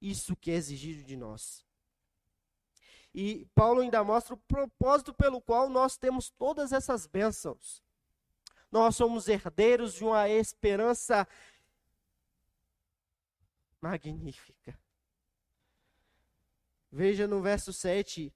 Isso 0.00 0.36
que 0.36 0.50
é 0.50 0.54
exigido 0.54 1.02
de 1.02 1.16
nós. 1.16 1.63
E 3.14 3.46
Paulo 3.54 3.80
ainda 3.80 4.02
mostra 4.02 4.34
o 4.34 4.36
propósito 4.36 5.14
pelo 5.14 5.40
qual 5.40 5.68
nós 5.68 5.96
temos 5.96 6.30
todas 6.30 6.72
essas 6.72 7.06
bênçãos. 7.06 7.80
Nós 8.72 8.96
somos 8.96 9.28
herdeiros 9.28 9.94
de 9.94 10.04
uma 10.04 10.28
esperança 10.28 11.26
magnífica. 13.80 14.76
Veja 16.90 17.28
no 17.28 17.40
verso 17.40 17.72
7, 17.72 18.34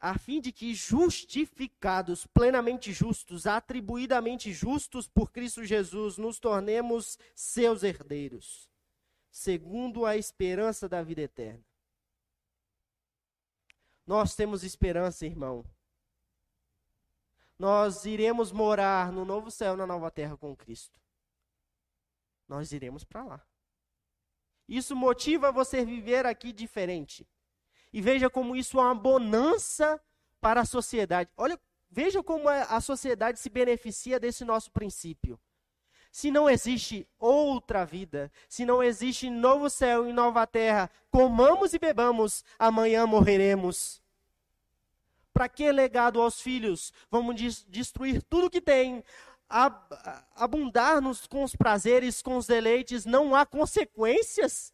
a 0.00 0.18
fim 0.18 0.40
de 0.40 0.50
que 0.50 0.74
justificados, 0.74 2.26
plenamente 2.26 2.92
justos, 2.92 3.46
atribuidamente 3.46 4.52
justos 4.52 5.06
por 5.06 5.30
Cristo 5.30 5.64
Jesus, 5.64 6.18
nos 6.18 6.40
tornemos 6.40 7.16
seus 7.32 7.84
herdeiros, 7.84 8.68
segundo 9.30 10.04
a 10.04 10.16
esperança 10.16 10.88
da 10.88 11.00
vida 11.02 11.22
eterna. 11.22 11.64
Nós 14.06 14.34
temos 14.34 14.62
esperança, 14.62 15.26
irmão. 15.26 15.64
Nós 17.58 18.04
iremos 18.04 18.52
morar 18.52 19.10
no 19.10 19.24
novo 19.24 19.50
céu, 19.50 19.76
na 19.76 19.86
nova 19.86 20.10
terra 20.10 20.36
com 20.36 20.54
Cristo. 20.54 21.00
Nós 22.46 22.70
iremos 22.70 23.02
para 23.02 23.24
lá. 23.24 23.46
Isso 24.68 24.94
motiva 24.94 25.50
você 25.50 25.84
viver 25.84 26.26
aqui 26.26 26.52
diferente. 26.52 27.26
E 27.92 28.00
veja 28.00 28.28
como 28.28 28.54
isso 28.54 28.78
é 28.78 28.82
uma 28.82 28.94
bonança 28.94 30.00
para 30.40 30.60
a 30.60 30.66
sociedade. 30.66 31.30
Olha, 31.36 31.58
veja 31.90 32.22
como 32.22 32.48
a 32.48 32.80
sociedade 32.80 33.38
se 33.38 33.48
beneficia 33.48 34.20
desse 34.20 34.44
nosso 34.44 34.70
princípio. 34.70 35.40
Se 36.16 36.30
não 36.30 36.48
existe 36.48 37.06
outra 37.18 37.84
vida, 37.84 38.32
se 38.48 38.64
não 38.64 38.82
existe 38.82 39.28
novo 39.28 39.68
céu 39.68 40.08
e 40.08 40.14
nova 40.14 40.46
terra, 40.46 40.90
comamos 41.10 41.74
e 41.74 41.78
bebamos, 41.78 42.42
amanhã 42.58 43.06
morreremos. 43.06 44.00
Para 45.30 45.46
que 45.46 45.70
legado 45.70 46.18
aos 46.22 46.40
filhos? 46.40 46.90
Vamos 47.10 47.36
destruir 47.68 48.22
tudo 48.22 48.48
que 48.48 48.62
tem, 48.62 49.04
abundar-nos 50.34 51.26
com 51.26 51.44
os 51.44 51.54
prazeres, 51.54 52.22
com 52.22 52.38
os 52.38 52.46
deleites, 52.46 53.04
não 53.04 53.36
há 53.36 53.44
consequências? 53.44 54.72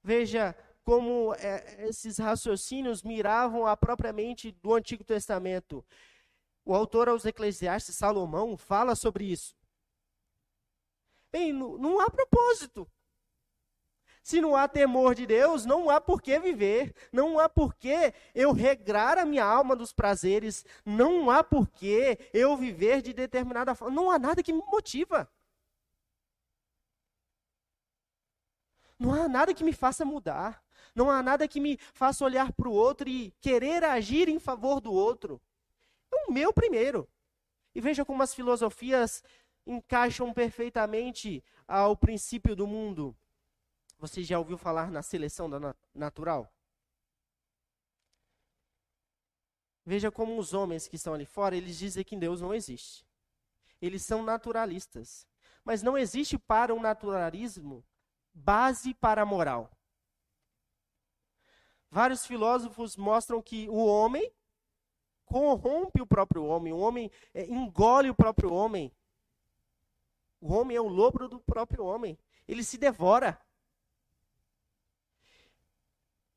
Veja 0.00 0.54
como 0.84 1.34
é, 1.34 1.88
esses 1.88 2.18
raciocínios 2.18 3.02
miravam 3.02 3.66
a 3.66 3.76
própria 3.76 4.12
mente 4.12 4.52
do 4.62 4.72
Antigo 4.72 5.02
Testamento. 5.02 5.84
O 6.66 6.74
autor 6.74 7.08
aos 7.08 7.24
Eclesiastes, 7.24 7.94
Salomão, 7.94 8.56
fala 8.56 8.96
sobre 8.96 9.24
isso. 9.24 9.54
Bem, 11.30 11.52
não 11.52 12.00
há 12.00 12.10
propósito. 12.10 12.90
Se 14.20 14.40
não 14.40 14.56
há 14.56 14.66
temor 14.66 15.14
de 15.14 15.24
Deus, 15.24 15.64
não 15.64 15.88
há 15.88 16.00
por 16.00 16.20
que 16.20 16.36
viver, 16.40 16.92
não 17.12 17.38
há 17.38 17.48
por 17.48 17.76
que 17.76 18.12
eu 18.34 18.50
regrar 18.52 19.16
a 19.16 19.24
minha 19.24 19.44
alma 19.44 19.76
dos 19.76 19.92
prazeres, 19.92 20.64
não 20.84 21.30
há 21.30 21.44
por 21.44 21.68
que 21.68 22.18
eu 22.34 22.56
viver 22.56 23.00
de 23.00 23.12
determinada 23.12 23.72
forma, 23.72 23.94
não 23.94 24.10
há 24.10 24.18
nada 24.18 24.42
que 24.42 24.52
me 24.52 24.58
motiva. 24.66 25.30
Não 28.98 29.14
há 29.14 29.28
nada 29.28 29.54
que 29.54 29.62
me 29.62 29.72
faça 29.72 30.04
mudar, 30.04 30.64
não 30.96 31.08
há 31.08 31.22
nada 31.22 31.46
que 31.46 31.60
me 31.60 31.78
faça 31.94 32.24
olhar 32.24 32.52
para 32.52 32.68
o 32.68 32.72
outro 32.72 33.08
e 33.08 33.30
querer 33.40 33.84
agir 33.84 34.28
em 34.28 34.40
favor 34.40 34.80
do 34.80 34.92
outro. 34.92 35.40
É 36.12 36.28
o 36.28 36.32
meu 36.32 36.52
primeiro. 36.52 37.08
E 37.74 37.80
veja 37.80 38.04
como 38.04 38.22
as 38.22 38.34
filosofias 38.34 39.22
encaixam 39.66 40.32
perfeitamente 40.32 41.44
ao 41.66 41.96
princípio 41.96 42.54
do 42.54 42.66
mundo. 42.66 43.16
Você 43.98 44.22
já 44.22 44.38
ouviu 44.38 44.56
falar 44.56 44.90
na 44.90 45.02
seleção 45.02 45.50
natural? 45.94 46.52
Veja 49.84 50.10
como 50.10 50.38
os 50.38 50.52
homens 50.52 50.88
que 50.88 50.96
estão 50.96 51.14
ali 51.14 51.24
fora, 51.24 51.56
eles 51.56 51.78
dizem 51.78 52.04
que 52.04 52.16
Deus 52.16 52.40
não 52.40 52.52
existe. 52.52 53.06
Eles 53.80 54.02
são 54.02 54.22
naturalistas. 54.22 55.26
Mas 55.64 55.82
não 55.82 55.96
existe 55.96 56.38
para 56.38 56.74
o 56.74 56.80
naturalismo 56.80 57.84
base 58.32 58.92
para 58.94 59.22
a 59.22 59.26
moral. 59.26 59.70
Vários 61.90 62.26
filósofos 62.26 62.96
mostram 62.96 63.40
que 63.40 63.68
o 63.68 63.84
homem 63.86 64.30
corrompe 65.26 66.00
o 66.00 66.06
próprio 66.06 66.44
homem, 66.44 66.72
o 66.72 66.78
homem 66.78 67.10
é, 67.34 67.44
engole 67.44 68.08
o 68.08 68.14
próprio 68.14 68.52
homem. 68.52 68.92
O 70.40 70.52
homem 70.52 70.76
é 70.76 70.80
o 70.80 70.88
lobo 70.88 71.28
do 71.28 71.40
próprio 71.40 71.84
homem. 71.84 72.18
Ele 72.46 72.62
se 72.62 72.78
devora. 72.78 73.40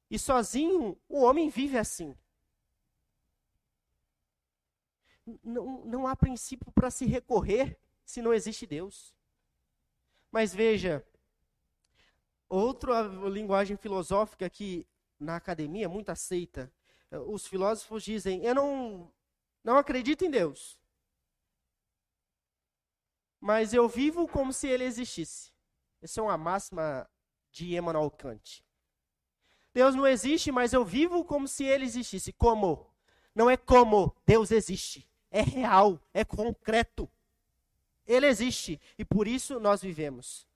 E 0.10 0.18
sozinho, 0.18 1.00
o 1.08 1.22
homem 1.22 1.50
vive 1.50 1.78
assim. 1.78 2.18
Não, 5.44 5.86
não 5.86 6.08
há 6.08 6.16
princípio 6.16 6.72
para 6.72 6.90
se 6.90 7.06
recorrer 7.06 7.80
se 8.04 8.22
não 8.22 8.34
existe 8.34 8.66
Deus. 8.66 9.14
Mas 10.32 10.54
veja, 10.54 11.06
outra 12.48 13.04
linguagem 13.30 13.78
filosófica 13.78 14.50
que 14.50 14.88
na 15.20 15.36
academia 15.36 15.86
é 15.86 15.88
muito 15.88 16.10
aceita. 16.10 16.74
Os 17.12 17.48
filósofos 17.48 18.04
dizem: 18.04 18.44
Eu 18.44 18.54
não, 18.56 19.12
não 19.64 19.78
acredito 19.78 20.24
em 20.24 20.30
Deus, 20.30 20.80
mas 23.40 23.74
eu 23.74 23.88
vivo 23.88 24.28
como 24.28 24.54
se 24.54 24.68
ele 24.68 24.84
existisse. 24.84 25.52
Essa 26.02 26.20
é 26.20 26.24
uma 26.24 26.38
máxima 26.38 27.10
de 27.52 27.76
Emmanuel 27.76 28.12
Kant. 28.12 28.64
Deus 29.74 29.96
não 29.96 30.08
existe, 30.08 30.52
mas 30.52 30.74
eu 30.74 30.84
vivo 30.84 31.24
como 31.24 31.48
se 31.48 31.64
ele 31.64 31.86
existisse. 31.86 32.34
Como? 32.34 32.88
Não 33.34 33.50
é 33.50 33.56
como 33.58 34.16
Deus 34.26 34.52
existe. 34.52 35.08
É 35.32 35.42
real, 35.42 36.02
é 36.14 36.26
concreto. 36.26 37.10
Ele 38.06 38.26
existe 38.26 38.82
e 38.98 39.06
por 39.06 39.28
isso 39.28 39.60
nós 39.60 39.82
vivemos. 39.82 40.48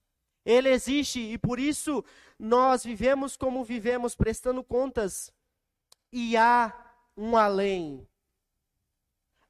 Ele 0.44 0.70
existe 0.70 1.20
e 1.20 1.38
por 1.38 1.60
isso 1.60 2.04
nós 2.38 2.84
vivemos 2.84 3.38
como 3.38 3.64
vivemos, 3.64 4.16
prestando 4.16 4.64
contas. 4.64 5.32
E 6.16 6.38
há 6.38 6.72
um 7.18 7.36
além. 7.36 8.08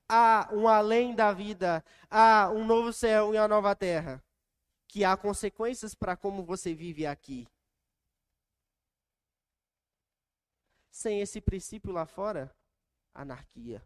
Há 0.08 0.50
um 0.54 0.66
além 0.66 1.14
da 1.14 1.34
vida. 1.34 1.84
Há 2.10 2.50
um 2.52 2.66
novo 2.66 2.94
céu 2.94 3.36
e 3.36 3.38
uma 3.38 3.50
nova 3.50 3.76
terra. 3.76 4.24
Que 4.88 5.04
há 5.04 5.18
consequências 5.18 5.94
para 5.94 6.16
como 6.16 6.46
você 6.46 6.74
vive 6.74 7.06
aqui. 7.06 7.46
Sem 10.90 11.20
esse 11.20 11.42
princípio 11.42 11.92
lá 11.92 12.06
fora, 12.06 12.56
anarquia. 13.14 13.86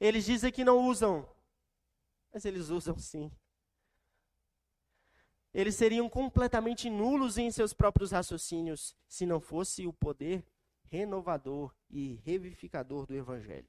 Eles 0.00 0.24
dizem 0.24 0.50
que 0.50 0.64
não 0.64 0.78
usam, 0.86 1.28
mas 2.32 2.46
eles 2.46 2.70
usam 2.70 2.98
sim. 2.98 3.30
Eles 5.52 5.74
seriam 5.74 6.08
completamente 6.08 6.88
nulos 6.88 7.36
em 7.36 7.50
seus 7.50 7.74
próprios 7.74 8.12
raciocínios 8.12 8.96
se 9.06 9.26
não 9.26 9.40
fosse 9.40 9.86
o 9.86 9.92
poder 9.92 10.42
renovador 10.94 11.74
e 11.90 12.20
revivificador 12.24 13.04
do 13.04 13.16
Evangelho. 13.16 13.68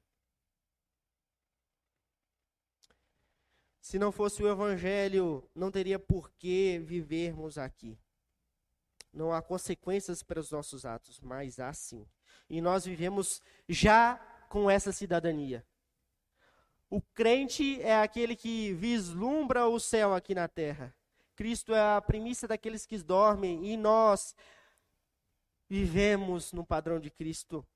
Se 3.80 3.98
não 3.98 4.12
fosse 4.12 4.42
o 4.42 4.48
Evangelho, 4.48 5.48
não 5.54 5.70
teria 5.70 5.98
por 5.98 6.30
que 6.38 6.78
vivermos 6.78 7.58
aqui. 7.58 7.98
Não 9.12 9.32
há 9.32 9.42
consequências 9.42 10.22
para 10.22 10.38
os 10.38 10.52
nossos 10.52 10.84
atos, 10.84 11.20
mas 11.20 11.58
há 11.58 11.72
sim. 11.72 12.06
E 12.48 12.60
nós 12.60 12.84
vivemos 12.84 13.42
já 13.68 14.16
com 14.48 14.70
essa 14.70 14.92
cidadania. 14.92 15.66
O 16.88 17.00
crente 17.00 17.80
é 17.82 18.00
aquele 18.00 18.36
que 18.36 18.72
vislumbra 18.74 19.66
o 19.66 19.80
céu 19.80 20.14
aqui 20.14 20.32
na 20.32 20.46
terra. 20.46 20.94
Cristo 21.34 21.74
é 21.74 21.96
a 21.96 22.00
primícia 22.00 22.46
daqueles 22.46 22.86
que 22.86 22.98
dormem 22.98 23.66
e 23.66 23.76
nós 23.76 24.34
vivemos 25.68 26.52
no 26.52 26.64
padrão 26.64 26.98
de 26.98 27.10
Cristo. 27.10 27.66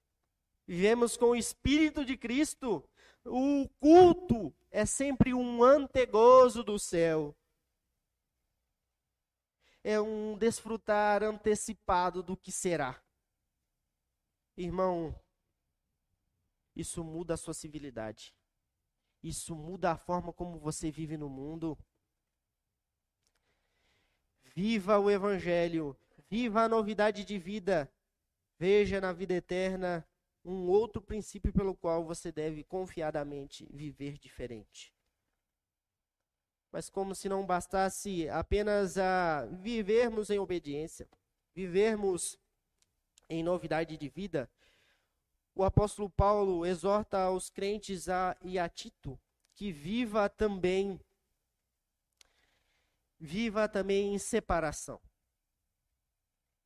Vivemos 0.67 1.17
com 1.17 1.27
o 1.27 1.37
Espírito 1.37 2.05
de 2.05 2.17
Cristo. 2.17 2.89
O 3.25 3.69
culto 3.81 4.55
é 4.71 4.87
sempre 4.87 5.35
um 5.35 5.63
antegozo 5.63 6.63
do 6.63 6.79
céu 6.79 7.37
é 9.83 10.01
um 10.01 10.37
desfrutar 10.37 11.23
antecipado 11.23 12.23
do 12.23 12.37
que 12.37 12.53
será. 12.53 13.03
Irmão, 14.57 15.19
isso 16.77 17.03
muda 17.03 17.35
a 17.35 17.37
sua 17.37 17.55
civilidade. 17.55 18.35
Isso 19.23 19.55
muda 19.55 19.93
a 19.93 19.97
forma 19.97 20.33
como 20.33 20.59
você 20.59 20.91
vive 20.91 21.17
no 21.17 21.29
mundo. 21.29 21.79
Viva 24.45 24.99
o 24.99 25.11
Evangelho, 25.11 25.97
viva 26.31 26.63
a 26.63 26.69
novidade 26.69 27.25
de 27.25 27.37
vida. 27.39 27.93
Veja 28.59 29.01
na 29.01 29.13
vida 29.13 29.35
eterna 29.35 30.07
um 30.45 30.69
outro 30.69 31.03
princípio 31.03 31.53
pelo 31.53 31.75
qual 31.75 32.05
você 32.05 32.31
deve 32.31 32.63
confiadamente 32.63 33.67
viver 33.71 34.17
diferente. 34.17 34.95
Mas 36.71 36.89
como 36.89 37.15
se 37.15 37.29
não 37.29 37.45
bastasse 37.45 38.29
apenas 38.29 38.97
a 38.97 39.45
vivermos 39.47 40.31
em 40.31 40.39
obediência, 40.39 41.09
vivermos 41.53 42.39
em 43.29 43.43
novidade 43.43 43.97
de 43.97 44.09
vida, 44.09 44.49
o 45.55 45.65
apóstolo 45.65 46.09
Paulo 46.09 46.65
exorta 46.65 47.19
aos 47.19 47.51
crentes 47.51 48.09
a, 48.09 48.37
e 48.41 48.59
a 48.59 48.69
Tito 48.69 49.19
que 49.55 49.73
viva 49.73 50.29
também 50.29 50.99
viva 53.19 53.69
também 53.69 54.15
em 54.15 54.19
separação. 54.19 54.99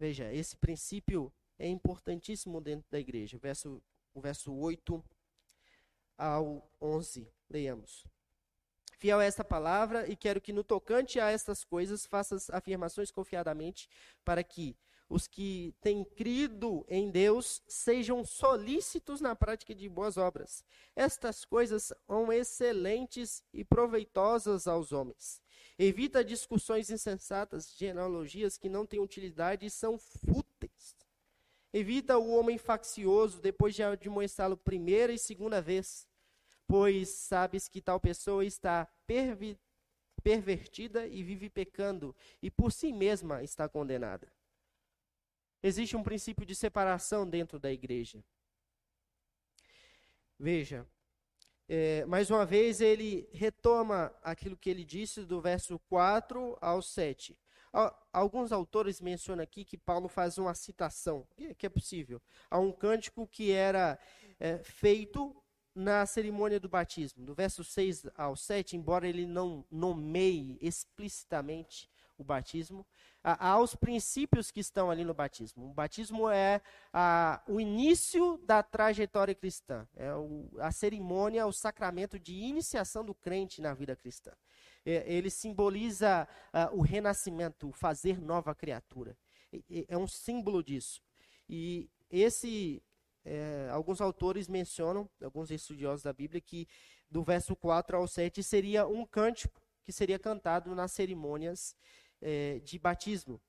Veja, 0.05 0.31
esse 0.31 0.55
princípio 0.55 1.33
é 1.59 1.67
importantíssimo 1.67 2.61
dentro 2.61 2.87
da 2.91 3.01
igreja. 3.01 3.39
Verso, 3.39 3.83
o 4.13 4.21
verso 4.21 4.53
8 4.53 5.03
ao 6.19 6.71
11. 6.79 7.27
Leiamos. 7.49 8.07
Fiel 8.99 9.19
a 9.19 9.25
esta 9.25 9.43
palavra 9.43 10.07
e 10.07 10.15
quero 10.15 10.43
que 10.43 10.53
no 10.53 10.63
tocante 10.63 11.19
a 11.19 11.31
estas 11.31 11.65
coisas 11.65 12.05
faças 12.05 12.51
afirmações 12.51 13.11
confiadamente 13.11 13.89
para 14.23 14.45
que 14.45 14.77
os 15.15 15.29
que 15.29 15.73
têm 15.81 16.05
crido 16.05 16.85
em 16.89 17.09
Deus 17.09 17.63
sejam 17.69 18.25
solícitos 18.25 19.21
na 19.21 19.37
prática 19.37 19.73
de 19.73 19.89
boas 19.89 20.17
obras. 20.17 20.65
Estas 20.97 21.45
coisas 21.45 21.93
são 22.07 22.33
excelentes 22.33 23.41
e 23.53 23.65
proveitosas 23.65 24.67
aos 24.67 24.91
homens. 24.91 25.41
Evita 25.79 26.25
discussões 26.25 26.91
insensatas, 26.91 27.77
genealogias 27.77 28.59
que 28.59 28.69
não 28.69 28.85
têm 28.85 28.99
utilidade 28.99 29.65
e 29.65 29.71
são 29.71 29.97
fúteis. 29.97 30.97
Evita 31.73 32.19
o 32.19 32.31
homem 32.31 32.59
faccioso 32.59 33.41
depois 33.41 33.73
de 33.77 33.85
admoestá-lo 33.85 34.57
primeira 34.57 35.13
e 35.13 35.19
segunda 35.19 35.63
vez 35.63 36.09
pois 36.67 37.09
sabes 37.11 37.69
que 37.69 37.81
tal 37.81 38.01
pessoa 38.01 38.45
está 38.45 38.89
pervertida 40.23 41.07
e 41.07 41.23
vive 41.23 41.51
pecando, 41.51 42.17
e 42.43 42.51
por 42.51 42.73
si 42.73 42.91
mesma 42.93 43.43
está 43.43 43.69
condenada. 43.69 44.34
Existe 45.67 45.97
um 45.97 46.03
princípio 46.03 46.45
de 46.45 46.55
separação 46.55 47.27
dentro 47.27 47.59
da 47.59 47.73
igreja. 47.73 48.23
Veja, 50.39 50.87
é, 51.67 52.05
mais 52.05 52.29
uma 52.29 52.45
vez 52.45 52.83
ele 52.83 53.27
retoma 53.33 54.15
aquilo 54.23 54.59
que 54.59 54.69
ele 54.69 54.85
disse 54.85 55.25
do 55.25 55.41
verso 55.41 55.79
4 55.89 56.59
ao 56.61 56.83
7. 56.83 57.35
Alguns 58.13 58.53
autores 58.53 59.01
mencionam 59.01 59.43
aqui 59.43 59.65
que 59.65 59.79
Paulo 59.79 60.07
faz 60.07 60.37
uma 60.37 60.55
citação, 60.55 61.27
que 61.57 61.65
é 61.65 61.71
possível, 61.71 62.21
a 62.51 62.59
um 62.59 62.71
cântico 62.71 63.27
que 63.27 63.51
era 63.51 63.99
é, 64.39 64.59
feito 64.59 65.35
na 65.75 66.05
cerimônia 66.05 66.61
do 66.61 66.69
batismo. 66.69 67.25
Do 67.25 67.35
verso 67.35 67.65
6 67.65 68.05
ao 68.15 68.37
7, 68.37 68.77
embora 68.77 69.09
ele 69.09 69.27
não 69.27 69.65
nomeie 69.71 70.59
explicitamente 70.61 71.89
o 72.19 72.25
batismo, 72.25 72.87
há 73.23 73.59
os 73.59 73.75
princípios 73.75 74.51
que 74.51 74.61
estão 74.61 74.91
ali 74.91 75.05
no 75.05 75.15
batismo. 75.15 75.71
O 75.71 75.75
batismo 75.75 76.29
é 76.29 76.61
a, 76.93 77.43
o 77.49 77.61
início 77.61 78.39
da 78.45 78.63
trajetória 78.63 79.35
cristã, 79.35 79.89
é 79.97 80.15
o, 80.15 80.51
a 80.59 80.71
cerimônia, 80.71 81.47
o 81.47 81.53
sacramento 81.53 82.19
de 82.19 82.35
iniciação 82.35 83.05
do 83.05 83.15
crente 83.15 83.61
na 83.61 83.73
vida 83.73 83.97
cristã. 83.97 84.33
É, 84.85 85.11
ele 85.11 85.31
simboliza 85.31 86.29
uh, 86.53 86.77
o 86.77 86.83
renascimento, 86.83 87.69
o 87.69 87.73
fazer 87.73 88.21
nova 88.21 88.55
criatura. 88.55 89.17
É, 89.53 89.87
é 89.89 89.99
um 89.99 90.07
símbolo 90.07 90.63
disso. 90.63 91.01
E 91.49 91.89
esse, 92.11 92.83
é, 93.25 93.69
alguns 93.73 94.01
autores 94.01 94.49
mencionam, 94.49 95.09
alguns 95.23 95.51
estudiosos 95.51 96.03
da 96.03 96.13
Bíblia, 96.13 96.41
que 96.41 96.69
do 97.11 97.23
verso 97.23 97.57
4 97.57 97.97
ao 97.97 98.07
7 98.07 98.43
seria 98.43 98.87
um 98.87 99.07
cântico 99.07 99.63
que 99.85 99.93
seria 99.93 100.19
cantado 100.19 100.75
nas 100.75 100.93
cerimônias 100.93 101.77
é, 102.25 102.59
de 102.61 102.79
batismo. 102.79 103.41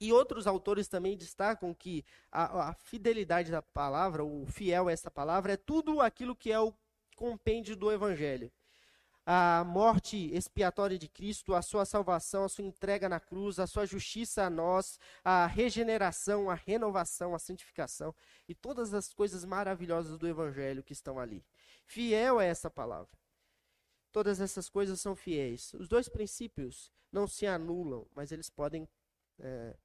E 0.00 0.12
outros 0.12 0.46
autores 0.46 0.88
também 0.88 1.16
destacam 1.16 1.72
que 1.72 2.04
a, 2.30 2.70
a, 2.70 2.74
fidelidade 2.74 3.50
da 3.50 3.62
palavra, 3.62 4.24
o 4.24 4.44
fiel 4.46 4.88
a 4.88 4.92
essa 4.92 5.10
palavra, 5.10 5.52
é 5.52 5.56
tudo 5.56 6.00
aquilo 6.00 6.34
que 6.34 6.50
é 6.50 6.58
o 6.58 6.74
compêndio 7.16 7.76
do 7.76 7.90
Evangelho. 7.90 8.52
A 9.24 9.64
morte 9.64 10.30
expiatória 10.34 10.98
de 10.98 11.08
Cristo, 11.08 11.54
a 11.54 11.62
sua 11.62 11.86
salvação, 11.86 12.44
a 12.44 12.48
sua 12.48 12.64
entrega 12.64 13.08
na 13.08 13.18
cruz, 13.18 13.58
a 13.58 13.66
sua 13.66 13.86
justiça 13.86 14.42
a 14.42 14.50
nós, 14.50 14.98
a 15.24 15.46
regeneração, 15.46 16.50
a 16.50 16.54
renovação, 16.54 17.34
a 17.34 17.38
santificação 17.38 18.14
e 18.46 18.54
todas 18.54 18.92
as 18.92 19.14
coisas 19.14 19.42
maravilhosas 19.46 20.18
do 20.18 20.28
Evangelho 20.28 20.82
que 20.82 20.92
estão 20.92 21.18
ali. 21.18 21.42
Fiel 21.86 22.38
é 22.38 22.48
essa 22.48 22.68
palavra. 22.68 23.16
Todas 24.12 24.40
essas 24.40 24.68
coisas 24.68 25.00
são 25.00 25.16
fiéis. 25.16 25.72
Os 25.74 25.88
dois 25.88 26.08
princípios 26.08 26.92
não 27.14 27.28
se 27.28 27.46
anulam, 27.46 28.06
mas 28.14 28.32
eles 28.32 28.50
podem 28.50 28.88
é, 29.38 29.76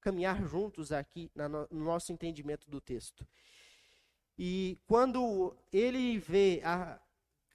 caminhar 0.00 0.44
juntos 0.46 0.92
aqui 0.92 1.30
no 1.34 1.80
nosso 1.80 2.12
entendimento 2.12 2.70
do 2.70 2.80
texto. 2.80 3.26
E 4.36 4.78
quando 4.86 5.56
ele 5.72 6.18
vê 6.18 6.60
a 6.62 7.00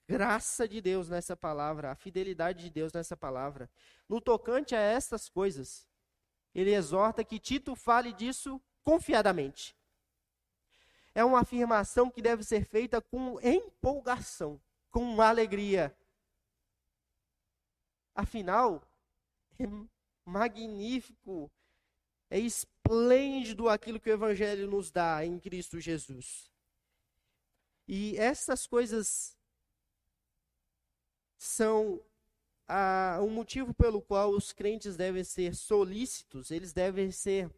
graça 0.07 0.67
de 0.67 0.81
Deus 0.81 1.09
nessa 1.09 1.37
palavra, 1.37 1.91
a 1.91 1.95
fidelidade 1.95 2.63
de 2.63 2.69
Deus 2.69 2.91
nessa 2.91 3.15
palavra, 3.15 3.69
no 4.09 4.19
tocante 4.19 4.75
a 4.75 4.79
estas 4.79 5.29
coisas, 5.29 5.87
ele 6.53 6.73
exorta 6.73 7.23
que 7.23 7.39
Tito 7.39 7.75
fale 7.75 8.11
disso 8.11 8.59
confiadamente. 8.83 9.75
É 11.15 11.23
uma 11.23 11.41
afirmação 11.41 12.09
que 12.09 12.21
deve 12.21 12.43
ser 12.43 12.65
feita 12.65 12.99
com 12.99 13.39
empolgação, 13.41 14.59
com 14.89 15.21
alegria. 15.21 15.95
Afinal, 18.15 18.83
é 19.59 19.65
magnífico, 20.25 21.51
é 22.29 22.39
esplêndido 22.39 23.69
aquilo 23.69 23.99
que 23.99 24.09
o 24.09 24.13
Evangelho 24.13 24.69
nos 24.69 24.91
dá 24.91 25.25
em 25.25 25.39
Cristo 25.39 25.79
Jesus. 25.79 26.51
E 27.87 28.17
essas 28.17 28.65
coisas 28.65 29.37
são 31.37 32.01
o 33.19 33.25
um 33.25 33.29
motivo 33.29 33.73
pelo 33.73 34.01
qual 34.01 34.31
os 34.31 34.53
crentes 34.53 34.95
devem 34.95 35.23
ser 35.23 35.53
solícitos, 35.53 36.49
eles 36.49 36.73
devem 36.73 37.11
ser 37.11 37.51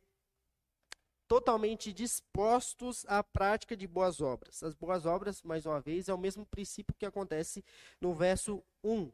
totalmente 1.28 1.94
dispostos 1.94 3.06
à 3.08 3.24
prática 3.24 3.76
de 3.76 3.88
boas 3.88 4.22
obras. 4.22 4.62
As 4.62 4.76
boas 4.76 5.06
obras, 5.06 5.42
mais 5.42 5.66
uma 5.66 5.80
vez, 5.80 6.10
é 6.10 6.14
o 6.14 6.18
mesmo 6.18 6.46
princípio 6.46 6.96
que 6.96 7.06
acontece 7.06 7.64
no 8.00 8.14
verso 8.14 8.64
1 8.84 9.12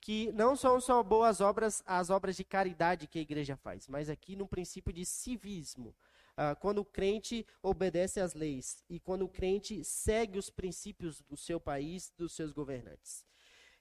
que 0.00 0.30
não 0.32 0.54
são 0.54 0.80
só 0.80 1.02
boas 1.02 1.40
obras, 1.40 1.82
as 1.86 2.10
obras 2.10 2.36
de 2.36 2.44
caridade 2.44 3.06
que 3.06 3.18
a 3.18 3.22
igreja 3.22 3.56
faz, 3.56 3.88
mas 3.88 4.08
aqui 4.08 4.36
no 4.36 4.46
princípio 4.46 4.92
de 4.92 5.04
civismo. 5.04 5.94
Uh, 6.38 6.54
quando 6.60 6.78
o 6.78 6.84
crente 6.84 7.46
obedece 7.62 8.20
às 8.20 8.34
leis 8.34 8.84
e 8.90 9.00
quando 9.00 9.24
o 9.24 9.28
crente 9.28 9.82
segue 9.82 10.38
os 10.38 10.50
princípios 10.50 11.22
do 11.22 11.36
seu 11.36 11.58
país, 11.58 12.12
dos 12.16 12.34
seus 12.34 12.52
governantes. 12.52 13.24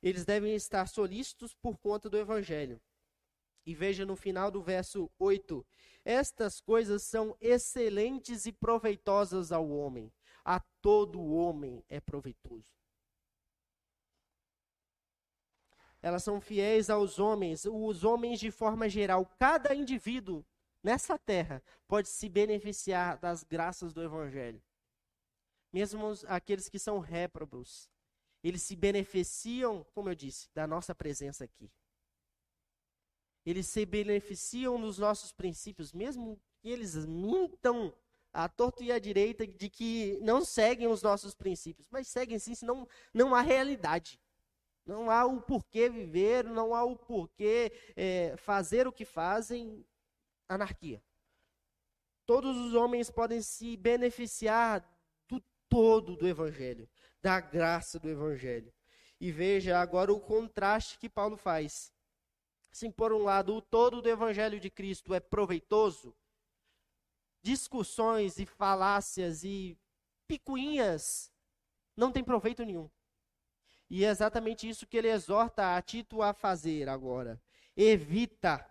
Eles 0.01 0.23
devem 0.23 0.55
estar 0.55 0.87
solícitos 0.87 1.53
por 1.53 1.77
conta 1.77 2.09
do 2.09 2.17
evangelho. 2.17 2.79
E 3.65 3.73
veja 3.73 4.05
no 4.05 4.15
final 4.15 4.51
do 4.51 4.61
verso 4.61 5.11
8: 5.17 5.65
Estas 6.05 6.61
coisas 6.61 7.03
são 7.03 7.35
excelentes 7.41 8.45
e 8.45 8.51
proveitosas 8.51 9.51
ao 9.51 9.67
homem. 9.69 10.13
A 10.43 10.59
todo 10.81 11.25
homem 11.25 11.83
é 11.89 11.99
proveitoso. 11.99 12.71
Elas 16.05 16.23
são 16.23 16.39
fiéis 16.39 16.87
aos 16.91 17.17
homens, 17.17 17.65
os 17.65 18.03
homens 18.03 18.39
de 18.39 18.51
forma 18.51 18.87
geral. 18.87 19.25
Cada 19.39 19.73
indivíduo 19.73 20.45
nessa 20.83 21.17
terra 21.17 21.63
pode 21.87 22.09
se 22.09 22.29
beneficiar 22.29 23.17
das 23.17 23.43
graças 23.43 23.91
do 23.91 24.03
Evangelho. 24.03 24.61
Mesmo 25.73 26.13
aqueles 26.27 26.69
que 26.69 26.77
são 26.77 26.99
réprobos, 26.99 27.89
eles 28.43 28.61
se 28.61 28.75
beneficiam, 28.75 29.83
como 29.95 30.07
eu 30.07 30.13
disse, 30.13 30.47
da 30.53 30.67
nossa 30.67 30.93
presença 30.93 31.43
aqui. 31.43 31.71
Eles 33.43 33.65
se 33.65 33.83
beneficiam 33.83 34.79
dos 34.79 34.99
nossos 34.99 35.31
princípios, 35.31 35.91
mesmo 35.91 36.39
que 36.59 36.69
eles 36.69 37.03
mintam 37.07 37.91
à 38.31 38.47
torto 38.47 38.83
e 38.83 38.91
à 38.91 38.99
direita 38.99 39.47
de 39.47 39.71
que 39.71 40.19
não 40.21 40.45
seguem 40.45 40.87
os 40.87 41.01
nossos 41.01 41.33
princípios, 41.33 41.87
mas 41.89 42.07
seguem 42.07 42.37
sim, 42.37 42.53
senão 42.53 42.87
não 43.11 43.33
há 43.33 43.41
realidade. 43.41 44.19
Não 44.85 45.09
há 45.09 45.25
o 45.25 45.41
porquê 45.41 45.89
viver, 45.89 46.43
não 46.43 46.75
há 46.75 46.83
o 46.83 46.95
porquê 46.95 47.71
é, 47.95 48.35
fazer 48.37 48.87
o 48.87 48.91
que 48.91 49.03
fazem. 49.03 49.85
Anarquia. 50.47 51.01
Todos 52.25 52.55
os 52.57 52.73
homens 52.73 53.09
podem 53.09 53.41
se 53.41 53.75
beneficiar 53.77 54.87
do 55.27 55.41
todo 55.67 56.15
do 56.15 56.27
Evangelho, 56.27 56.87
da 57.21 57.39
graça 57.39 57.99
do 57.99 58.09
Evangelho. 58.09 58.71
E 59.19 59.31
veja 59.31 59.79
agora 59.79 60.13
o 60.13 60.19
contraste 60.19 60.99
que 60.99 61.09
Paulo 61.09 61.35
faz. 61.35 61.91
Se 62.71 62.89
por 62.91 63.13
um 63.13 63.23
lado 63.23 63.55
o 63.55 63.61
todo 63.61 64.01
do 64.01 64.09
Evangelho 64.09 64.59
de 64.59 64.69
Cristo 64.69 65.13
é 65.13 65.19
proveitoso, 65.19 66.15
discussões 67.41 68.37
e 68.37 68.45
falácias 68.45 69.43
e 69.43 69.77
picuinhas 70.27 71.31
não 71.95 72.11
tem 72.11 72.23
proveito 72.23 72.65
nenhum. 72.65 72.89
E 73.89 74.03
é 74.03 74.09
exatamente 74.09 74.67
isso 74.67 74.87
que 74.87 74.97
ele 74.97 75.09
exorta 75.09 75.75
a 75.75 75.81
Tito 75.81 76.21
a 76.21 76.33
fazer 76.33 76.89
agora. 76.89 77.41
Evita 77.75 78.65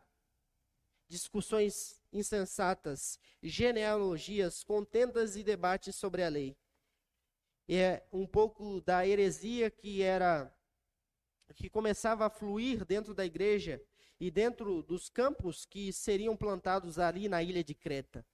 discussões 1.09 2.01
insensatas, 2.13 3.19
genealogias, 3.43 4.65
contendas 4.65 5.37
e 5.37 5.43
debates 5.43 5.95
sobre 5.95 6.23
a 6.23 6.29
lei. 6.29 6.57
É 7.69 8.03
um 8.13 8.27
pouco 8.27 8.81
da 8.81 9.07
heresia 9.07 9.71
que 9.71 10.03
era 10.03 10.53
que 11.55 11.69
começava 11.69 12.27
a 12.27 12.31
fluir 12.31 12.85
dentro 12.85 13.15
da 13.15 13.25
igreja 13.25 13.81
e 14.19 14.31
dentro 14.31 14.83
dos 14.83 15.09
campos 15.09 15.65
que 15.65 15.93
seriam 15.93 16.37
plantados 16.37 16.99
ali 16.99 17.29
na 17.29 17.43
ilha 17.43 17.63
de 17.63 17.75
Creta. 17.75 18.27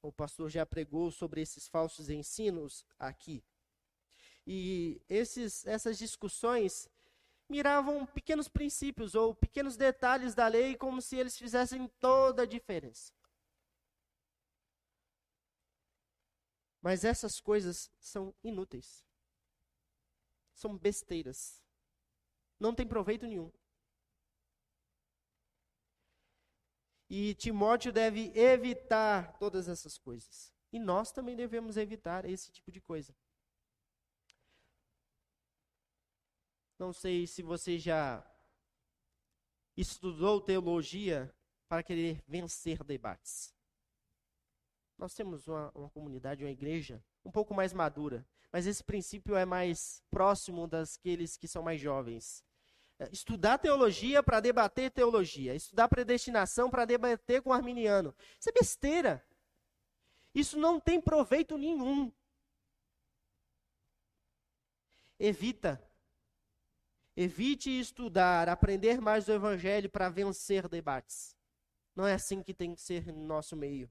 O 0.00 0.12
pastor 0.12 0.48
já 0.48 0.64
pregou 0.64 1.10
sobre 1.10 1.40
esses 1.40 1.66
falsos 1.66 2.08
ensinos 2.08 2.84
aqui. 2.98 3.42
E 4.50 4.98
esses, 5.10 5.66
essas 5.66 5.98
discussões 5.98 6.88
miravam 7.50 8.06
pequenos 8.06 8.48
princípios 8.48 9.14
ou 9.14 9.34
pequenos 9.34 9.76
detalhes 9.76 10.34
da 10.34 10.48
lei 10.48 10.74
como 10.74 11.02
se 11.02 11.16
eles 11.16 11.36
fizessem 11.36 11.86
toda 12.00 12.44
a 12.44 12.46
diferença. 12.46 13.12
Mas 16.80 17.04
essas 17.04 17.38
coisas 17.38 17.90
são 18.00 18.34
inúteis. 18.42 19.04
São 20.54 20.78
besteiras. 20.78 21.62
Não 22.58 22.74
tem 22.74 22.86
proveito 22.86 23.26
nenhum. 23.26 23.52
E 27.10 27.34
Timóteo 27.34 27.92
deve 27.92 28.32
evitar 28.34 29.36
todas 29.36 29.68
essas 29.68 29.98
coisas. 29.98 30.50
E 30.72 30.78
nós 30.78 31.12
também 31.12 31.36
devemos 31.36 31.76
evitar 31.76 32.24
esse 32.24 32.50
tipo 32.50 32.72
de 32.72 32.80
coisa. 32.80 33.14
Não 36.78 36.92
sei 36.92 37.26
se 37.26 37.42
você 37.42 37.78
já 37.78 38.24
estudou 39.76 40.40
teologia 40.40 41.34
para 41.68 41.82
querer 41.82 42.22
vencer 42.26 42.84
debates. 42.84 43.52
Nós 44.96 45.14
temos 45.14 45.46
uma, 45.48 45.70
uma 45.74 45.90
comunidade, 45.90 46.44
uma 46.44 46.50
igreja 46.50 47.02
um 47.24 47.30
pouco 47.30 47.52
mais 47.52 47.72
madura, 47.72 48.26
mas 48.52 48.66
esse 48.66 48.82
princípio 48.82 49.36
é 49.36 49.44
mais 49.44 50.02
próximo 50.10 50.66
daqueles 50.66 51.36
que 51.36 51.48
são 51.48 51.62
mais 51.62 51.80
jovens. 51.80 52.44
É, 52.98 53.08
estudar 53.12 53.58
teologia 53.58 54.22
para 54.22 54.40
debater 54.40 54.90
teologia, 54.90 55.54
estudar 55.54 55.88
predestinação 55.88 56.70
para 56.70 56.84
debater 56.84 57.42
com 57.42 57.50
o 57.50 57.52
arminiano. 57.52 58.14
Isso 58.40 58.48
é 58.48 58.52
besteira. 58.52 59.24
Isso 60.34 60.58
não 60.58 60.80
tem 60.80 61.00
proveito 61.00 61.56
nenhum. 61.58 62.12
Evita. 65.18 65.87
Evite 67.20 67.68
estudar, 67.68 68.48
aprender 68.48 69.00
mais 69.00 69.24
do 69.24 69.32
evangelho 69.32 69.90
para 69.90 70.08
vencer 70.08 70.68
debates. 70.68 71.36
Não 71.92 72.06
é 72.06 72.14
assim 72.14 72.44
que 72.44 72.54
tem 72.54 72.76
que 72.76 72.80
ser 72.80 73.12
no 73.12 73.26
nosso 73.26 73.56
meio. 73.56 73.90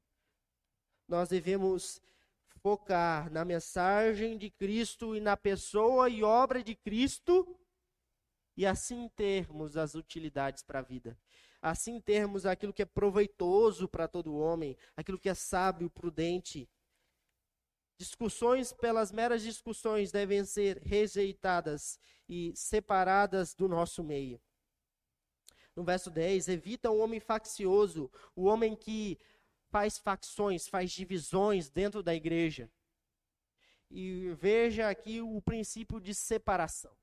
Nós 1.05 1.27
devemos 1.27 2.01
focar 2.61 3.29
na 3.29 3.43
mensagem 3.43 4.37
de 4.37 4.49
Cristo 4.49 5.13
e 5.13 5.19
na 5.19 5.35
pessoa 5.35 6.07
e 6.07 6.23
obra 6.23 6.63
de 6.63 6.73
Cristo 6.73 7.59
e 8.55 8.65
assim 8.65 9.09
termos 9.09 9.75
as 9.75 9.93
utilidades 9.93 10.63
para 10.63 10.79
a 10.79 10.81
vida. 10.81 11.19
Assim 11.61 11.99
termos 11.99 12.45
aquilo 12.45 12.71
que 12.71 12.83
é 12.83 12.85
proveitoso 12.85 13.89
para 13.89 14.07
todo 14.07 14.37
homem, 14.37 14.77
aquilo 14.95 15.19
que 15.19 15.27
é 15.27 15.33
sábio, 15.33 15.89
prudente. 15.89 16.69
Discussões 17.97 18.71
pelas 18.73 19.11
meras 19.11 19.41
discussões 19.41 20.11
devem 20.11 20.45
ser 20.45 20.77
rejeitadas 20.83 21.99
e 22.29 22.53
separadas 22.55 23.55
do 23.55 23.67
nosso 23.67 24.03
meio. 24.03 24.39
No 25.75 25.83
verso 25.83 26.11
10, 26.11 26.47
evita 26.47 26.91
o 26.91 26.97
homem 26.99 27.19
faccioso, 27.19 28.11
o 28.35 28.45
homem 28.45 28.75
que 28.75 29.19
faz 29.69 29.97
facções, 29.97 30.67
faz 30.67 30.91
divisões 30.91 31.69
dentro 31.69 32.03
da 32.03 32.13
igreja. 32.13 32.69
E 33.89 34.33
veja 34.35 34.89
aqui 34.89 35.21
o 35.21 35.41
princípio 35.41 35.99
de 35.99 36.13
separação. 36.13 36.95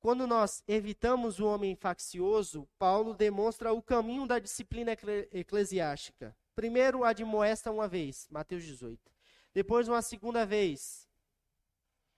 Quando 0.00 0.26
nós 0.26 0.64
evitamos 0.66 1.38
o 1.38 1.46
homem 1.46 1.76
faccioso, 1.76 2.68
Paulo 2.76 3.14
demonstra 3.14 3.72
o 3.72 3.80
caminho 3.80 4.26
da 4.26 4.38
disciplina 4.38 4.90
eclesiástica. 5.30 6.36
Primeiro, 6.54 7.04
admoesta 7.04 7.70
uma 7.70 7.88
vez, 7.88 8.28
Mateus 8.30 8.64
18. 8.64 9.10
Depois, 9.54 9.88
uma 9.88 10.02
segunda 10.02 10.44
vez. 10.44 11.08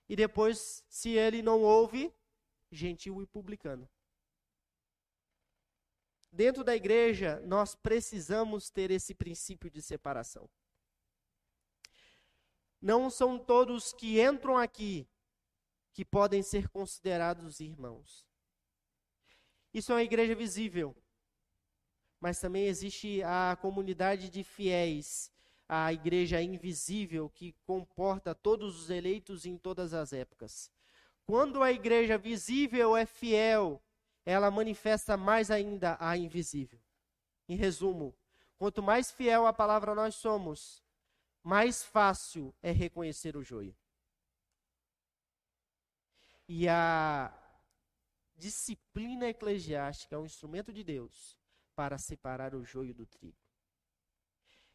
E 0.07 0.15
depois, 0.15 0.83
se 0.87 1.11
ele 1.11 1.41
não 1.41 1.61
ouve, 1.61 2.13
gentil 2.71 3.21
e 3.21 3.25
publicano. 3.25 3.89
Dentro 6.31 6.63
da 6.63 6.75
igreja, 6.75 7.41
nós 7.45 7.75
precisamos 7.75 8.69
ter 8.69 8.91
esse 8.91 9.15
princípio 9.15 9.71
de 9.71 9.81
separação. 9.81 10.49
Não 12.81 13.09
são 13.09 13.39
todos 13.39 13.93
que 13.93 14.21
entram 14.21 14.57
aqui 14.57 15.07
que 15.93 16.03
podem 16.03 16.43
ser 16.43 16.67
considerados 16.67 17.61
irmãos. 17.61 18.27
Isso 19.73 19.93
é 19.93 19.95
uma 19.95 20.03
igreja 20.03 20.35
visível, 20.35 20.95
mas 22.25 22.39
também 22.39 22.65
existe 22.65 23.21
a 23.21 23.55
comunidade 23.61 24.31
de 24.31 24.43
fiéis, 24.43 25.31
a 25.69 25.93
igreja 25.93 26.41
invisível 26.41 27.29
que 27.29 27.53
comporta 27.67 28.33
todos 28.33 28.81
os 28.81 28.89
eleitos 28.89 29.45
em 29.45 29.59
todas 29.59 29.93
as 29.93 30.11
épocas. 30.11 30.71
Quando 31.23 31.61
a 31.61 31.71
igreja 31.71 32.17
visível 32.17 32.97
é 32.97 33.05
fiel, 33.05 33.79
ela 34.25 34.49
manifesta 34.49 35.15
mais 35.15 35.51
ainda 35.51 35.97
a 35.99 36.17
invisível. 36.17 36.79
Em 37.47 37.55
resumo, 37.55 38.11
quanto 38.57 38.81
mais 38.81 39.11
fiel 39.11 39.45
à 39.45 39.53
palavra 39.53 39.93
nós 39.93 40.15
somos, 40.15 40.83
mais 41.43 41.83
fácil 41.83 42.51
é 42.59 42.71
reconhecer 42.71 43.37
o 43.37 43.43
joio. 43.43 43.77
E 46.49 46.67
a 46.67 47.31
disciplina 48.35 49.27
eclesiástica 49.27 50.15
é 50.15 50.17
um 50.17 50.25
instrumento 50.25 50.73
de 50.73 50.83
Deus 50.83 51.37
para 51.75 51.97
separar 51.97 52.55
o 52.55 52.63
joio 52.63 52.93
do 52.93 53.05
trigo. 53.05 53.37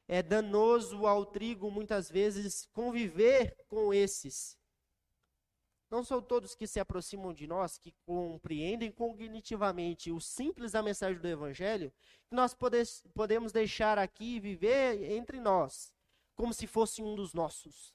É 0.07 0.23
danoso 0.23 1.07
ao 1.07 1.25
trigo, 1.25 1.71
muitas 1.71 2.11
vezes, 2.11 2.67
conviver 2.73 3.57
com 3.69 3.95
esses. 3.95 4.59
Não 5.91 6.05
são 6.05 6.21
todos 6.21 6.55
que 6.55 6.67
se 6.67 6.79
aproximam 6.79 7.33
de 7.33 7.47
nós, 7.47 7.79
que 7.79 7.95
compreendem 8.05 8.93
cognitivamente 8.93 10.13
o 10.13 10.21
simples 10.21 10.73
da 10.73 10.83
mensagem 10.83 11.21
do 11.21 11.29
Evangelho, 11.29 11.93
que 12.29 12.35
nós 12.35 12.57
podemos 13.15 13.53
deixar 13.53 13.99
aqui 13.99 14.39
viver 14.39 15.11
entre 15.13 15.41
nós, 15.41 15.95
como 16.35 16.53
se 16.53 16.67
fosse 16.67 17.03
um 17.03 17.15
dos 17.15 17.33
nossos 17.33 17.95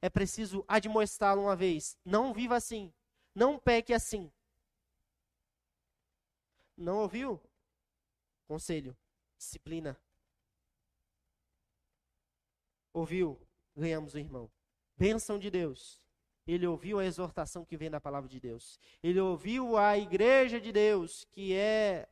é 0.00 0.08
preciso 0.08 0.64
admoestá-lo 0.68 1.42
uma 1.42 1.56
vez. 1.56 1.98
Não 2.04 2.32
viva 2.32 2.56
assim. 2.56 2.92
Não 3.34 3.58
peque 3.58 3.92
assim. 3.92 4.32
Não 6.76 6.98
ouviu? 6.98 7.40
Conselho, 8.46 8.96
disciplina. 9.36 10.00
Ouviu? 12.92 13.38
Ganhamos 13.74 14.14
o 14.14 14.18
irmão. 14.18 14.50
Bênção 14.96 15.38
de 15.38 15.50
Deus. 15.50 16.00
Ele 16.46 16.66
ouviu 16.66 16.98
a 16.98 17.04
exortação 17.04 17.64
que 17.64 17.76
vem 17.76 17.90
da 17.90 18.00
palavra 18.00 18.28
de 18.28 18.38
Deus. 18.38 18.78
Ele 19.02 19.20
ouviu 19.20 19.76
a 19.76 19.98
igreja 19.98 20.60
de 20.60 20.72
Deus, 20.72 21.24
que 21.24 21.52
é 21.54 22.08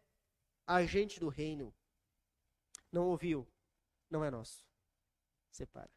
agente 0.66 1.20
do 1.20 1.28
reino. 1.28 1.72
Não 2.90 3.06
ouviu? 3.08 3.46
Não 4.10 4.24
é 4.24 4.30
nosso. 4.30 4.66
Separa. 5.50 5.90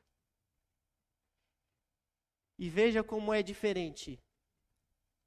E 2.60 2.70
veja 2.70 3.04
como 3.04 3.34
é 3.34 3.42
diferente. 3.42 4.24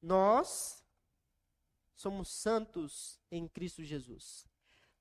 Nós 0.00 0.84
somos 1.94 2.28
santos 2.28 3.20
em 3.30 3.46
Cristo 3.46 3.84
Jesus. 3.84 4.49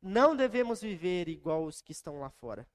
Não 0.01 0.35
devemos 0.35 0.81
viver 0.81 1.27
igual 1.27 1.65
os 1.65 1.81
que 1.81 1.91
estão 1.91 2.19
lá 2.19 2.29
fora. 2.29 2.67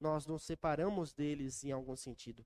Nós 0.00 0.26
nos 0.26 0.42
separamos 0.42 1.12
deles 1.12 1.62
em 1.64 1.72
algum 1.72 1.94
sentido. 1.94 2.44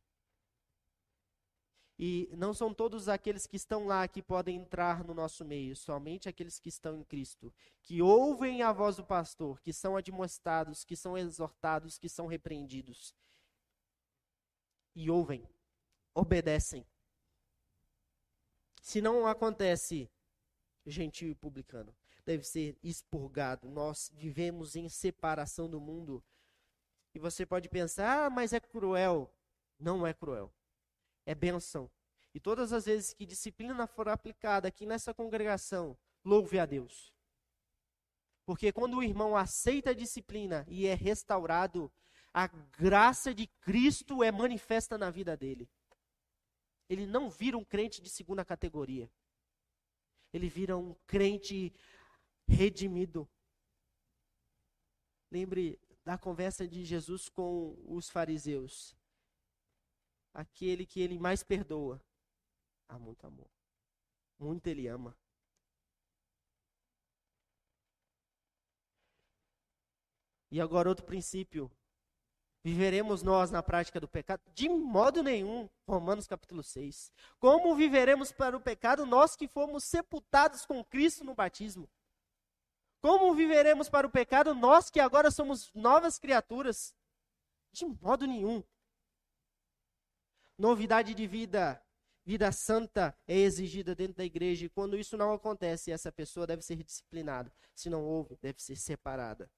E 1.99 2.29
não 2.37 2.53
são 2.53 2.75
todos 2.75 3.09
aqueles 3.09 3.47
que 3.47 3.57
estão 3.57 3.87
lá 3.87 4.07
que 4.07 4.23
podem 4.23 4.57
entrar 4.57 5.03
no 5.03 5.15
nosso 5.15 5.45
meio, 5.45 5.75
somente 5.75 6.29
aqueles 6.29 6.59
que 6.59 6.69
estão 6.69 6.95
em 6.95 7.03
Cristo, 7.03 7.55
que 7.83 8.03
ouvem 8.03 8.63
a 8.63 8.71
voz 8.73 8.97
do 8.97 9.05
pastor, 9.05 9.61
que 9.63 9.73
são 9.73 9.97
admoestados, 9.97 10.85
que 10.85 10.95
são 10.95 11.17
exortados, 11.17 11.97
que 11.99 12.09
são 12.09 12.27
repreendidos. 12.27 13.15
E 14.95 15.09
ouvem 15.09 15.49
obedecem. 16.17 16.87
Se 18.81 19.03
não 19.03 19.27
acontece, 19.27 20.11
gentil 20.87 21.29
e 21.29 21.35
publicano, 21.35 21.95
deve 22.27 22.45
ser 22.45 22.77
expurgado. 22.83 23.69
Nós 23.69 24.11
vivemos 24.15 24.77
em 24.77 24.89
separação 24.89 25.71
do 25.71 25.81
mundo. 25.81 26.23
E 27.15 27.19
você 27.19 27.47
pode 27.47 27.69
pensar, 27.69 28.27
ah, 28.27 28.31
mas 28.31 28.53
é 28.53 28.61
cruel. 28.61 29.33
Não 29.79 30.07
é 30.07 30.13
cruel. 30.13 30.53
É 31.25 31.35
benção. 31.35 31.91
E 32.35 32.41
todas 32.41 32.73
as 32.73 32.85
vezes 32.85 33.15
que 33.15 33.25
disciplina 33.25 33.87
for 33.87 34.09
aplicada 34.09 34.69
aqui 34.69 34.85
nessa 34.85 35.15
congregação, 35.15 35.97
louve 36.25 36.59
a 36.59 36.67
Deus. 36.67 37.15
Porque 38.45 38.71
quando 38.71 38.99
o 38.99 39.03
irmão 39.03 39.35
aceita 39.35 39.91
a 39.91 39.95
disciplina 39.95 40.67
e 40.69 40.87
é 40.87 40.95
restaurado, 40.95 41.91
a 42.35 42.47
graça 42.47 43.35
de 43.35 43.47
Cristo 43.47 44.23
é 44.23 44.31
manifesta 44.31 44.99
na 44.99 45.11
vida 45.11 45.35
dele 45.35 45.69
ele 46.89 47.07
não 47.07 47.29
vira 47.29 47.57
um 47.57 47.65
crente 47.65 48.01
de 48.01 48.09
segunda 48.09 48.45
categoria. 48.45 49.11
Ele 50.33 50.49
vira 50.49 50.77
um 50.77 50.95
crente 51.07 51.73
redimido. 52.49 53.29
Lembre 55.31 55.81
da 56.05 56.17
conversa 56.17 56.67
de 56.67 56.85
Jesus 56.85 57.29
com 57.29 57.77
os 57.87 58.09
fariseus. 58.09 58.97
Aquele 60.33 60.87
que 60.87 61.01
ele 61.01 61.19
mais 61.19 61.43
perdoa. 61.43 62.01
Há 62.89 62.99
muito 62.99 63.27
amor. 63.27 63.51
Muito 64.39 64.67
ele 64.67 64.87
ama. 64.87 65.17
E 70.51 70.61
agora 70.61 70.89
outro 70.89 71.05
princípio 71.05 71.71
Viveremos 72.67 73.23
nós 73.23 73.49
na 73.49 73.63
prática 73.63 74.01
do 74.01 74.09
pecado? 74.09 74.43
De 74.53 74.69
modo 74.69 75.23
nenhum. 75.23 75.71
Romanos 75.87 76.27
capítulo 76.27 76.65
6. 76.65 77.13
Como 77.39 77.77
viveremos 77.77 78.33
para 78.33 78.57
o 78.57 78.61
pecado 78.61 79.07
nós 79.07 79.37
que 79.37 79.47
fomos 79.47 79.85
sepultados 79.85 80.67
com 80.67 80.83
Cristo 80.83 81.23
no 81.23 81.33
batismo? 81.33 81.89
Como 83.07 83.37
viveremos 83.37 83.89
para 83.89 84.05
o 84.05 84.11
pecado 84.11 84.53
nós 84.53 84.91
que 84.91 84.99
agora 84.99 85.31
somos 85.31 85.73
novas 85.73 86.19
criaturas? 86.19 86.93
De 87.71 87.87
modo 87.87 88.27
nenhum. 88.27 88.65
Novidade 90.59 91.15
de 91.15 91.25
vida, 91.25 91.81
vida 92.25 92.51
santa 92.51 93.17
é 93.25 93.37
exigida 93.37 93.95
dentro 93.95 94.17
da 94.17 94.25
igreja. 94.25 94.67
E 94.67 94.69
quando 94.69 94.99
isso 94.99 95.17
não 95.17 95.33
acontece, 95.33 95.93
essa 95.93 96.11
pessoa 96.11 96.49
deve 96.49 96.63
ser 96.63 96.83
disciplinada. 96.83 97.53
Se 97.77 97.89
não 97.89 98.05
houve, 98.05 98.37
deve 98.43 98.61
ser 98.61 98.75
separada. 98.75 99.49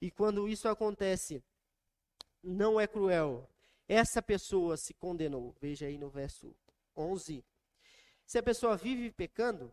E 0.00 0.08
quando 0.08 0.48
isso 0.48 0.68
acontece, 0.68 1.42
não 2.40 2.78
é 2.78 2.86
cruel. 2.86 3.50
Essa 3.88 4.22
pessoa 4.22 4.76
se 4.76 4.94
condenou. 4.94 5.56
Veja 5.60 5.86
aí 5.86 5.98
no 5.98 6.08
verso 6.08 6.54
11. 6.96 7.44
Se 8.24 8.38
a 8.38 8.42
pessoa 8.44 8.76
vive 8.76 9.10
pecando, 9.10 9.72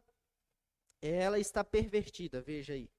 ela 1.01 1.39
está 1.39 1.63
pervertida. 1.63 2.41
Veja 2.41 2.73
aí. 2.73 2.89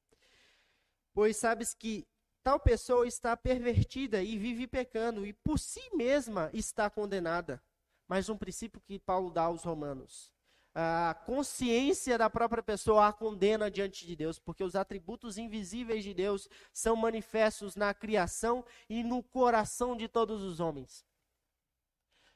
Pois 1.12 1.36
sabes 1.36 1.74
que 1.74 2.06
tal 2.42 2.60
pessoa 2.60 3.06
está 3.06 3.36
pervertida 3.36 4.22
e 4.22 4.38
vive 4.38 4.66
pecando, 4.66 5.26
e 5.26 5.32
por 5.32 5.58
si 5.58 5.80
mesma 5.94 6.50
está 6.52 6.88
condenada. 6.88 7.62
Mas 8.06 8.28
um 8.28 8.38
princípio 8.38 8.80
que 8.80 8.98
Paulo 8.98 9.30
dá 9.30 9.42
aos 9.42 9.64
romanos. 9.64 10.32
A 10.74 11.14
consciência 11.26 12.16
da 12.16 12.30
própria 12.30 12.62
pessoa 12.62 13.08
a 13.08 13.12
condena 13.12 13.70
diante 13.70 14.06
de 14.06 14.14
Deus, 14.14 14.38
porque 14.38 14.62
os 14.62 14.76
atributos 14.76 15.36
invisíveis 15.36 16.04
de 16.04 16.14
Deus 16.14 16.48
são 16.72 16.94
manifestos 16.94 17.74
na 17.74 17.92
criação 17.92 18.64
e 18.88 19.02
no 19.02 19.22
coração 19.22 19.96
de 19.96 20.08
todos 20.08 20.40
os 20.40 20.60
homens. 20.60 21.04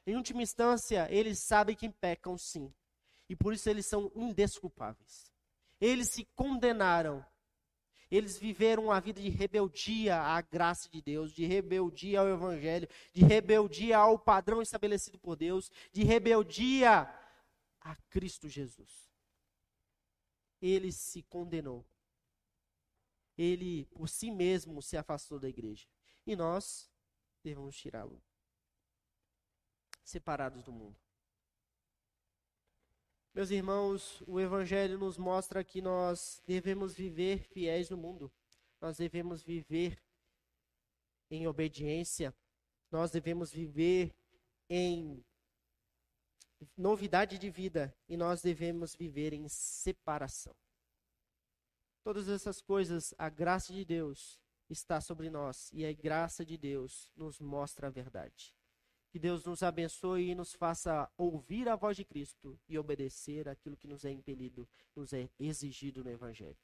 Em 0.05 0.15
última 0.15 0.43
instância, 0.43 1.07
eles 1.09 1.39
sabem 1.39 1.75
que 1.75 1.89
pecam 1.89 2.37
sim, 2.37 2.73
e 3.29 3.35
por 3.35 3.53
isso 3.53 3.69
eles 3.69 3.85
são 3.85 4.11
indesculpáveis. 4.13 5.32
Eles 5.83 6.09
se 6.09 6.23
condenaram 6.35 7.25
eles 8.15 8.37
viveram 8.37 8.85
uma 8.85 9.01
vida 9.01 9.19
de 9.19 9.27
rebeldia 9.27 10.21
à 10.21 10.39
graça 10.39 10.87
de 10.87 11.01
Deus, 11.01 11.33
de 11.33 11.47
rebeldia 11.47 12.19
ao 12.19 12.27
Evangelho, 12.27 12.87
de 13.11 13.25
rebeldia 13.25 13.97
ao 13.97 14.19
padrão 14.19 14.61
estabelecido 14.61 15.17
por 15.17 15.35
Deus, 15.35 15.71
de 15.91 16.03
rebeldia 16.03 17.11
a 17.81 17.95
Cristo 18.11 18.47
Jesus. 18.47 19.11
Ele 20.61 20.91
se 20.91 21.23
condenou. 21.23 21.83
Ele, 23.35 23.85
por 23.85 24.07
si 24.07 24.29
mesmo, 24.29 24.79
se 24.79 24.95
afastou 24.95 25.39
da 25.39 25.49
igreja. 25.49 25.87
E 26.23 26.35
nós 26.35 26.87
devemos 27.43 27.75
tirá-lo. 27.75 28.21
Separados 30.03 30.63
do 30.63 30.71
mundo. 30.71 30.99
Meus 33.33 33.49
irmãos, 33.49 34.21
o 34.27 34.39
Evangelho 34.39 34.99
nos 34.99 35.17
mostra 35.17 35.63
que 35.63 35.81
nós 35.81 36.39
devemos 36.45 36.93
viver 36.93 37.39
fiéis 37.39 37.89
no 37.89 37.97
mundo. 37.97 38.31
Nós 38.79 38.97
devemos 38.97 39.41
viver 39.41 39.99
em 41.31 41.47
obediência. 41.47 42.31
Nós 42.91 43.09
devemos 43.09 43.51
viver 43.51 44.15
em 44.69 45.25
novidade 46.77 47.39
de 47.39 47.49
vida. 47.49 47.91
E 48.07 48.15
nós 48.15 48.43
devemos 48.43 48.93
viver 48.93 49.33
em 49.33 49.49
separação. 49.49 50.55
Todas 52.03 52.29
essas 52.29 52.61
coisas, 52.61 53.15
a 53.17 53.29
graça 53.29 53.73
de 53.73 53.83
Deus 53.83 54.39
está 54.69 55.01
sobre 55.01 55.31
nós. 55.31 55.71
E 55.73 55.83
a 55.83 55.91
graça 55.91 56.45
de 56.45 56.55
Deus 56.55 57.11
nos 57.15 57.39
mostra 57.39 57.87
a 57.87 57.89
verdade. 57.89 58.53
Que 59.13 59.19
Deus 59.19 59.45
nos 59.45 59.61
abençoe 59.61 60.31
e 60.31 60.33
nos 60.33 60.55
faça 60.55 61.07
ouvir 61.15 61.69
a 61.69 61.75
voz 61.75 61.95
de 61.95 62.03
Cristo 62.03 62.59
e 62.67 62.79
obedecer 62.79 63.47
aquilo 63.47 63.77
que 63.77 63.87
nos 63.87 64.03
é 64.03 64.09
impelido, 64.09 64.67
nos 64.95 65.13
é 65.13 65.29
exigido 65.39 66.03
no 66.03 66.09
Evangelho. 66.09 66.57